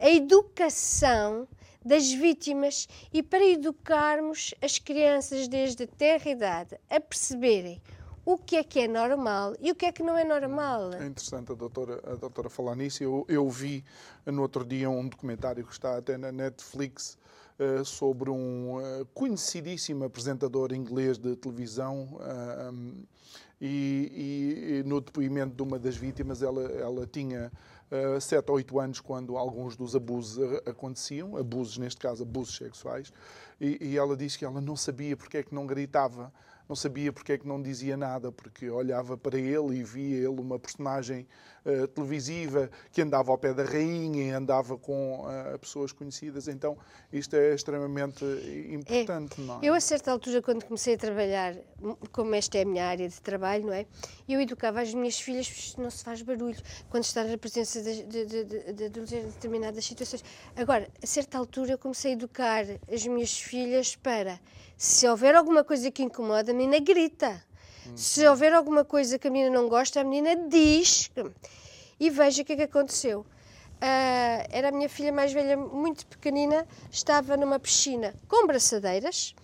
a 0.00 0.08
educação 0.08 1.46
das 1.86 2.12
vítimas 2.12 2.88
e 3.12 3.22
para 3.22 3.44
educarmos 3.44 4.52
as 4.60 4.78
crianças 4.78 5.46
desde 5.46 5.84
a 5.84 5.86
terra 5.86 6.28
idade 6.28 6.76
a 6.90 7.00
perceberem 7.00 7.80
o 8.24 8.36
que 8.36 8.56
é 8.56 8.64
que 8.64 8.80
é 8.80 8.88
normal 8.88 9.54
e 9.60 9.70
o 9.70 9.74
que 9.74 9.86
é 9.86 9.92
que 9.92 10.02
não 10.02 10.18
é 10.18 10.24
normal. 10.24 10.92
É 10.94 11.06
interessante 11.06 11.52
a 11.52 11.54
doutora, 11.54 12.02
a 12.04 12.16
doutora 12.16 12.50
falar 12.50 12.74
nisso. 12.74 13.04
Eu, 13.04 13.24
eu 13.28 13.48
vi 13.48 13.84
no 14.26 14.42
outro 14.42 14.64
dia 14.64 14.90
um 14.90 15.08
documentário 15.08 15.64
que 15.64 15.72
está 15.72 15.96
até 15.96 16.18
na 16.18 16.32
Netflix 16.32 17.16
uh, 17.60 17.84
sobre 17.84 18.30
um 18.30 18.78
uh, 18.78 19.06
conhecidíssimo 19.14 20.02
apresentador 20.02 20.72
inglês 20.72 21.18
de 21.18 21.36
televisão. 21.36 22.18
Uh, 22.18 22.72
um, 22.72 23.04
e, 23.60 24.82
e, 24.82 24.88
no 24.88 25.00
depoimento 25.00 25.54
de 25.54 25.62
uma 25.62 25.78
das 25.78 25.96
vítimas, 25.96 26.42
ela, 26.42 26.62
ela 26.72 27.06
tinha 27.06 27.50
uh, 27.90 28.20
7 28.20 28.50
ou 28.50 28.56
8 28.56 28.80
anos 28.80 29.00
quando 29.00 29.36
alguns 29.36 29.76
dos 29.76 29.94
abusos 29.94 30.38
aconteciam, 30.66 31.36
abusos, 31.36 31.78
neste 31.78 32.00
caso, 32.00 32.22
abusos 32.22 32.56
sexuais, 32.56 33.12
e, 33.60 33.78
e 33.80 33.98
ela 33.98 34.16
disse 34.16 34.38
que 34.38 34.44
ela 34.44 34.60
não 34.60 34.76
sabia 34.76 35.16
porque 35.16 35.38
é 35.38 35.42
que 35.42 35.54
não 35.54 35.66
gritava 35.66 36.32
não 36.68 36.74
sabia 36.74 37.12
porque 37.12 37.32
é 37.32 37.38
que 37.38 37.46
não 37.46 37.62
dizia 37.62 37.96
nada, 37.96 38.32
porque 38.32 38.68
olhava 38.68 39.16
para 39.16 39.38
ele 39.38 39.78
e 39.78 39.82
via 39.84 40.16
ele 40.16 40.40
uma 40.40 40.58
personagem 40.58 41.26
uh, 41.64 41.86
televisiva 41.88 42.68
que 42.90 43.00
andava 43.00 43.30
ao 43.30 43.38
pé 43.38 43.54
da 43.54 43.62
rainha 43.62 44.24
e 44.24 44.30
andava 44.30 44.76
com 44.76 45.24
uh, 45.26 45.58
pessoas 45.58 45.92
conhecidas. 45.92 46.48
Então, 46.48 46.76
isto 47.12 47.36
é 47.36 47.54
extremamente 47.54 48.24
importante, 48.68 49.40
é. 49.40 49.44
não 49.44 49.62
é? 49.62 49.68
Eu, 49.68 49.74
a 49.74 49.80
certa 49.80 50.10
altura, 50.10 50.42
quando 50.42 50.64
comecei 50.64 50.94
a 50.94 50.98
trabalhar, 50.98 51.54
como 52.10 52.34
esta 52.34 52.58
é 52.58 52.62
a 52.62 52.64
minha 52.64 52.84
área 52.84 53.08
de 53.08 53.20
trabalho, 53.20 53.66
não 53.66 53.72
é? 53.72 53.86
Eu 54.28 54.40
educava 54.40 54.80
as 54.80 54.92
minhas 54.92 55.20
filhas, 55.20 55.74
não 55.78 55.88
se 55.88 56.02
faz 56.02 56.20
barulho, 56.22 56.58
quando 56.90 57.04
está 57.04 57.22
na 57.22 57.38
presença 57.38 57.80
de, 57.80 58.02
de, 58.02 58.24
de, 58.26 58.44
de, 58.44 58.90
de 58.90 59.20
determinadas 59.22 59.84
situações. 59.84 60.24
Agora, 60.56 60.88
a 61.00 61.06
certa 61.06 61.38
altura, 61.38 61.72
eu 61.72 61.78
comecei 61.78 62.10
a 62.10 62.14
educar 62.14 62.64
as 62.92 63.06
minhas 63.06 63.38
filhas 63.38 63.45
para 64.02 64.40
se 64.76 65.08
houver 65.08 65.34
alguma 65.34 65.64
coisa 65.64 65.90
que 65.90 66.02
incomoda, 66.02 66.52
a 66.52 66.54
menina 66.54 66.78
grita. 66.78 67.42
Se 67.94 68.26
houver 68.26 68.52
alguma 68.52 68.84
coisa 68.84 69.18
que 69.18 69.28
a 69.28 69.30
menina 69.30 69.50
não 69.50 69.68
gosta, 69.68 70.00
a 70.00 70.04
menina 70.04 70.48
diz. 70.48 71.10
E 71.98 72.10
veja 72.10 72.42
o 72.42 72.44
que 72.44 72.52
é 72.52 72.56
que 72.56 72.62
aconteceu. 72.62 73.20
Uh, 73.20 74.40
era 74.50 74.68
a 74.68 74.72
minha 74.72 74.88
filha 74.88 75.12
mais 75.12 75.32
velha, 75.32 75.56
muito 75.56 76.06
pequenina, 76.06 76.66
estava 76.90 77.36
numa 77.36 77.58
piscina 77.58 78.14
com 78.26 78.46
braçadeiras 78.46 79.34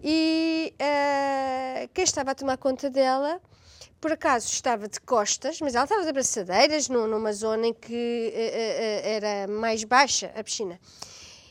e 0.00 0.72
uh, 0.74 1.88
quem 1.92 2.04
estava 2.04 2.30
a 2.30 2.34
tomar 2.34 2.58
conta 2.58 2.88
dela, 2.88 3.40
por 4.00 4.12
acaso 4.12 4.46
estava 4.46 4.86
de 4.86 5.00
costas, 5.00 5.60
mas 5.60 5.74
ela 5.74 5.84
estava 5.84 6.04
de 6.04 6.12
braçadeiras 6.12 6.88
numa 6.88 7.32
zona 7.32 7.68
em 7.68 7.74
que 7.74 8.32
uh, 8.32 9.06
era 9.06 9.48
mais 9.48 9.82
baixa 9.82 10.32
a 10.36 10.44
piscina. 10.44 10.78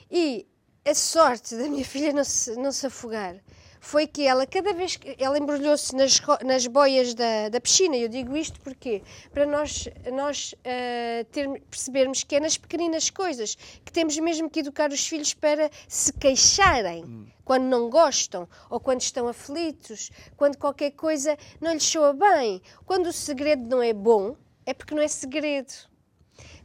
E 0.10 0.48
a 0.86 0.94
sorte 0.96 1.56
da 1.56 1.68
minha 1.68 1.86
filha 1.86 2.14
não 2.14 2.24
se, 2.24 2.56
não 2.56 2.72
se 2.72 2.88
afogar 2.88 3.36
foi 3.84 4.06
que 4.06 4.28
ela, 4.28 4.46
cada 4.46 4.74
vez 4.74 4.96
que 4.96 5.16
ela 5.18 5.38
embrulhou-se 5.40 5.94
nas, 5.96 6.22
nas 6.46 6.68
boias 6.68 7.16
da, 7.16 7.50
da 7.50 7.60
piscina, 7.60 7.98
eu 7.98 8.08
digo 8.08 8.38
isto 8.38 8.62
porque 8.62 9.02
para 9.34 9.44
nós, 9.44 9.90
nós 10.14 10.54
uh, 10.54 11.26
ter, 11.32 11.50
percebermos 11.64 12.24
que 12.24 12.36
é 12.36 12.40
nas 12.40 12.58
pequeninas 12.58 13.10
coisas 13.10 13.58
que 13.84 13.92
temos 13.92 14.18
mesmo 14.20 14.52
que 14.52 14.60
educar 14.60 14.92
os 14.92 15.06
filhos 15.06 15.34
para 15.34 15.70
se 15.88 16.14
queixarem 16.14 17.04
hum. 17.04 17.26
quando 17.44 17.64
não 17.64 17.90
gostam 17.90 18.48
ou 18.70 18.80
quando 18.80 19.02
estão 19.02 19.28
aflitos, 19.28 20.12
quando 20.38 20.58
qualquer 20.58 20.92
coisa 20.92 21.36
não 21.60 21.74
lhes 21.74 21.84
soa 21.84 22.14
bem. 22.14 22.62
Quando 22.86 23.08
o 23.08 23.14
segredo 23.14 23.68
não 23.68 23.82
é 23.82 23.94
bom, 23.94 24.36
é 24.64 24.76
porque 24.76 24.94
não 24.94 25.02
é 25.02 25.08
segredo. 25.08 25.74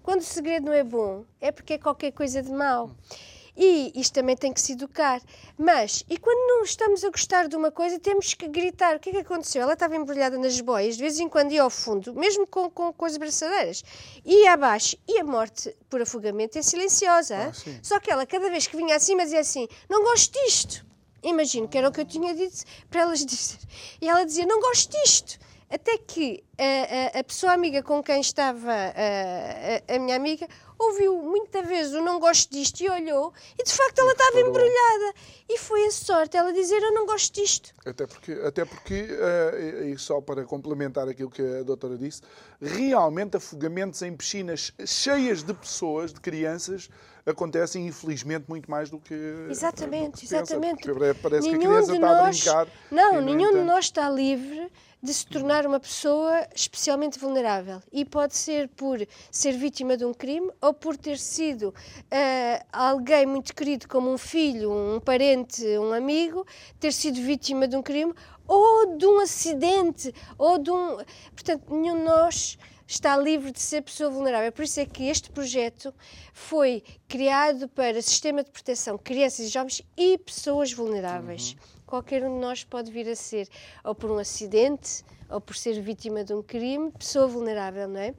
Quando 0.03 0.21
o 0.21 0.25
segredo 0.25 0.67
não 0.67 0.75
é 0.75 0.85
bom, 0.85 1.25
é 1.41 1.51
porque 1.51 1.73
é 1.73 1.79
qualquer 1.79 2.12
coisa 2.12 2.43
de 2.43 2.53
mal. 2.53 2.89
Hum. 2.89 3.36
E 3.57 3.93
isto 3.95 4.13
também 4.13 4.37
tem 4.37 4.53
que 4.53 4.61
se 4.61 4.73
educar. 4.73 5.21
Mas, 5.57 6.05
e 6.11 6.19
quando 6.19 6.47
não 6.49 6.63
estamos 6.63 7.03
a 7.03 7.11
gostar 7.11 7.49
de 7.49 7.57
uma 7.57 7.71
coisa, 7.71 7.99
temos 7.99 8.35
que 8.35 8.47
gritar. 8.49 8.97
O 8.97 9.01
que 9.01 9.11
é 9.11 9.13
que 9.13 9.19
aconteceu? 9.19 9.63
Ela 9.63 9.73
estava 9.73 9.97
embrulhada 9.97 10.37
nas 10.37 10.61
boias, 10.61 10.97
de 10.97 11.03
vez 11.03 11.19
em 11.19 11.29
quando 11.29 11.53
ia 11.53 11.63
ao 11.63 11.71
fundo, 11.71 12.15
mesmo 12.15 12.47
com, 12.47 12.71
com, 12.71 12.93
com 12.93 13.05
as 13.05 13.17
braçadeiras, 13.17 13.83
ia 14.25 14.53
abaixo. 14.53 14.97
E 15.09 15.19
a 15.19 15.25
morte 15.25 15.75
por 15.89 16.03
afogamento 16.03 16.59
é 16.59 16.63
silenciosa. 16.63 17.37
Ah, 17.37 17.53
Só 17.83 17.99
que 17.99 18.11
ela, 18.11 18.27
cada 18.27 18.51
vez 18.51 18.67
que 18.67 18.77
vinha 18.77 18.97
acima, 18.97 19.23
dizia 19.23 19.41
assim: 19.41 19.67
Não 19.89 20.03
gosto 20.03 20.33
disto. 20.45 20.85
Imagino 21.23 21.67
que 21.67 21.79
era 21.79 21.89
o 21.89 21.93
que 21.93 22.01
eu 22.01 22.05
tinha 22.05 22.35
dito 22.35 22.63
para 22.91 23.03
elas 23.03 23.25
dizer. 23.25 23.59
E 24.01 24.09
ela 24.09 24.25
dizia: 24.25 24.45
Não 24.45 24.61
gosto 24.61 24.91
disto. 25.03 25.39
Até 25.69 25.99
que 25.99 26.45
a, 26.59 27.17
a, 27.17 27.21
a 27.21 27.25
pessoa 27.25 27.53
amiga 27.53 27.83
com 27.83 28.01
quem 28.01 28.21
estava 28.21 28.73
a, 28.73 29.95
a, 29.95 29.99
minha 29.99 30.14
amiga 30.14 30.47
ouviu 30.79 31.21
muita 31.21 31.61
vez 31.62 31.93
o 31.93 32.01
não 32.01 32.21
gosto 32.21 32.53
disto 32.53 32.81
e 32.83 32.89
olhou 32.89 33.33
e 33.59 33.64
de 33.64 33.73
facto 33.73 33.99
ela 33.99 34.12
estava 34.12 34.41
embrulhada. 34.41 35.14
E 35.49 35.59
foi 35.59 35.87
a 35.87 35.91
sorte 35.91 36.37
ela 36.37 36.53
dizer 36.53 36.81
eu 36.81 36.95
não 36.95 37.05
gosto 37.05 37.35
disto. 37.35 37.75
Até 37.85 38.07
porque, 38.07 38.33
até 38.33 38.64
porque 38.64 39.09
uh, 39.11 39.85
e 39.87 39.99
só 39.99 40.21
para 40.21 40.45
complementar 40.45 41.09
aquilo 41.09 41.31
que 41.31 41.43
a 41.43 41.62
doutora 41.64 41.99
disse, 41.99 42.23
realmente 42.61 43.37
afogamentos 43.37 44.01
em 44.03 44.17
piscinas 44.17 44.73
cheias 44.87 45.43
de 45.43 45.53
pessoas, 45.53 46.12
de 46.12 46.21
crianças, 46.21 46.89
acontecem 47.27 47.89
infelizmente 47.89 48.45
muito 48.49 48.71
mais 48.71 48.89
do 48.89 49.01
que 49.01 49.14
exatamente 49.51 50.12
do 50.12 50.19
que 50.19 50.25
exatamente 50.27 50.87
pensa, 50.87 51.17
parece 51.21 51.49
nenhum 51.51 51.59
que 51.59 51.67
a 51.67 51.69
criança 51.69 51.95
está 51.95 52.07
nós, 52.07 52.21
a 52.21 52.31
brincar 52.31 52.69
não 52.89 53.21
nenhum 53.21 53.53
de 53.53 53.62
nós 53.62 53.85
está 53.87 54.09
livre 54.09 54.71
de 55.07 55.15
se 55.15 55.25
tornar 55.25 55.65
uma 55.65 55.79
pessoa 55.79 56.47
especialmente 56.53 57.17
vulnerável. 57.17 57.81
E 57.93 58.05
pode 58.05 58.37
ser 58.37 58.69
por 58.69 58.99
ser 59.31 59.53
vítima 59.53 59.97
de 59.97 60.05
um 60.05 60.13
crime 60.13 60.51
ou 60.61 60.75
por 60.75 60.97
ter 60.97 61.17
sido 61.17 61.69
uh, 61.69 62.67
alguém 62.73 63.25
muito 63.25 63.55
querido, 63.55 63.87
como 63.89 64.13
um 64.13 64.19
filho, 64.19 64.73
um 64.73 64.99
parente, 64.99 65.65
um 65.79 65.93
amigo, 65.93 66.45
ter 66.81 66.93
sido 66.93 67.23
vítima 67.23 67.69
de 67.69 67.77
um 67.77 67.83
crime 67.83 68.13
ou 68.49 68.97
de 68.97 69.07
um 69.07 69.21
acidente, 69.21 70.13
ou 70.37 70.59
de 70.59 70.73
um. 70.73 70.97
Portanto, 71.33 71.73
nenhum 71.73 71.99
de 71.99 72.05
nós 72.05 72.59
está 72.85 73.17
livre 73.17 73.53
de 73.53 73.61
ser 73.61 73.83
pessoa 73.83 74.11
vulnerável. 74.11 74.51
Por 74.51 74.65
isso 74.65 74.81
é 74.81 74.87
que 74.87 75.05
este 75.05 75.31
projeto 75.31 75.95
foi 76.33 76.83
criado 77.07 77.69
para 77.69 78.03
sistema 78.03 78.43
de 78.43 78.51
proteção 78.51 78.99
crianças 78.99 79.47
e 79.47 79.49
jovens 79.49 79.83
e 79.97 80.19
pessoas 80.19 80.73
vulneráveis. 80.73 81.53
Uhum 81.53 81.76
qualquer 81.87 82.24
um 82.24 82.34
de 82.34 82.41
nós 82.41 82.64
pode 82.64 82.91
vir 82.91 83.09
a 83.09 83.14
ser, 83.14 83.49
ou 83.84 83.95
por 83.95 84.11
um 84.11 84.18
acidente, 84.18 85.05
ou 85.30 85.41
por 85.41 85.57
ser 85.57 85.80
vítima 85.80 86.24
de 86.24 86.34
um 86.34 86.43
crime, 86.43 86.91
pessoa 86.93 87.26
vulnerável, 87.26 87.89
não 87.89 88.01
é? 88.01 88.14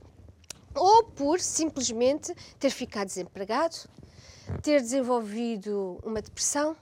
Ou 0.75 1.03
por 1.03 1.39
simplesmente 1.39 2.33
ter 2.59 2.69
ficado 2.69 3.07
desempregado, 3.07 3.75
ter 4.61 4.81
desenvolvido 4.81 5.99
uma 6.03 6.21
depressão, 6.21 6.75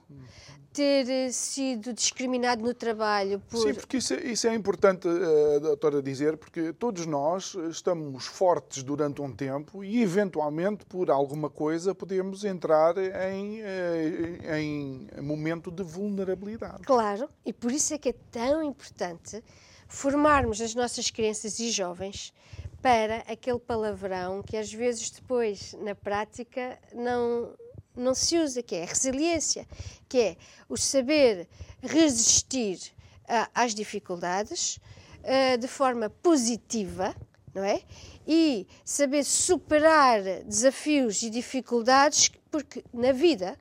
ter 0.76 1.10
eh, 1.10 1.32
sido 1.32 1.94
discriminado 1.94 2.62
no 2.62 2.74
trabalho 2.74 3.42
por... 3.50 3.60
Sim, 3.60 3.74
porque 3.74 3.98
isso, 3.98 4.14
é, 4.14 4.24
isso 4.26 4.46
é 4.46 4.54
importante, 4.54 5.08
uh, 5.08 5.60
doutora, 5.62 6.02
dizer, 6.02 6.36
porque 6.36 6.74
todos 6.74 7.06
nós 7.06 7.56
estamos 7.70 8.26
fortes 8.26 8.84
durante 8.84 9.22
um 9.22 9.32
tempo 9.32 9.84
e, 9.84 10.02
eventualmente, 10.02 10.86
por 10.86 11.10
alguma 11.10 11.50
coisa, 11.50 11.96
podemos 11.96 12.44
entrar 12.44 12.98
em, 12.98 13.62
uh, 13.62 14.56
em 14.56 15.08
momento 15.22 15.72
de 15.72 15.82
vulnerabilidade. 15.82 16.84
Claro, 16.84 17.30
e 17.46 17.54
por 17.54 17.72
isso 17.72 17.94
é 17.94 17.98
que 17.98 18.10
é 18.10 18.16
tão 18.30 18.62
importante 18.62 19.42
formarmos 19.88 20.60
as 20.60 20.76
nossas 20.76 21.10
crianças 21.10 21.58
e 21.60 21.72
jovens 21.72 22.34
para 22.82 23.20
aquele 23.32 23.60
palavrão 23.60 24.44
que 24.44 24.58
às 24.58 24.72
vezes 24.72 25.10
depois, 25.10 25.74
na 25.80 25.96
prática, 25.96 26.78
não, 26.94 27.54
não 27.96 28.14
se 28.14 28.38
usa, 28.38 28.62
que 28.62 28.76
é 28.76 28.84
a 28.84 28.88
resiliência, 28.88 29.68
que 30.08 30.18
é 30.20 30.38
o 30.70 30.78
saber 30.78 31.48
resistir 31.82 32.78
uh, 33.24 33.50
às 33.54 33.74
dificuldades 33.74 34.80
uh, 35.24 35.58
de 35.58 35.68
forma 35.68 36.10
positiva, 36.10 37.16
não 37.54 37.64
é? 37.64 37.82
E 38.28 38.68
saber 38.84 39.24
superar 39.24 40.22
desafios 40.46 41.22
e 41.22 41.30
dificuldades, 41.30 42.32
porque 42.50 42.84
na 42.94 43.12
vida 43.12 43.58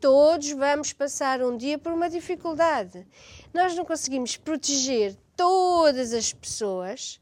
todos 0.00 0.50
vamos 0.52 0.92
passar 0.92 1.42
um 1.42 1.56
dia 1.56 1.78
por 1.78 1.92
uma 1.92 2.08
dificuldade. 2.08 3.06
Nós 3.52 3.74
não 3.74 3.84
conseguimos 3.84 4.36
proteger 4.36 5.16
todas 5.36 6.12
as 6.12 6.32
pessoas 6.32 7.20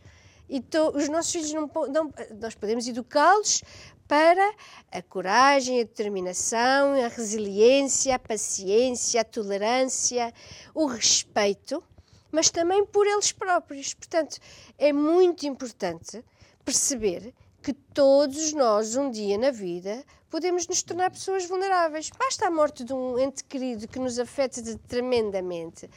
e 0.49 0.62
os 0.94 1.09
nossos 1.09 1.32
filhos 1.32 1.53
não, 1.53 1.70
não 1.88 2.12
nós 2.40 2.55
podemos 2.55 2.86
educá-los 2.86 3.62
para 4.09 4.55
a 4.93 5.03
coragem, 5.03 5.81
a 5.81 5.85
determinação, 5.85 6.95
a 6.95 7.09
resiliência, 7.09 8.15
a 8.15 8.19
paciência, 8.19 9.21
a 9.21 9.25
tolerância, 9.25 10.33
o 10.75 10.87
respeito, 10.87 11.83
mas 12.31 12.51
também 12.51 12.85
por 12.85 13.07
eles 13.07 13.33
próprios. 13.33 13.95
Portanto, 13.95 14.39
é 14.79 14.93
muito 14.93 15.47
importante 15.47 16.25
perceber 16.65 17.35
que 17.63 17.73
todos 17.73 18.53
nós, 18.53 18.95
um 18.97 19.11
dia 19.11 19.37
na 19.37 19.51
vida, 19.51 20.05
podemos 20.31 20.69
nos 20.69 20.83
tornar 20.83 21.11
pessoas 21.11 21.47
vulneráveis. 21.47 22.11
Basta 22.17 22.47
a 22.47 22.51
morte 22.51 22.85
de 22.85 22.93
um 22.93 23.19
ente 23.19 23.43
querido 23.43 23.89
que 23.89 23.99
nos 23.99 24.19
afeta 24.19 24.63
tremendamente. 24.87 25.91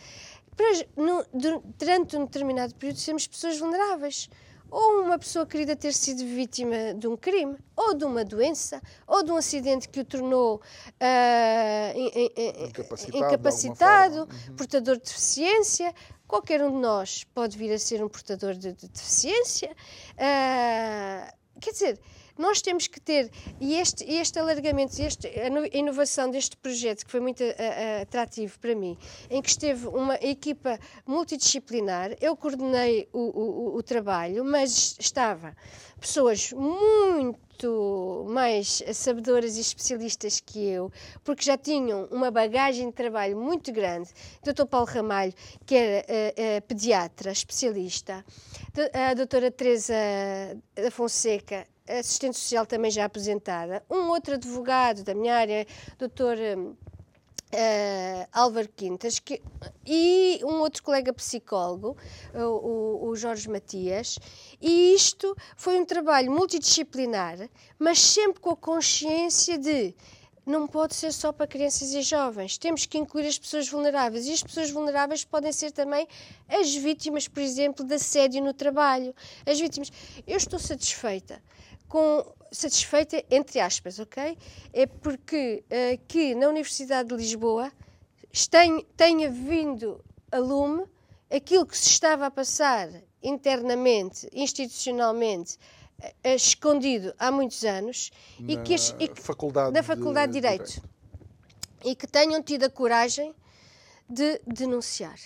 Durante 1.77 2.17
um 2.17 2.25
determinado 2.25 2.73
período, 2.75 2.99
sermos 2.99 3.27
pessoas 3.27 3.57
vulneráveis 3.59 4.29
ou 4.69 5.03
uma 5.03 5.17
pessoa 5.17 5.45
querida 5.45 5.75
ter 5.75 5.93
sido 5.93 6.19
vítima 6.19 6.93
de 6.93 7.07
um 7.07 7.17
crime, 7.17 7.57
ou 7.75 7.93
de 7.93 8.05
uma 8.05 8.23
doença, 8.23 8.81
ou 9.07 9.23
de 9.23 9.31
um 9.31 9.37
acidente 9.37 9.89
que 9.89 9.99
o 9.99 10.05
tornou 10.05 10.57
uh, 10.57 12.67
incapacitado, 12.67 13.17
incapacitado 13.17 14.19
uhum. 14.19 14.55
portador 14.55 14.97
de 14.97 15.03
deficiência. 15.03 15.93
Qualquer 16.27 16.61
um 16.61 16.71
de 16.71 16.77
nós 16.77 17.23
pode 17.23 17.57
vir 17.57 17.73
a 17.73 17.79
ser 17.79 18.03
um 18.03 18.09
portador 18.09 18.53
de, 18.53 18.73
de 18.73 18.87
deficiência. 18.87 19.71
Uh, 20.13 21.59
quer 21.59 21.71
dizer, 21.71 21.99
nós 22.39 22.61
temos 22.61 22.87
que 22.87 23.01
ter, 23.01 23.29
e 23.59 23.75
este, 23.75 24.09
este 24.09 24.39
alargamento, 24.39 24.99
este, 25.01 25.27
a 25.27 25.77
inovação 25.77 26.31
deste 26.31 26.55
projeto, 26.55 27.03
que 27.03 27.11
foi 27.11 27.19
muito 27.19 27.43
a, 27.43 27.99
a, 27.99 28.01
atrativo 28.03 28.57
para 28.59 28.73
mim, 28.73 28.97
em 29.29 29.41
que 29.41 29.49
esteve 29.49 29.87
uma 29.87 30.15
equipa 30.15 30.79
multidisciplinar, 31.05 32.15
eu 32.21 32.37
coordenei 32.37 33.09
o, 33.11 33.19
o, 33.19 33.75
o 33.75 33.83
trabalho, 33.83 34.45
mas 34.45 34.95
estava 34.97 35.53
pessoas 35.99 36.53
muito 36.53 38.25
mais 38.29 38.81
sabedoras 38.93 39.57
e 39.57 39.59
especialistas 39.61 40.39
que 40.39 40.65
eu, 40.65 40.89
porque 41.25 41.43
já 41.43 41.57
tinham 41.57 42.05
uma 42.05 42.31
bagagem 42.31 42.87
de 42.87 42.93
trabalho 42.93 43.37
muito 43.37 43.73
grande. 43.73 44.09
Dr. 44.41 44.65
Paulo 44.65 44.87
Ramalho, 44.87 45.33
que 45.65 45.75
era 45.75 46.05
uh, 46.05 46.57
uh, 46.57 46.61
pediatra, 46.61 47.33
especialista, 47.33 48.23
a 48.93 49.13
doutora 49.13 49.51
Teresa 49.51 49.93
da 50.73 50.89
Fonseca, 50.89 51.67
assistente 51.97 52.37
social 52.37 52.65
também 52.65 52.91
já 52.91 53.05
aposentada, 53.05 53.83
um 53.89 54.09
outro 54.09 54.35
advogado 54.35 55.03
da 55.03 55.15
minha 55.15 55.35
área, 55.35 55.65
doutor 55.97 56.37
uh, 56.37 58.27
Álvaro 58.31 58.69
Quintas, 58.75 59.19
que, 59.19 59.41
e 59.85 60.39
um 60.43 60.59
outro 60.59 60.83
colega 60.83 61.11
psicólogo, 61.13 61.97
o, 62.33 63.09
o, 63.09 63.15
Jorge 63.15 63.49
Matias, 63.49 64.19
e 64.61 64.93
isto 64.93 65.35
foi 65.55 65.79
um 65.79 65.85
trabalho 65.85 66.31
multidisciplinar, 66.31 67.49
mas 67.77 67.99
sempre 67.99 68.39
com 68.39 68.51
a 68.51 68.55
consciência 68.55 69.57
de 69.57 69.95
não 70.45 70.67
pode 70.67 70.95
ser 70.95 71.13
só 71.13 71.31
para 71.31 71.45
crianças 71.45 71.93
e 71.93 72.01
jovens. 72.01 72.57
Temos 72.57 72.83
que 72.87 72.97
incluir 72.97 73.27
as 73.27 73.37
pessoas 73.37 73.69
vulneráveis. 73.69 74.25
E 74.25 74.33
as 74.33 74.41
pessoas 74.41 74.71
vulneráveis 74.71 75.23
podem 75.23 75.51
ser 75.51 75.69
também 75.69 76.07
as 76.47 76.73
vítimas, 76.73 77.27
por 77.27 77.41
exemplo, 77.41 77.85
de 77.85 77.93
assédio 77.93 78.43
no 78.43 78.51
trabalho. 78.51 79.13
As 79.45 79.59
vítimas. 79.59 79.91
Eu 80.25 80.37
estou 80.37 80.57
satisfeita 80.57 81.39
com 81.89 82.25
satisfeita, 82.51 83.21
entre 83.29 83.59
aspas, 83.59 83.99
ok? 83.99 84.37
É 84.71 84.85
porque 84.85 85.63
uh, 85.65 85.99
que 86.07 86.33
na 86.35 86.47
Universidade 86.47 87.09
de 87.09 87.15
Lisboa 87.15 87.71
tem, 88.49 88.85
tenha 88.95 89.29
vindo 89.29 90.01
a 90.31 90.37
lume 90.37 90.85
aquilo 91.29 91.65
que 91.65 91.77
se 91.77 91.89
estava 91.89 92.27
a 92.27 92.31
passar 92.31 92.89
internamente, 93.21 94.29
institucionalmente, 94.31 95.57
uh, 96.01 96.29
escondido 96.29 97.13
há 97.19 97.29
muitos 97.29 97.65
anos 97.65 98.11
na 98.39 98.53
e 98.53 98.57
que, 98.57 98.75
e 98.99 99.07
que 99.09 99.21
faculdade 99.21 99.73
na 99.73 99.83
Faculdade 99.83 100.31
de, 100.31 100.39
de 100.39 100.47
Direito. 100.47 100.65
Direito 100.65 100.99
e 101.83 101.95
que 101.95 102.07
tenham 102.07 102.41
tido 102.41 102.65
a 102.65 102.69
coragem 102.69 103.33
de 104.09 104.39
denunciar. 104.45 105.19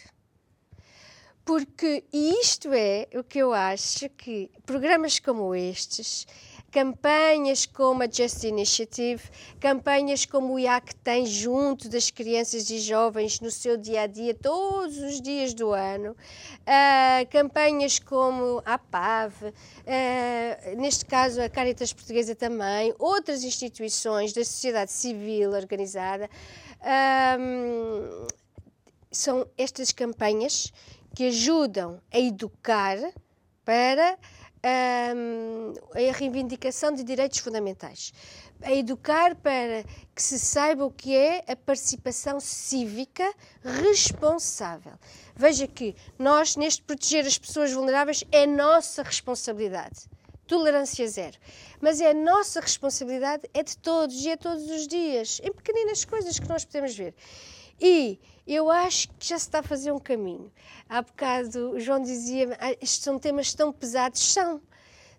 Porque, 1.45 2.05
e 2.11 2.39
isto 2.39 2.71
é 2.71 3.07
o 3.15 3.23
que 3.23 3.39
eu 3.39 3.53
acho 3.53 4.09
que 4.09 4.49
programas 4.65 5.19
como 5.19 5.53
estes 5.53 6.25
campanhas 6.73 7.67
como 7.67 8.01
a 8.01 8.07
Just 8.11 8.43
Initiative, 8.43 9.21
campanhas 9.59 10.25
como 10.25 10.55
o 10.55 10.59
IAC 10.59 10.95
tem 10.95 11.23
junto 11.23 11.87
das 11.87 12.09
crianças 12.09 12.67
e 12.71 12.79
jovens 12.79 13.39
no 13.39 13.51
seu 13.51 13.77
dia 13.77 14.01
a 14.01 14.07
dia, 14.07 14.33
todos 14.33 14.97
os 14.97 15.21
dias 15.21 15.53
do 15.53 15.71
ano, 15.71 16.13
uh, 16.13 17.29
campanhas 17.29 17.99
como 17.99 18.59
a 18.65 18.79
PAV, 18.79 19.43
uh, 19.43 20.75
neste 20.75 21.05
caso 21.05 21.39
a 21.43 21.47
Caritas 21.47 21.93
Portuguesa 21.93 22.33
também, 22.33 22.91
outras 22.97 23.43
instituições 23.43 24.33
da 24.33 24.43
sociedade 24.43 24.91
civil 24.91 25.51
organizada. 25.51 26.27
Um, 27.39 28.25
são 29.11 29.47
estas 29.55 29.91
campanhas 29.91 30.73
que 31.15 31.27
ajudam 31.27 32.01
a 32.11 32.17
educar 32.17 32.97
para 33.63 34.17
a 34.63 36.17
reivindicação 36.17 36.93
de 36.93 37.03
direitos 37.03 37.39
fundamentais, 37.39 38.13
a 38.61 38.71
educar 38.71 39.35
para 39.35 39.83
que 40.15 40.23
se 40.23 40.39
saiba 40.39 40.85
o 40.85 40.91
que 40.91 41.15
é 41.15 41.43
a 41.47 41.55
participação 41.55 42.39
cívica 42.39 43.29
responsável. 43.61 44.93
Veja 45.35 45.67
que 45.67 45.95
nós, 46.17 46.55
neste 46.55 46.81
proteger 46.81 47.25
as 47.25 47.37
pessoas 47.37 47.73
vulneráveis, 47.73 48.23
é 48.31 48.47
nossa 48.47 49.03
responsabilidade. 49.03 50.07
Tolerância 50.47 51.07
zero. 51.07 51.37
Mas 51.81 51.99
é 51.99 52.11
a 52.11 52.13
nossa 52.13 52.59
responsabilidade, 52.59 53.49
é 53.53 53.63
de 53.63 53.77
todos 53.77 54.23
e 54.23 54.29
é 54.29 54.37
todos 54.37 54.69
os 54.69 54.87
dias, 54.87 55.41
em 55.43 55.51
pequeninas 55.51 56.05
coisas 56.05 56.39
que 56.39 56.47
nós 56.47 56.63
podemos 56.63 56.95
ver. 56.95 57.13
E 57.79 58.19
eu 58.45 58.69
acho 58.69 59.09
que 59.19 59.27
já 59.27 59.39
se 59.39 59.47
está 59.47 59.59
a 59.59 59.63
fazer 59.63 59.91
um 59.91 59.99
caminho. 59.99 60.51
Há 60.87 61.01
bocado 61.01 61.71
o 61.71 61.79
João 61.79 62.01
dizia, 62.01 62.57
ah, 62.59 62.71
estes 62.73 63.03
são 63.03 63.17
temas 63.17 63.53
tão 63.53 63.71
pesados. 63.71 64.21
São, 64.21 64.61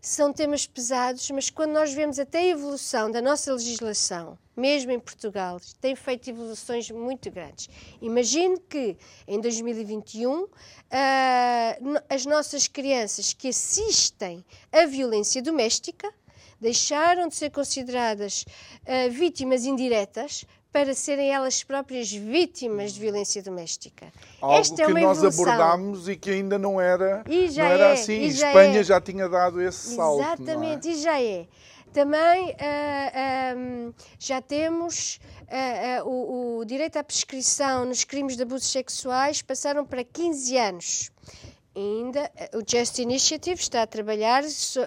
são 0.01 0.33
temas 0.33 0.67
pesados, 0.67 1.31
mas 1.31 1.49
quando 1.49 1.73
nós 1.73 1.93
vemos 1.93 2.19
até 2.19 2.41
a 2.41 2.47
evolução 2.47 3.11
da 3.11 3.23
nossa 3.23 3.53
legislação, 3.53 4.39
mesmo 4.55 4.93
em 4.93 5.01
Portugal, 5.01 5.59
tem 5.81 5.97
feito 5.97 6.29
evoluções 6.29 6.91
muito 6.91 7.31
grandes. 7.31 7.69
Imagine 8.03 8.61
que 8.61 8.97
em 9.27 9.41
2021 9.41 10.43
uh, 10.43 10.51
ah, 10.91 11.77
as 12.09 12.27
nossas 12.27 12.69
crianças 12.69 13.33
que 13.33 13.49
assistem 13.49 14.45
à 14.71 14.85
violência 14.85 15.41
doméstica 15.41 16.13
deixaram 16.61 17.29
de 17.29 17.35
ser 17.35 17.51
consideradas 17.51 18.45
uh, 18.83 19.11
vítimas 19.11 19.65
indiretas 19.65 20.45
para 20.75 20.93
serem 20.93 21.33
elas 21.33 21.63
próprias 21.63 22.11
vítimas 22.11 22.95
de 22.95 23.01
violência 23.01 23.41
doméstica. 23.41 24.13
Algo 24.41 24.59
Esta 24.59 24.83
é 24.83 24.87
que 24.87 24.93
nós 24.93 25.19
evolução. 25.19 25.45
abordámos 25.45 26.09
e 26.09 26.17
que 26.17 26.31
ainda 26.33 26.59
não 26.59 26.81
era, 26.81 27.23
não 27.29 27.65
era 27.65 27.91
é, 27.91 27.93
assim. 27.93 28.23
E 28.23 28.33
já 28.33 28.49
Espanha 28.49 28.81
é. 28.81 28.83
já 28.83 29.01
tinha 29.01 29.29
dado 29.29 29.63
esse 29.63 29.95
salto. 29.95 30.21
É? 30.21 30.33
Exatamente, 30.33 30.89
é? 30.89 30.91
e 30.91 31.01
já 31.01 31.23
é. 31.23 31.47
Também 31.93 32.51
uh, 32.51 32.57
ah, 32.59 33.55
um, 33.57 33.93
ah, 33.97 34.03
já 34.19 34.43
temos 34.43 35.21
uh, 35.43 36.05
uh, 36.05 36.11
o, 36.11 36.59
o, 36.59 36.65
direito 36.65 36.97
à 36.97 37.05
prescrição 37.05 37.85
nos 37.85 38.03
crimes 38.03 38.37
de 38.37 38.43
abusos 38.43 38.69
sexuais 38.69 39.43
passaram 39.43 39.87
para 39.87 40.03
15 40.03 40.59
anos. 40.59 41.11
Ainda 41.77 42.29
o 42.53 42.69
Just 42.69 42.99
Initiative 42.99 43.61
está 43.61 43.83
a 43.83 43.87
trabalhar 43.87 44.43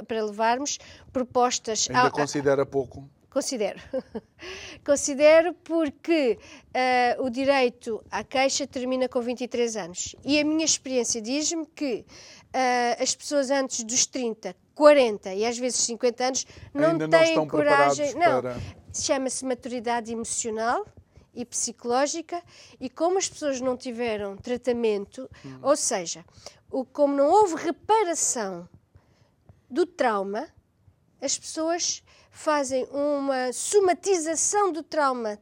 para 0.05 0.21
levarmos 0.21 0.79
propostas. 1.13 1.87
Ainda 1.89 2.11
considera 2.11 2.65
pouco? 2.65 3.09
Considero. 3.37 3.79
Considero 4.83 5.53
porque 5.63 6.39
uh, 7.19 7.23
o 7.23 7.29
direito 7.29 8.03
à 8.09 8.23
queixa 8.23 8.65
termina 8.65 9.07
com 9.07 9.21
23 9.21 9.77
anos. 9.77 10.15
E 10.25 10.39
a 10.39 10.43
minha 10.43 10.65
experiência 10.65 11.21
diz-me 11.21 11.63
que 11.67 12.03
uh, 12.47 13.03
as 13.03 13.15
pessoas 13.15 13.51
antes 13.51 13.83
dos 13.83 14.07
30, 14.07 14.55
40 14.73 15.35
e 15.35 15.45
às 15.45 15.55
vezes 15.55 15.81
50 15.81 16.23
anos 16.23 16.47
não 16.73 16.89
Ainda 16.89 17.07
têm 17.07 17.35
não 17.35 17.47
coragem. 17.47 18.15
Não, 18.15 18.41
para... 18.41 18.55
chama-se 18.91 19.45
maturidade 19.45 20.11
emocional 20.11 20.87
e 21.31 21.45
psicológica, 21.45 22.41
e 22.79 22.89
como 22.89 23.19
as 23.19 23.29
pessoas 23.29 23.61
não 23.61 23.77
tiveram 23.77 24.35
tratamento, 24.35 25.29
hum. 25.45 25.59
ou 25.61 25.75
seja, 25.75 26.25
o, 26.71 26.83
como 26.83 27.15
não 27.15 27.29
houve 27.29 27.53
reparação 27.53 28.67
do 29.69 29.85
trauma, 29.85 30.47
as 31.21 31.37
pessoas 31.37 32.01
fazem 32.37 32.85
uma 32.91 33.51
somatização 33.51 34.71
do 34.71 34.83
trauma 34.83 35.39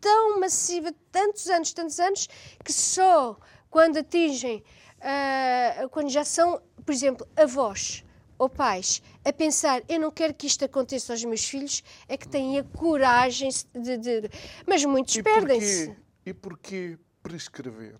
tão 0.00 0.40
massiva, 0.40 0.92
tantos 1.12 1.46
anos, 1.48 1.72
tantos 1.72 2.00
anos, 2.00 2.28
que 2.64 2.72
só 2.72 3.38
quando 3.70 3.98
atingem, 3.98 4.64
uh, 4.98 5.88
quando 5.90 6.10
já 6.10 6.24
são, 6.24 6.60
por 6.84 6.92
exemplo, 6.92 7.26
avós 7.36 8.04
ou 8.36 8.48
pais, 8.48 9.02
a 9.24 9.32
pensar, 9.32 9.82
eu 9.88 10.00
não 10.00 10.10
quero 10.10 10.34
que 10.34 10.46
isto 10.46 10.64
aconteça 10.64 11.12
aos 11.12 11.24
meus 11.24 11.44
filhos, 11.44 11.82
é 12.08 12.16
que 12.16 12.28
têm 12.28 12.58
a 12.58 12.64
coragem 12.64 13.50
de. 13.74 13.98
de... 13.98 14.30
Mas 14.66 14.84
muitos 14.84 15.16
perdem-se. 15.22 15.96
E 16.26 16.34
porquê 16.34 16.98
prescrever? 17.22 17.98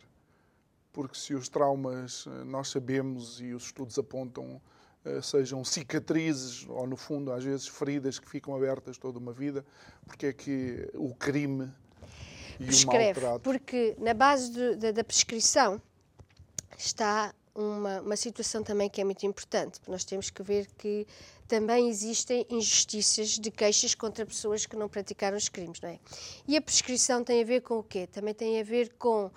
Porque 0.93 1.16
se 1.16 1.35
os 1.35 1.49
traumas, 1.49 2.24
eh, 2.26 2.45
nós 2.45 2.68
sabemos 2.68 3.41
e 3.41 3.53
os 3.53 3.64
estudos 3.64 3.99
apontam, 3.99 4.61
sejam 5.22 5.64
cicatrizes 5.64 6.66
ou, 6.68 6.86
no 6.86 6.96
fundo, 6.96 7.32
às 7.32 7.44
vezes 7.44 7.66
feridas 7.66 8.18
que 8.18 8.28
ficam 8.28 8.55
abertas 8.55 8.99
toda 8.99 9.18
uma 9.18 9.32
vida, 9.32 9.64
porque 10.07 10.26
é 10.26 10.32
que 10.32 10.88
o 10.94 11.14
crime 11.14 11.72
e 12.61 12.64
Prescreve, 12.66 13.20
o 13.20 13.22
maltrato... 13.22 13.40
Porque 13.40 13.96
na 13.99 14.14
base 14.14 14.51
de, 14.53 14.76
de, 14.76 14.92
da 14.92 15.05
prescrição 15.05 15.80
está 16.76 17.32
uma, 17.59 18.00
uma 18.00 18.16
situação 18.16 18.62
também 18.62 18.88
que 18.88 19.00
é 19.00 19.04
muito 19.04 19.26
importante. 19.26 19.80
Nós 19.88 20.04
temos 20.04 20.30
que 20.30 20.42
ver 20.42 20.68
que 20.78 21.06
também 21.48 21.88
existem 21.88 22.46
injustiças 22.48 23.30
de 23.30 23.50
queixas 23.50 23.94
contra 23.94 24.24
pessoas 24.24 24.64
que 24.64 24.76
não 24.76 24.88
praticaram 24.88 25.36
os 25.36 25.48
crimes, 25.48 25.80
não 25.80 25.88
é? 25.88 25.98
E 26.46 26.56
a 26.56 26.61
prescrição 26.61 27.24
tem 27.24 27.42
a 27.42 27.44
ver 27.44 27.62
com 27.62 27.78
o 27.78 27.82
quê? 27.82 28.06
Também 28.06 28.34
tem 28.34 28.61
a 28.61 28.62
ver 28.62 28.92
com, 28.98 29.26
uh, 29.26 29.30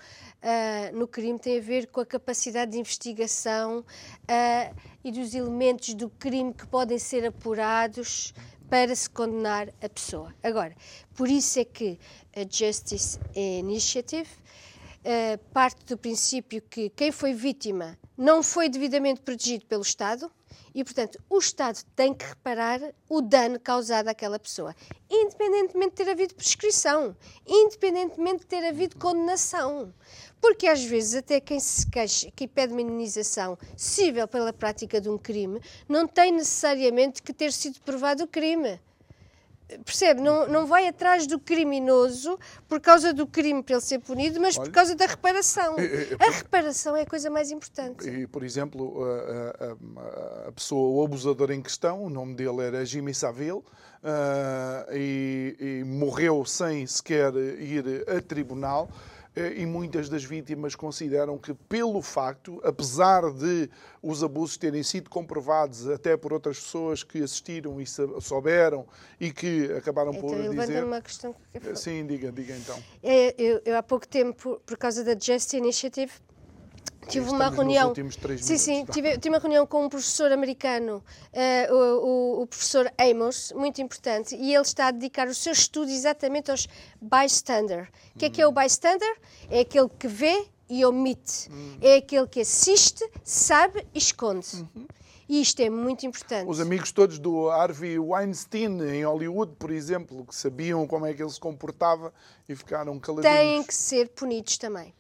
no 0.94 1.08
crime, 1.08 1.40
tem 1.40 1.58
a 1.58 1.62
ver 1.62 1.88
com 1.88 2.02
a 2.02 2.06
capacidade 2.06 2.72
de 2.72 2.78
investigação 2.78 3.80
uh, 3.80 4.76
e 5.04 5.12
dos 5.12 5.34
elementos 5.34 5.94
do 5.96 6.10
crime 6.10 6.54
que 6.54 6.68
podem 6.68 7.00
ser 7.00 7.26
apurados 7.26 8.34
para 8.70 8.96
se 8.96 9.10
condenar 9.10 9.70
a 9.82 9.90
pessoa. 9.90 10.34
Agora, 10.44 10.76
por 11.16 11.28
isso 11.28 11.60
é 11.60 11.66
que 11.66 12.00
a 12.36 12.42
Justice 12.42 13.20
Initiative 13.36 14.30
uh, 15.02 15.38
parte 15.54 15.86
do 15.86 15.98
princípio 15.98 16.62
que 16.62 16.90
quem 16.90 17.12
foi 17.12 17.34
vítima 17.34 17.98
não 18.18 18.44
foi 18.44 18.70
devidamente 18.70 19.22
protegido 19.22 19.66
pelo 19.66 19.82
Estado 19.82 20.32
e, 20.74 20.84
portanto, 20.84 21.20
o 21.30 21.38
Estado 21.38 21.80
tem 21.96 22.14
que 22.14 22.26
reparar 22.26 22.80
o 23.10 23.22
dano 23.22 23.60
causado 23.60 24.08
àquela 24.08 24.40
pessoa, 24.40 24.74
independentemente 25.10 25.90
de 25.90 25.96
ter 25.96 26.10
havido 26.10 26.36
prescrição, 26.36 27.16
independentemente 27.46 28.40
de 28.40 28.46
ter 28.46 28.66
havido 28.66 28.98
condenação. 28.98 29.94
Porque 30.40 30.68
às 30.68 30.84
vezes 30.84 31.16
até 31.16 31.40
quem 31.40 31.60
se 31.60 31.90
queixa, 31.90 32.32
quem 32.36 32.48
pede 32.48 32.74
uma 32.74 32.82
indenização 32.82 33.58
cível 33.76 34.28
pela 34.28 34.54
prática 34.54 35.02
de 35.02 35.10
um 35.10 35.18
crime, 35.18 35.62
não 35.90 36.08
tem 36.08 36.32
necessariamente 36.32 37.22
que 37.22 37.34
ter 37.34 37.52
sido 37.52 37.80
provado 37.82 38.24
o 38.24 38.28
crime 38.28 38.80
percebe? 39.80 40.22
Não, 40.22 40.48
não 40.48 40.66
vai 40.66 40.88
atrás 40.88 41.28
do 41.28 41.40
criminoso 41.40 42.38
por 42.68 42.80
causa 42.80 43.14
do 43.14 43.26
crime 43.28 43.64
para 43.64 43.76
ele 43.76 43.82
ser 43.82 44.00
punido, 44.00 44.40
mas 44.40 44.58
Olha, 44.58 44.66
por 44.66 44.74
causa 44.74 44.96
da 44.96 45.06
reparação. 45.06 45.76
É, 45.78 45.84
é, 45.84 46.28
a 46.28 46.32
reparação 46.32 46.96
é 46.96 47.02
a 47.02 47.06
coisa 47.06 47.30
mais 47.30 47.52
importante. 47.52 48.08
E, 48.08 48.28
por 48.28 48.44
exemplo, 48.44 49.04
a, 49.04 50.46
a, 50.46 50.48
a, 50.50 50.52
pessoa, 50.52 51.02
o 51.02 51.06
abusador 51.06 51.52
em 51.52 51.62
questão, 51.62 52.04
o 52.04 52.10
nome 52.10 52.36
dele 52.36 52.62
era 52.62 52.86
Jimmy 52.86 53.14
Saville, 53.14 53.64
uh, 54.04 54.94
e, 54.94 55.56
e 55.60 55.84
morreu 55.84 56.46
sem 56.46 56.86
sequer 56.86 57.34
ir 57.36 58.06
a 58.08 58.22
tribunal. 58.22 58.90
Eh, 59.34 59.62
e 59.62 59.66
muitas 59.66 60.10
das 60.10 60.24
vítimas 60.26 60.76
consideram 60.76 61.38
que, 61.38 61.54
pelo 61.54 62.02
facto, 62.02 62.60
apesar 62.66 63.32
de 63.32 63.70
os 64.04 64.24
abusos 64.24 64.58
terem 64.58 64.84
sido 64.84 65.10
comprovados 65.10 65.88
até 65.88 66.18
por 66.18 66.34
outras 66.34 66.60
pessoas 66.60 67.02
que 67.02 67.24
assistiram 67.24 67.80
e 67.80 67.86
souberam 68.20 68.86
e 69.20 69.32
que 69.32 69.72
acabaram 69.72 70.12
então, 70.12 70.22
por 70.22 70.38
dizer... 70.38 70.84
uma 70.84 71.02
questão 71.02 71.34
que... 71.34 71.76
Sim, 71.76 72.06
diga, 72.06 72.30
diga 72.30 72.58
então. 72.58 72.78
É, 73.02 73.34
eu, 73.42 73.62
eu, 73.64 73.78
há 73.78 73.84
pouco 73.84 74.06
tempo, 74.06 74.62
por 74.66 74.78
causa 74.78 75.02
da 75.02 75.14
Just 75.18 75.54
Initiative, 75.54 76.12
tive 77.08 77.30
uma 77.30 77.50
reunião. 77.50 77.94
sim, 78.38 78.58
sim, 78.58 78.86
tive, 78.86 79.18
tive, 79.18 79.30
uma 79.30 79.40
reunião 79.40 79.66
com 79.66 79.86
um 79.86 79.90
professor 79.90 80.32
americano, 80.32 81.04
uh, 81.34 81.74
o, 81.74 82.42
o, 82.42 82.48
professor 82.48 82.92
Amos, 82.98 83.52
muito 83.56 83.82
importante, 83.82 84.36
e 84.36 84.54
ele 84.54 84.62
está 84.62 84.88
a 84.88 84.92
dedicar 84.92 85.28
o 85.28 85.34
seu 85.34 85.54
estudo 85.54 85.92
exatamente 85.92 86.52
aos 86.52 86.68
bystander. 87.02 87.90
O 88.16 88.20
que 88.20 88.26
é 88.26 88.30
que 88.30 88.42
é 88.42 88.48
o 88.48 88.52
bystander? 88.52 89.18
É 89.50 89.62
aquele 89.62 89.90
que 89.90 90.08
vê 90.08 90.46
e 90.70 90.86
omite. 90.86 91.50
Uhum. 91.52 91.78
É 91.82 91.96
aquele 91.98 92.28
que 92.28 92.42
assiste, 92.42 93.08
sabe 93.24 93.86
e 93.94 93.98
esconde. 93.98 94.48
Uhum. 94.56 94.88
E 95.28 95.42
isto 95.42 95.62
é 95.62 95.70
muito 95.70 96.06
importante. 96.06 96.50
Os 96.50 96.60
amigos 96.60 96.92
todos 96.92 97.18
do 97.18 97.50
Harvey 97.50 97.98
Weinstein 97.98 98.82
em 98.82 99.06
Hollywood, 99.06 99.54
por 99.58 99.72
exemplo, 99.72 100.26
que 100.26 100.36
sabiam 100.36 100.86
como 100.86 101.06
é 101.06 101.14
que 101.14 101.22
ele 101.24 101.30
se 101.30 101.40
comportava 101.40 102.14
e 102.50 102.56
ficaram 102.56 103.00
caladinhos. 103.00 103.38
Têm 103.38 103.64
que 103.64 103.74
ser 103.74 104.10
punidos 104.10 104.58
também 104.58 104.94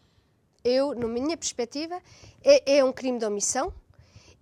eu, 0.64 0.93
na 0.93 1.07
minha 1.07 1.38
perspectiva, 1.38 2.01
é, 2.43 2.78
é 2.78 2.84
um 2.84 2.91
crime 2.91 3.20
de 3.20 3.26
omissão 3.26 3.74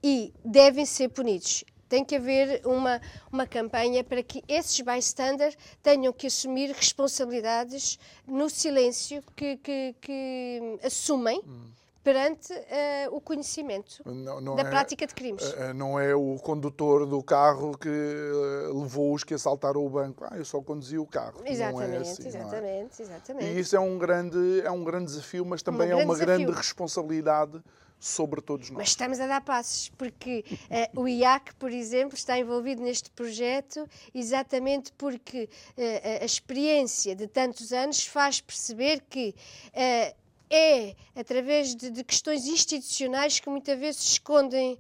e 0.03 0.33
devem 0.43 0.85
ser 0.85 1.09
punidos 1.09 1.63
tem 1.89 2.05
que 2.05 2.15
haver 2.15 2.61
uma, 2.65 3.01
uma 3.31 3.47
campanha 3.47 4.03
para 4.03 4.21
que 4.21 4.43
esses 4.47 4.79
bystanders 4.79 5.57
tenham 5.81 6.13
que 6.13 6.27
assumir 6.27 6.71
responsabilidades 6.71 7.97
no 8.27 8.47
silêncio 8.47 9.23
que, 9.35 9.57
que, 9.57 9.95
que 9.99 10.79
assumem. 10.83 11.41
Hum 11.43 11.78
perante 12.03 12.53
uh, 12.53 13.15
o 13.15 13.21
conhecimento 13.21 14.01
não, 14.05 14.39
não 14.39 14.55
da 14.55 14.63
é, 14.63 14.69
prática 14.69 15.05
de 15.05 15.13
crimes. 15.13 15.43
Uh, 15.43 15.73
não 15.73 15.99
é 15.99 16.15
o 16.15 16.37
condutor 16.37 17.05
do 17.05 17.21
carro 17.21 17.77
que 17.77 17.89
uh, 17.89 18.81
levou 18.81 19.13
os 19.13 19.23
que 19.23 19.33
assaltaram 19.33 19.85
o 19.85 19.89
banco. 19.89 20.25
Ah, 20.29 20.37
eu 20.37 20.45
só 20.45 20.61
conduzi 20.61 20.97
o 20.97 21.05
carro. 21.05 21.41
Exatamente, 21.45 21.89
não 21.89 21.95
é 21.95 22.01
assim, 22.01 22.27
exatamente, 22.27 23.01
é? 23.01 23.05
exatamente. 23.05 23.45
E 23.45 23.59
isso 23.59 23.75
é 23.75 23.79
um 23.79 23.97
grande, 23.97 24.61
é 24.63 24.71
um 24.71 24.83
grande 24.83 25.05
desafio, 25.05 25.45
mas 25.45 25.61
também 25.61 25.93
um 25.93 25.99
é 25.99 26.05
uma 26.05 26.13
desafio. 26.13 26.25
grande 26.25 26.51
responsabilidade 26.51 27.61
sobre 27.99 28.41
todos 28.41 28.69
nós. 28.69 28.77
Mas 28.77 28.89
estamos 28.89 29.19
a 29.19 29.27
dar 29.27 29.41
passos, 29.41 29.89
porque 29.89 30.45
uh, 30.95 31.01
o 31.01 31.07
IAC, 31.07 31.53
por 31.55 31.69
exemplo, 31.69 32.15
está 32.15 32.39
envolvido 32.39 32.81
neste 32.81 33.11
projeto 33.11 33.85
exatamente 34.15 34.93
porque 34.93 35.49
uh, 35.77 36.21
a 36.21 36.25
experiência 36.25 37.13
de 37.13 37.27
tantos 37.27 37.73
anos 37.73 38.05
faz 38.05 38.39
perceber 38.39 39.03
que 39.09 39.35
uh, 39.67 40.15
é 40.49 40.95
através 41.15 41.75
de, 41.75 41.91
de, 41.91 42.03
questões 42.03 42.47
institucionais 42.47 43.39
que 43.39 43.49
muitas 43.49 43.77
vezes 43.79 44.01
escondem 44.01 44.73
uh, 44.73 44.77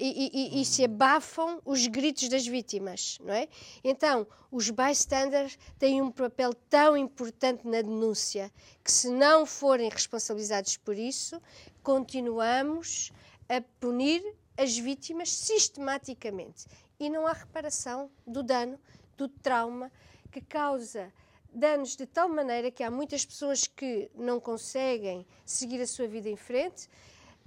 e, 0.00 0.30
e, 0.32 0.60
e, 0.60 0.64
se 0.64 0.84
abafam 0.84 1.60
os 1.64 1.86
gritos 1.86 2.28
das 2.28 2.46
vítimas, 2.46 3.18
não 3.20 3.32
é? 3.32 3.48
Então, 3.84 4.26
os 4.50 4.70
bystanders 4.70 5.56
têm 5.78 6.02
um 6.02 6.10
papel 6.10 6.52
tão 6.68 6.96
importante 6.96 7.66
na 7.66 7.80
denúncia 7.80 8.52
que, 8.82 8.90
se 8.90 9.08
não 9.08 9.46
forem 9.46 9.88
responsabilizados 9.88 10.76
por 10.76 10.96
isso, 10.96 11.40
continuamos 11.82 13.12
a 13.48 13.60
punir 13.78 14.22
as 14.56 14.76
vítimas 14.76 15.30
sistematicamente 15.30 16.66
e 16.98 17.08
não 17.08 17.26
há 17.26 17.32
reparação 17.32 18.10
do 18.26 18.42
dano, 18.42 18.78
do 19.16 19.28
trauma 19.28 19.90
que 20.30 20.40
causa 20.40 21.12
danos 21.54 21.96
de 21.96 22.04
tal 22.04 22.28
maneira 22.28 22.70
que 22.70 22.82
há 22.82 22.90
muitas 22.90 23.24
pessoas 23.24 23.66
que 23.66 24.10
não 24.14 24.40
conseguem 24.40 25.26
seguir 25.44 25.80
a 25.80 25.86
sua 25.86 26.08
vida 26.08 26.28
em 26.28 26.36
frente, 26.36 26.88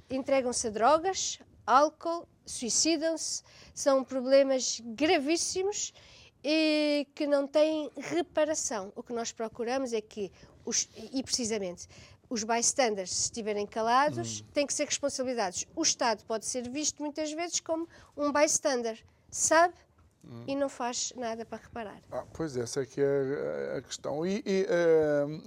entregam-se 0.10 0.68
a 0.68 0.70
drogas, 0.70 1.40
álcool, 1.66 2.28
suicidam-se, 2.46 3.44
são 3.74 4.04
problemas 4.04 4.82
gravíssimos 4.84 5.94
e 6.44 7.06
que 7.14 7.28
não 7.28 7.46
têm 7.46 7.92
reparação. 7.98 8.94
O 8.96 9.04
que 9.04 9.12
nós 9.12 9.32
procuramos 9.32 9.92
é 9.92 10.00
que, 10.00 10.32
os, 10.66 10.88
e 10.96 11.22
precisamente, 11.22 11.88
os 12.30 12.44
bystanders, 12.44 13.14
se 13.14 13.24
estiverem 13.24 13.66
calados, 13.66 14.42
hum. 14.42 14.46
têm 14.54 14.66
que 14.66 14.74
ser 14.74 14.86
responsabilizados. 14.86 15.66
O 15.76 15.82
Estado 15.82 16.24
pode 16.26 16.46
ser 16.46 16.70
visto 16.70 17.02
muitas 17.02 17.32
vezes 17.32 17.60
como 17.60 17.88
um 18.16 18.32
bystander. 18.32 19.04
Sabe 19.30 19.74
hum. 20.30 20.44
e 20.48 20.56
não 20.56 20.70
faz 20.70 21.14
nada 21.16 21.46
para 21.46 21.60
reparar. 21.60 22.02
Ah, 22.12 22.24
pois 22.34 22.56
essa 22.58 22.82
é 22.82 22.86
que 22.86 23.02
é 23.02 23.76
a 23.78 23.82
questão. 23.82 24.26
E, 24.26 24.44
e 24.46 24.68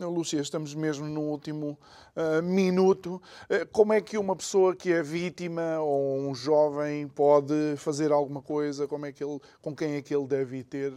uh, 0.00 0.10
Lúcia, 0.10 0.40
estamos 0.40 0.74
mesmo 0.74 1.06
no 1.06 1.22
último 1.22 1.78
uh, 2.16 2.42
minuto. 2.42 3.20
Uh, 3.44 3.66
como 3.70 3.92
é 3.92 4.00
que 4.00 4.16
uma 4.18 4.34
pessoa 4.34 4.74
que 4.74 4.92
é 4.92 5.02
vítima 5.02 5.78
ou 5.80 6.18
um 6.18 6.34
jovem 6.34 7.08
pode 7.08 7.74
fazer 7.76 8.12
alguma 8.12 8.42
coisa? 8.42 8.86
Como 8.86 9.06
é 9.06 9.12
que 9.12 9.22
ele, 9.22 9.40
com 9.60 9.74
quem 9.74 9.96
é 9.96 10.02
que 10.02 10.14
ele 10.14 10.26
deve 10.26 10.64
ter? 10.64 10.92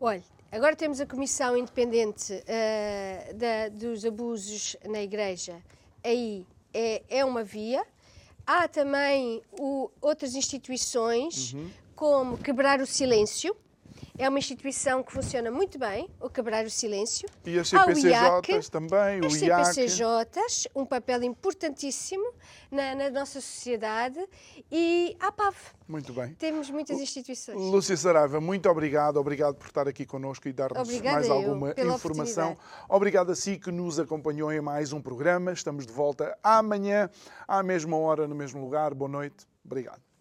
Olha, 0.00 0.22
agora 0.52 0.76
temos 0.76 1.00
a 1.00 1.06
Comissão 1.06 1.56
Independente 1.56 2.44
da, 3.36 3.68
dos 3.70 4.04
Abusos 4.04 4.76
na 4.86 5.00
Igreja. 5.00 5.62
Aí 6.02 6.46
é, 6.72 7.02
é 7.08 7.24
uma 7.24 7.42
via. 7.42 7.84
Há 8.46 8.68
também 8.68 9.40
o, 9.58 9.90
outras 10.02 10.34
instituições, 10.34 11.54
uhum 11.54 11.70
como 11.94 12.36
quebrar 12.38 12.80
o 12.80 12.86
silêncio, 12.86 13.56
é 14.16 14.28
uma 14.28 14.38
instituição 14.38 15.02
que 15.02 15.12
funciona 15.12 15.50
muito 15.50 15.76
bem, 15.76 16.08
o 16.20 16.30
quebrar 16.30 16.64
o 16.64 16.70
silêncio. 16.70 17.28
E 17.44 17.58
as 17.58 17.68
CPCJs 17.68 18.68
também, 18.68 19.24
As 19.24 19.32
o 19.32 19.44
IAC. 19.44 19.74
CPCJs, 19.74 20.68
um 20.74 20.86
papel 20.86 21.24
importantíssimo 21.24 22.24
na, 22.70 22.94
na 22.94 23.10
nossa 23.10 23.40
sociedade 23.40 24.24
e 24.70 25.16
a 25.18 25.32
PAV. 25.32 25.56
Muito 25.88 26.12
bem. 26.12 26.32
Temos 26.34 26.70
muitas 26.70 27.00
instituições. 27.00 27.56
Lúcia 27.56 27.96
Saraiva, 27.96 28.40
muito 28.40 28.68
obrigado. 28.68 29.16
Obrigado 29.16 29.56
por 29.56 29.66
estar 29.66 29.88
aqui 29.88 30.06
connosco 30.06 30.48
e 30.48 30.52
dar-nos 30.52 31.00
mais 31.00 31.28
alguma 31.28 31.74
informação. 31.76 32.56
Obrigado 32.88 33.32
a 33.32 33.34
si 33.34 33.58
que 33.58 33.72
nos 33.72 33.98
acompanhou 33.98 34.52
em 34.52 34.60
mais 34.60 34.92
um 34.92 35.02
programa. 35.02 35.52
Estamos 35.52 35.86
de 35.86 35.92
volta 35.92 36.38
amanhã, 36.40 37.10
à 37.48 37.64
mesma 37.64 37.96
hora, 37.96 38.28
no 38.28 38.34
mesmo 38.34 38.60
lugar. 38.60 38.94
Boa 38.94 39.10
noite. 39.10 39.44
Obrigado. 39.64 40.13